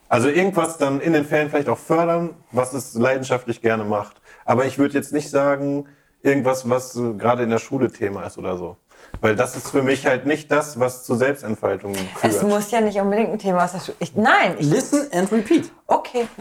[0.07, 4.21] Also irgendwas dann in den Ferien vielleicht auch fördern, was es leidenschaftlich gerne macht.
[4.45, 5.87] Aber ich würde jetzt nicht sagen,
[6.21, 8.77] irgendwas, was äh, gerade in der Schule Thema ist oder so.
[9.21, 12.33] Weil das ist für mich halt nicht das, was zur Selbstentfaltung führt.
[12.33, 13.97] Es muss ja nicht unbedingt ein Thema aus der Schule.
[13.99, 15.71] Ich, nein, ich, Listen and repeat.
[15.87, 16.27] okay.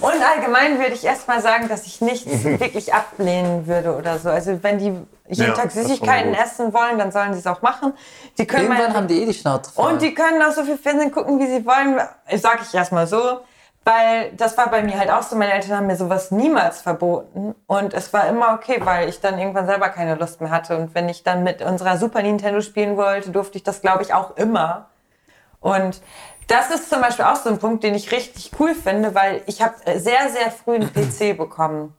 [0.00, 4.28] Und allgemein würde ich erstmal sagen, dass ich nichts wirklich ablehnen würde oder so.
[4.28, 4.92] Also wenn die
[5.28, 7.94] jeden Ja, Tag Süßigkeiten essen wollen, dann sollen sie es auch machen.
[8.36, 9.92] Die können Irgendwann haben die eh die Schnauze voll.
[9.92, 11.98] Und die können auch so viel Fernsehen gucken, wie sie wollen.
[12.36, 13.40] Sag ich erstmal so.
[13.84, 15.36] Weil das war bei mir halt auch so.
[15.36, 17.54] Meine Eltern haben mir sowas niemals verboten.
[17.66, 20.76] Und es war immer okay, weil ich dann irgendwann selber keine Lust mehr hatte.
[20.76, 24.14] Und wenn ich dann mit unserer Super Nintendo spielen wollte, durfte ich das, glaube ich,
[24.14, 24.88] auch immer.
[25.60, 26.00] Und
[26.48, 29.62] das ist zum Beispiel auch so ein Punkt, den ich richtig cool finde, weil ich
[29.62, 31.94] habe sehr, sehr früh einen PC bekommen.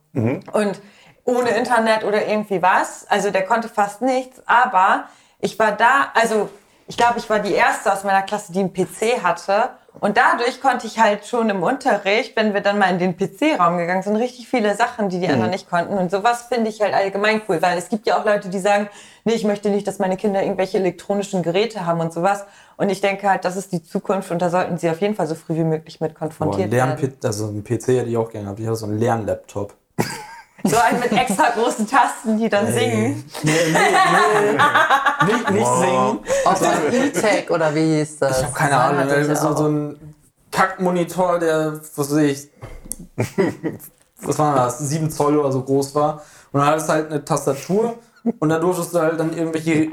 [0.51, 0.81] Und
[1.23, 3.05] ohne Internet oder irgendwie was.
[3.09, 4.41] Also der konnte fast nichts.
[4.45, 5.05] Aber
[5.39, 6.49] ich war da, also
[6.87, 9.69] ich glaube, ich war die erste aus meiner Klasse, die einen PC hatte.
[9.99, 13.77] Und dadurch konnte ich halt schon im Unterricht, wenn wir dann mal in den PC-Raum
[13.77, 15.97] gegangen sind, richtig viele Sachen, die die anderen nicht konnten.
[15.97, 18.89] Und sowas finde ich halt allgemein cool, weil es gibt ja auch Leute, die sagen,
[19.23, 22.45] nee, ich möchte nicht, dass meine Kinder irgendwelche elektronischen Geräte haben und sowas.
[22.77, 25.27] Und ich denke halt, das ist die Zukunft und da sollten sie auf jeden Fall
[25.27, 27.17] so früh wie möglich mit Boah, konfrontiert ein werden.
[27.23, 28.59] Also ein PC hätte ich auch gerne gehabt.
[28.59, 29.73] Ich hatte so einen Lernlaptop.
[30.67, 33.23] So einen mit extra großen Tasten, die dann singen.
[33.43, 35.33] Nee, nee, nee.
[35.33, 36.19] nicht nicht singen.
[36.45, 38.39] Aus dem E-Tech oder wie hieß das?
[38.39, 39.07] Ich habe keine Ahnung.
[39.07, 40.15] Das ist so, so ein
[40.51, 42.49] Kackmonitor, der, was weiß ich,
[44.21, 46.21] was war das, 7 Zoll oder so groß war.
[46.51, 47.95] Und dann hattest du halt eine Tastatur
[48.39, 49.91] und da durftest du halt dann irgendwelche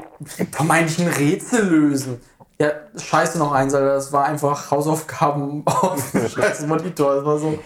[0.51, 2.21] vermeintlichen Rätsel lösen.
[2.59, 3.95] Ja, scheiße noch eins, Alter.
[3.95, 7.15] Das war einfach Hausaufgaben auf dem scheiß Monitor.
[7.15, 7.59] Das war so,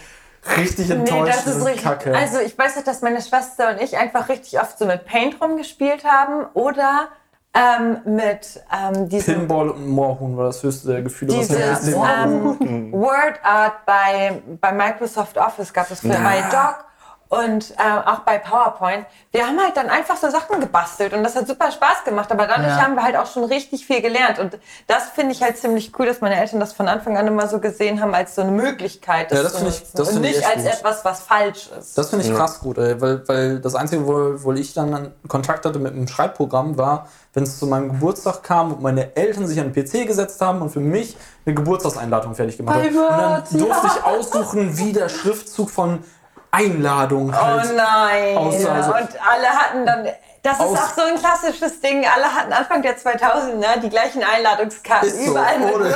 [0.58, 1.38] richtig Nee, enttäuscht.
[1.46, 1.84] das ist richtig.
[1.84, 2.16] Kacke.
[2.16, 5.42] Also ich weiß noch, dass meine Schwester und ich einfach richtig oft so mit Paint
[5.42, 7.08] rumgespielt haben oder
[7.54, 11.96] ähm, mit ähm, diesem Pinball und Moorhuhn war das höchste der Gefühle, was dieses ich
[11.96, 16.20] ähm, Word Art bei, bei Microsoft Office gab es für Ja.
[16.20, 16.86] My Doc
[17.30, 19.06] und ähm, auch bei PowerPoint.
[19.32, 22.48] Wir haben halt dann einfach so Sachen gebastelt und das hat super Spaß gemacht, aber
[22.48, 22.82] dadurch Ja.
[22.84, 26.06] haben wir halt auch schon richtig viel gelernt und das finde ich halt ziemlich cool,
[26.06, 29.32] dass meine Eltern das von Anfang an immer so gesehen haben als so eine Möglichkeit,
[29.32, 30.74] Ja, das zu finde ich- das und finde ich nicht als gut.
[30.74, 31.98] etwas, was falsch ist.
[31.98, 35.66] Das finde ich krass gut, ey, weil, weil das Einzige, wo, wo ich dann Kontakt
[35.66, 39.60] hatte mit einem Schreibprogramm, war, wenn es zu meinem Geburtstag kam und meine Eltern sich
[39.60, 42.88] an den PC gesetzt haben und für mich eine Geburtstagseinladung fertig gemacht haben.
[42.88, 46.04] Und dann durfte ich aussuchen, wie der Schriftzug von
[46.52, 48.38] Einladung Oh halt nein!
[48.38, 48.74] aussah.
[48.74, 50.08] Also, und alle hatten dann.
[50.44, 52.06] Das ist auch so ein klassisches Ding.
[52.06, 55.10] Alle hatten Anfang der 2000er die gleichen Einladungskarten.
[55.10, 55.96] Ist so, Überall mit ist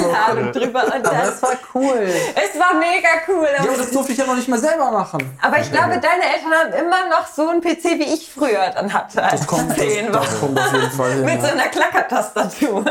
[0.00, 0.10] so.
[0.10, 0.84] Einladung drüber.
[0.84, 2.02] Und das, das war cool.
[2.02, 3.46] es war mega cool.
[3.56, 5.38] ja, aber das durfte ich ja noch nicht mal selber machen.
[5.40, 8.92] aber ich glaube, deine Eltern haben immer noch so einen PC, wie ich früher dann
[8.92, 9.18] hatte.
[9.30, 10.22] Das kommt, das, war.
[10.22, 11.24] das kommt auf jeden Fall hin.
[11.24, 12.84] Mit so einer Klackertastatur.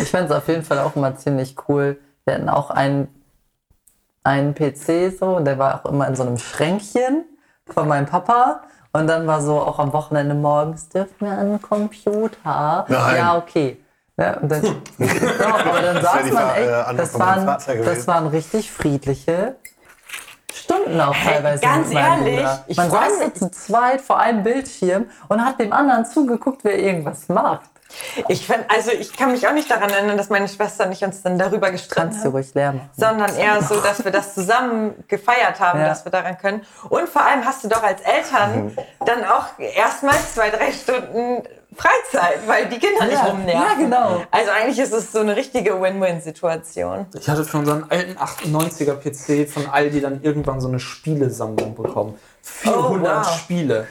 [0.00, 1.98] Ich fand es auf jeden Fall auch immer ziemlich cool.
[2.26, 3.17] Wir hatten auch einen,
[4.28, 7.24] einen PC so und der war auch immer in so einem Schränkchen
[7.66, 8.60] von meinem Papa.
[8.92, 12.86] Und dann war so auch am Wochenende morgens, dürfen wir den Computer?
[12.88, 13.16] Nein.
[13.16, 13.78] Ja, okay.
[14.16, 14.64] Ja, und dann,
[14.98, 17.46] ja, aber dann saß man äh, echt, das waren,
[17.84, 19.56] das waren richtig friedliche
[20.52, 21.62] Stunden auch teilweise.
[21.62, 22.64] ganz mit meinem ehrlich, Bruder.
[22.66, 26.78] ich Man saß so zu zweit vor einem Bildschirm und hat dem anderen zugeguckt, wer
[26.78, 27.70] irgendwas macht.
[28.28, 31.22] Ich find, also ich kann mich auch nicht daran erinnern, dass meine Schwester nicht uns
[31.22, 32.34] dann darüber gestritten Kannst du hat.
[32.34, 32.80] ruhig lernen.
[32.96, 35.88] sondern eher so, dass wir das zusammen gefeiert haben, Ja.
[35.88, 36.64] dass wir daran können.
[36.90, 41.42] Und vor allem hast du doch als Eltern dann auch erstmal zwei, drei Stunden
[41.76, 43.48] Freizeit, weil die Kinder nicht rumnerven.
[43.48, 44.22] ja, genau.
[44.30, 47.06] Also eigentlich ist es so eine richtige Win-Win-Situation.
[47.18, 52.18] Ich hatte für unseren alten 98er PC von Aldi dann irgendwann so eine Spielesammlung bekommen.
[52.42, 53.38] 400 Oh, wow.
[53.38, 53.86] Spiele.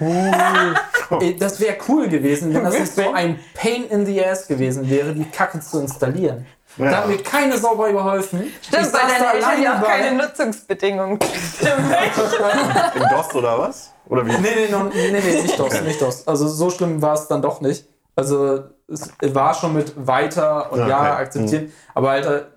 [1.22, 4.90] Ey, Das wäre cool gewesen, wenn das nicht so ein Pain in the Ass gewesen
[4.90, 6.46] wäre, die Kacke zu installieren.
[6.78, 8.52] Da hat mir keine Sau bei geholfen.
[8.62, 11.20] Stimmt, Ich weil saß deine da Eltern ja auch keine Nutzungsbedingungen
[11.56, 11.72] Stimmt.
[12.96, 13.92] In DOS oder was?
[14.08, 14.32] Oder wie?
[14.34, 16.28] Nee, nee, no, nee, nee, nicht DOS, nicht DOS.
[16.28, 17.86] Also so schlimm war es dann doch nicht.
[18.16, 21.22] Also es war schon mit weiter und Ja, ja, okay.
[21.24, 21.74] akzeptieren.
[21.96, 22.48] Aber Alter,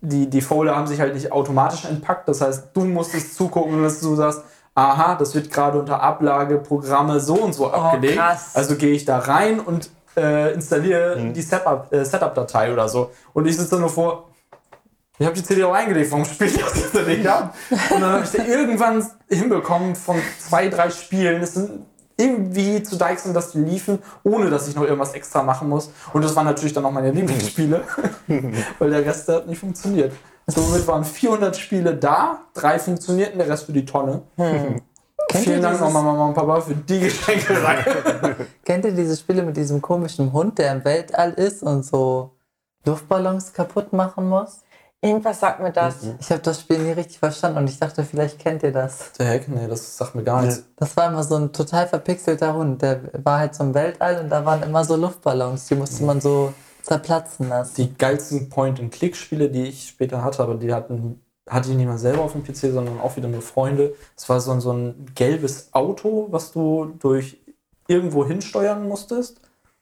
[0.00, 2.28] die, die Folder haben sich halt nicht automatisch entpackt.
[2.28, 4.42] Das heißt, du musstest zugucken, dass du sagst,
[4.76, 8.16] aha, das wird gerade unter Ablage Programme so und so abgelegt.
[8.18, 8.50] krass.
[8.54, 13.10] Also gehe ich da rein und äh, installiere die Setup- äh, Setup-Datei oder so.
[13.32, 14.28] Und ich sitze da nur vor,
[15.18, 17.54] ich habe die CD auch eingelegt, warum spielt das jetzt nicht ab?
[17.70, 21.42] Und dann habe ich da irgendwann hinbekommen von zwei, drei Spielen.
[21.42, 21.86] Es sind
[22.18, 25.90] irgendwie zu deichseln, dass die liefen, ohne dass ich noch irgendwas extra machen muss.
[26.12, 27.82] Und das waren natürlich dann auch meine Lieblingsspiele,
[28.78, 30.12] weil der Rest der hat nicht funktioniert.
[30.46, 34.22] Somit waren 400 Spiele da, drei funktionierten, der Rest für die Tonne.
[35.32, 37.84] Vielen Dank nochmal Mama und Papa für die Geschenkerei.
[38.64, 42.36] Kennt ihr diese Spiele mit diesem komischen Hund, der im Weltall ist und so
[42.84, 44.60] Luftballons kaputt machen muss?
[45.02, 45.96] Irgendwas sagt mir das.
[46.20, 49.12] Ich habe das Spiel nie richtig verstanden und ich dachte, vielleicht kennt ihr das.
[49.18, 50.64] Der Heck, nee, das sagt mir gar nichts.
[50.76, 52.80] Das war immer so ein total verpixelter Hund.
[52.82, 55.66] Der war halt so im Weltall und da waren immer so Luftballons.
[55.66, 56.52] Die musste man so
[56.86, 57.74] zerplatzen lassen.
[57.76, 62.22] die geilsten Point-and-Click-Spiele, die ich später hatte, aber die hatten, hatte ich nicht mal selber
[62.22, 63.94] auf dem PC, sondern auch wieder nur Freunde.
[64.16, 67.38] Es war so, ein- so ein gelbes Auto, was du durch
[67.88, 69.40] irgendwo hinsteuern musstest.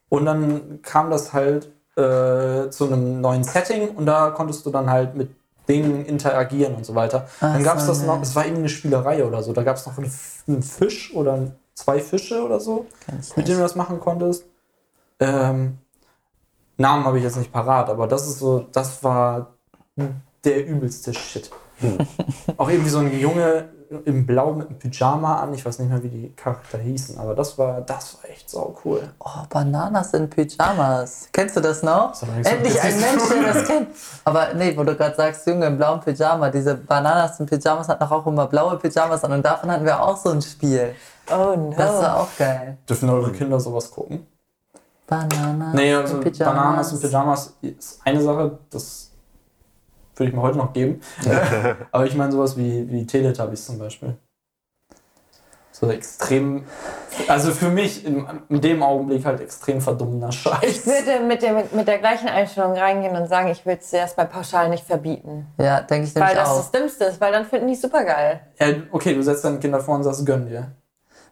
[0.09, 4.89] Und dann kam das halt äh, zu einem neuen Setting und da konntest du dann
[4.89, 5.29] halt mit
[5.69, 7.27] Dingen interagieren und so weiter.
[7.39, 9.53] dann gab es so, das noch, es war irgendeine Spielerei oder so.
[9.53, 12.85] Da gab es noch einen, Fisch oder zwei Fische oder so
[13.37, 14.43] mit denen du das machen konntest.
[15.19, 15.77] Ähm,
[16.77, 19.53] Namen habe ich jetzt nicht parat, aber das ist so, das war
[20.43, 21.49] der übelste Shit.
[22.57, 23.69] Auch irgendwie so ein Junge
[24.05, 27.35] im Blau mit einem Pyjama an, ich weiß nicht mehr, wie die Charakter hießen, aber
[27.35, 29.01] das war, das war echt sau cool.
[29.19, 31.29] Oh, Bananas in Pyjamas.
[31.31, 32.13] Kennst du das noch?
[32.35, 33.89] mit Endlich ein Mensch, der das kennt.
[34.23, 38.03] Aber nee, wo du gerade sagst, Junge im blauen Pyjama, diese Bananas in Pyjamas hatten
[38.03, 40.95] auch immer blaue Pyjamas an und davon hatten wir auch so ein Spiel.
[41.31, 41.73] Oh no.
[41.77, 42.77] Das war auch geil.
[42.89, 44.25] Dürfen eure Kinder sowas gucken?
[45.07, 46.55] Bananas Nee, also in Pyjamas.
[46.55, 49.11] Bananas und Pyjamas ist eine Sache, das
[50.15, 51.01] würde ich mir heute noch geben.
[51.91, 54.17] Aber ich meine sowas wie, wie Teletubbies zum Beispiel.
[55.71, 56.63] So extrem,
[57.27, 60.85] also für mich in, in dem Augenblick halt extrem verdummender Ich Scheiß.
[60.85, 64.23] würde mit, dem, mit der gleichen Einstellung reingehen und sagen, ich würde es zuerst bei
[64.23, 65.47] Pauschal nicht verbieten.
[65.57, 66.57] Ja, denke ich Weil nämlich das auch.
[66.59, 68.39] das Dümmste ist, weil dann finden die es super geil.
[68.57, 70.71] Ja, okay, du setzt deine Kinder vor und sagst, gönn dir.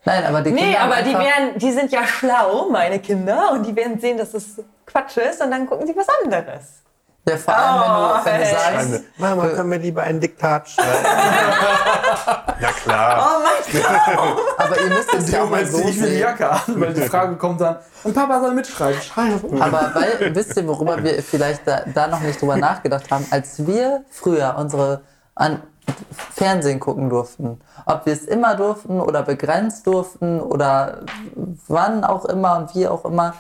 [0.06, 3.52] Nein, aber die Nee, Kinder haben aber die, werden, die sind ja schlau, meine Kinder,
[3.52, 6.82] und die werden sehen, dass es Quatsch ist und dann gucken sie was anderes.
[7.26, 10.20] Ja, vor allem, wenn du, wenn du Oh, sagst, Schreiben Mama, können wir lieber ein
[10.20, 10.90] Diktat schreiben?
[12.60, 13.26] ja klar.
[13.26, 14.40] Oh mein Gott.
[14.58, 16.20] aber ihr müsst es ja auch mal so ich will die.
[16.20, 19.02] Jacke an, weil die Frage kommt dann, und Papa soll mitschreiben.
[19.02, 19.48] Scheiße.
[19.58, 23.66] Aber weil, wisst ihr, worüber wir vielleicht da, da noch nicht drüber nachgedacht haben, als
[23.66, 25.02] wir früher unsere
[25.36, 25.64] an
[26.34, 31.00] Fernsehen gucken durften, ob wir es immer durften oder begrenzt durften oder
[31.68, 33.34] wann auch immer und wie auch immer,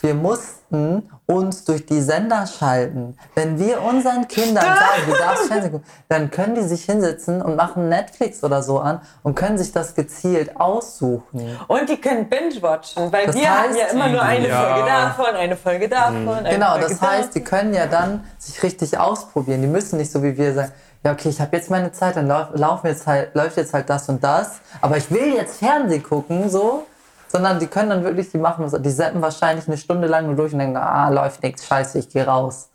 [0.00, 3.16] wir mussten uns durch die Sender schalten.
[3.34, 7.56] Wenn wir unseren Kindern sagen, du darfst Fernsehen gucken, dann können die sich hinsetzen und
[7.56, 11.56] machen Netflix oder so an und können sich das gezielt aussuchen.
[11.66, 14.60] Und die können binge-watchen, weil Das wir heißt- ja immer nur eine Ja.
[14.74, 16.28] Folge davon, eine Folge davon.
[16.28, 17.58] Eine Genau, Folge das heißt, die davon.
[17.58, 19.62] können ja dann sich richtig ausprobieren.
[19.62, 20.72] Die müssen nicht so wie wir sagen,
[21.06, 23.88] ja okay, ich habe jetzt meine Zeit, dann lauf, laufen jetzt halt, läuft jetzt halt
[23.88, 26.86] das und das, aber ich will jetzt Fernsehen gucken, so.
[27.28, 30.36] Sondern die können dann wirklich, die machen was, die zappen wahrscheinlich eine Stunde lang nur
[30.36, 32.70] durch und denken, ah, läuft nichts, scheiße, ich gehe raus.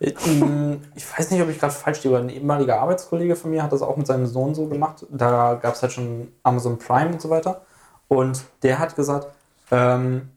[0.00, 3.62] Ähm, Ich weiß nicht, ob ich gerade falsch liege, aber ein ehemaliger Arbeitskollege von mir
[3.62, 5.06] hat das auch mit seinem Sohn so gemacht.
[5.08, 7.62] Da gab es halt schon Amazon Prime und so weiter.
[8.08, 9.28] Und der hat gesagt,
[9.70, 10.31] ähm,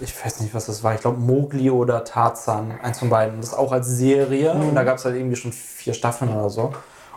[0.00, 3.40] ich weiß nicht, was das war, ich glaube Mowgli oder Tarzan, eins von beiden.
[3.40, 4.52] Das auch als Serie.
[4.52, 6.72] Und da gab es halt irgendwie schon vier Staffeln oder so.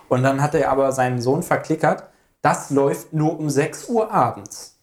[0.09, 2.03] Und dann hat er aber seinen Sohn verklickert,
[2.41, 4.79] das läuft nur um 6 Uhr abends.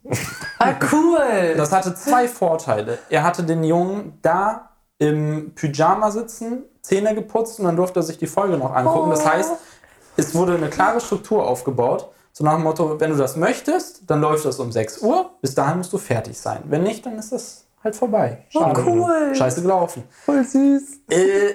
[0.59, 1.55] Ah, cool!
[1.57, 2.99] Das hatte zwei Vorteile.
[3.11, 8.19] Er hatte den Jungen da im Pyjama sitzen, Zähne geputzt und dann durfte er sich
[8.19, 9.11] die Folge noch angucken.
[9.11, 9.53] Das heißt,
[10.17, 12.11] es wurde eine klare Struktur aufgebaut.
[12.33, 15.31] So nach dem Motto, wenn du das möchtest, dann läuft das um 6 Uhr.
[15.41, 16.63] Bis dahin musst du fertig sein.
[16.65, 18.45] Wenn nicht, dann ist das halt vorbei.
[18.49, 18.83] Schade.
[18.87, 19.35] cool.
[19.35, 20.05] Scheiße gelaufen.
[20.25, 20.83] Voll süß.
[21.11, 21.55] Äh,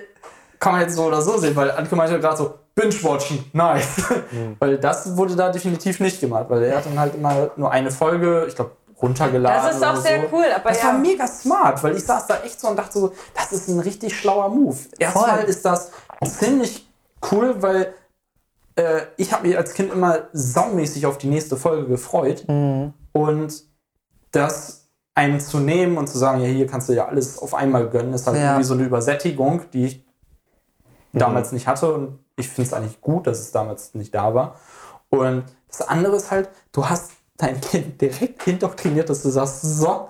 [0.60, 4.04] kann man jetzt so oder so sehen, weil Anke meinte gerade so, Binge-Watchen, nice.
[4.60, 7.92] weil das wurde da definitiv nicht gemacht, weil er hat dann halt immer nur eine
[7.92, 9.68] Folge, ich glaube, runtergeladen.
[9.68, 10.28] Das ist auch sehr so.
[10.32, 10.88] cool, aber Das ja.
[10.88, 13.80] war mega smart, weil ich saß da echt so und dachte so, das ist ein
[13.80, 14.78] richtig schlauer Move.
[14.98, 15.50] Erstmal Voll.
[15.50, 15.92] ist das
[16.26, 16.88] ziemlich
[17.32, 17.94] cool, weil
[18.76, 22.46] äh, ich habe mich als Kind immer saumäßig auf die nächste Folge gefreut.
[22.48, 22.94] Mhm.
[23.12, 23.64] Und
[24.32, 24.83] das
[25.16, 28.14] einen zu nehmen und zu sagen, ja, hier kannst du ja alles auf einmal gönnen,
[28.14, 28.52] ist halt Ja.
[28.52, 30.06] irgendwie so eine Übersättigung, die ich
[31.14, 31.94] damals nicht hatte.
[31.94, 34.56] Und ich finde es eigentlich gut, dass es damals nicht da war.
[35.10, 40.10] Und das andere ist halt, du hast dein Kind direkt indoktriniert, dass du sagst, so,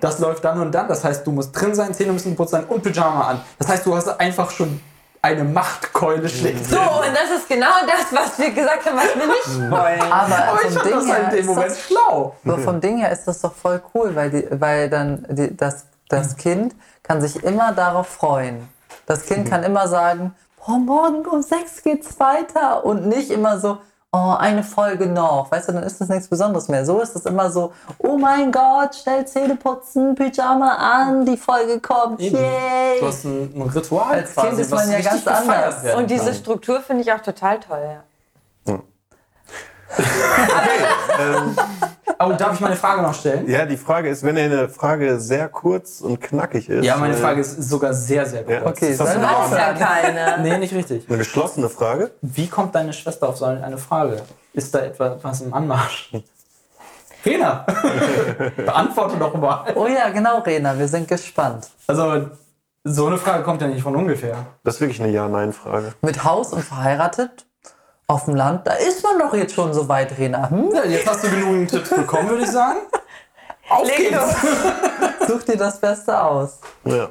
[0.00, 0.88] das läuft dann und dann.
[0.88, 3.40] Das heißt, du musst drin sein, Zähne müssen geputzt sein und Pyjama an.
[3.58, 4.80] Das heißt, du hast einfach schon
[5.22, 6.66] eine Machtkeule schlägt.
[6.66, 10.12] So, und das ist genau das, was wir gesagt haben, was wir nicht wollen.
[10.12, 12.36] Aber, vom Ding das halt her ist das Moment schlau.
[12.44, 15.86] Aber vom Ding her ist das doch voll cool, weil, die, weil dann die, das,
[16.08, 18.68] das Kind kann sich immer darauf freuen.
[19.06, 20.34] Das Kind kann immer sagen,
[20.64, 23.78] boah, morgen um sechs geht's weiter und nicht immer so,
[24.12, 25.50] oh, eine Folge noch.
[25.50, 26.84] Weißt du, dann ist das nichts Besonderes mehr.
[26.84, 31.80] So ist es immer so, oh mein Gott, schnell Zähne putzen, Pyjama an, die Folge
[31.80, 32.36] kommt, Eben.
[32.36, 33.00] yay.
[33.00, 34.14] Du hast ein, ein Ritual.
[34.14, 35.94] Als Kind quasi, ist man ja ganz anders.
[35.96, 36.34] Und diese kann.
[36.34, 37.98] Struktur finde ich auch total toll.
[38.66, 38.78] Ja.
[42.22, 43.48] Oh, darf ich meine Frage noch stellen?
[43.48, 46.84] Ja, die Frage ist, wenn eine Frage sehr kurz und knackig ist.
[46.84, 48.60] Ja, meine äh, Frage ist sogar sehr, sehr kurz.
[48.60, 50.42] Ja, Okay, ist das dann ist ja keine.
[50.42, 51.08] Nee, nicht richtig.
[51.08, 52.10] eine geschlossene Frage?
[52.20, 54.20] Wie kommt deine Schwester auf so eine Frage?
[54.52, 56.12] Ist da etwa was im Anmarsch?
[57.24, 57.64] Rena,
[58.56, 59.72] beantworte doch mal.
[59.74, 61.68] Oh ja, genau, Rena, wir sind gespannt.
[61.86, 62.28] Also,
[62.84, 64.46] so eine Frage kommt ja nicht von ungefähr.
[64.62, 65.94] Das ist wirklich eine Ja-Nein-Frage.
[66.02, 67.46] Mit Haus und verheiratet?
[68.10, 70.50] Auf dem Land, da ist man doch jetzt schon so weit, Rena.
[70.50, 70.72] Hm?
[70.74, 72.80] Ja, jetzt hast du genügend Tipps bekommen, würde ich sagen.
[73.68, 75.28] Auf Leg geht's.
[75.28, 76.58] Such dir das Beste aus.
[76.84, 77.10] Ja.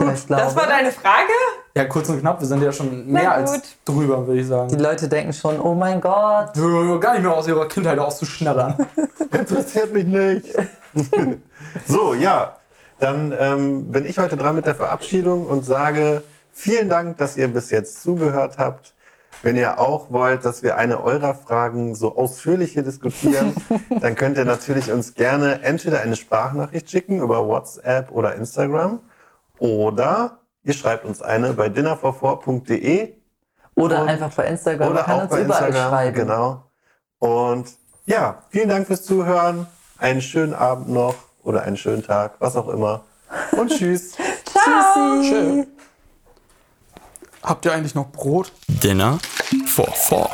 [0.00, 1.30] Ja, ich glaube, Das war deine Frage?
[1.76, 3.62] Ja, kurz und knapp, wir sind ja schon mehr als gut.
[3.84, 4.76] drüber, würde ich die sagen.
[4.76, 6.52] Leute denken schon, oh mein Gott.
[7.00, 8.84] Gar nicht mehr aus ihrer Kindheit auszuschnattern.
[9.30, 10.46] Interessiert mich nicht.
[11.86, 12.56] so, ja.
[12.98, 17.46] Dann ähm, bin ich heute dran mit der Verabschiedung und sage vielen Dank, dass ihr
[17.46, 18.94] bis jetzt zugehört habt.
[19.42, 23.54] Wenn ihr auch wollt, dass wir eine eurer Fragen so ausführlich hier diskutieren,
[24.00, 29.00] dann könnt ihr natürlich uns gerne entweder eine Sprachnachricht schicken über WhatsApp oder Instagram
[29.58, 33.14] oder ihr schreibt uns eine bei dinnerfor4.de
[33.74, 34.88] Oder Und- einfach bei Instagram.
[34.88, 35.90] Man oder kann auch uns bei überall Instagram.
[35.92, 36.16] schreiben.
[36.16, 36.62] Genau.
[37.18, 37.66] Und
[38.06, 39.66] ja, vielen Dank fürs Zuhören.
[39.98, 43.04] Einen schönen Abend noch oder einen schönen Tag, was auch immer.
[43.52, 44.16] Und tschüss.
[44.44, 45.66] Tschüssi.
[47.42, 48.52] Habt ihr eigentlich noch Brot?
[48.68, 49.18] Dinner
[49.66, 50.30] for Four.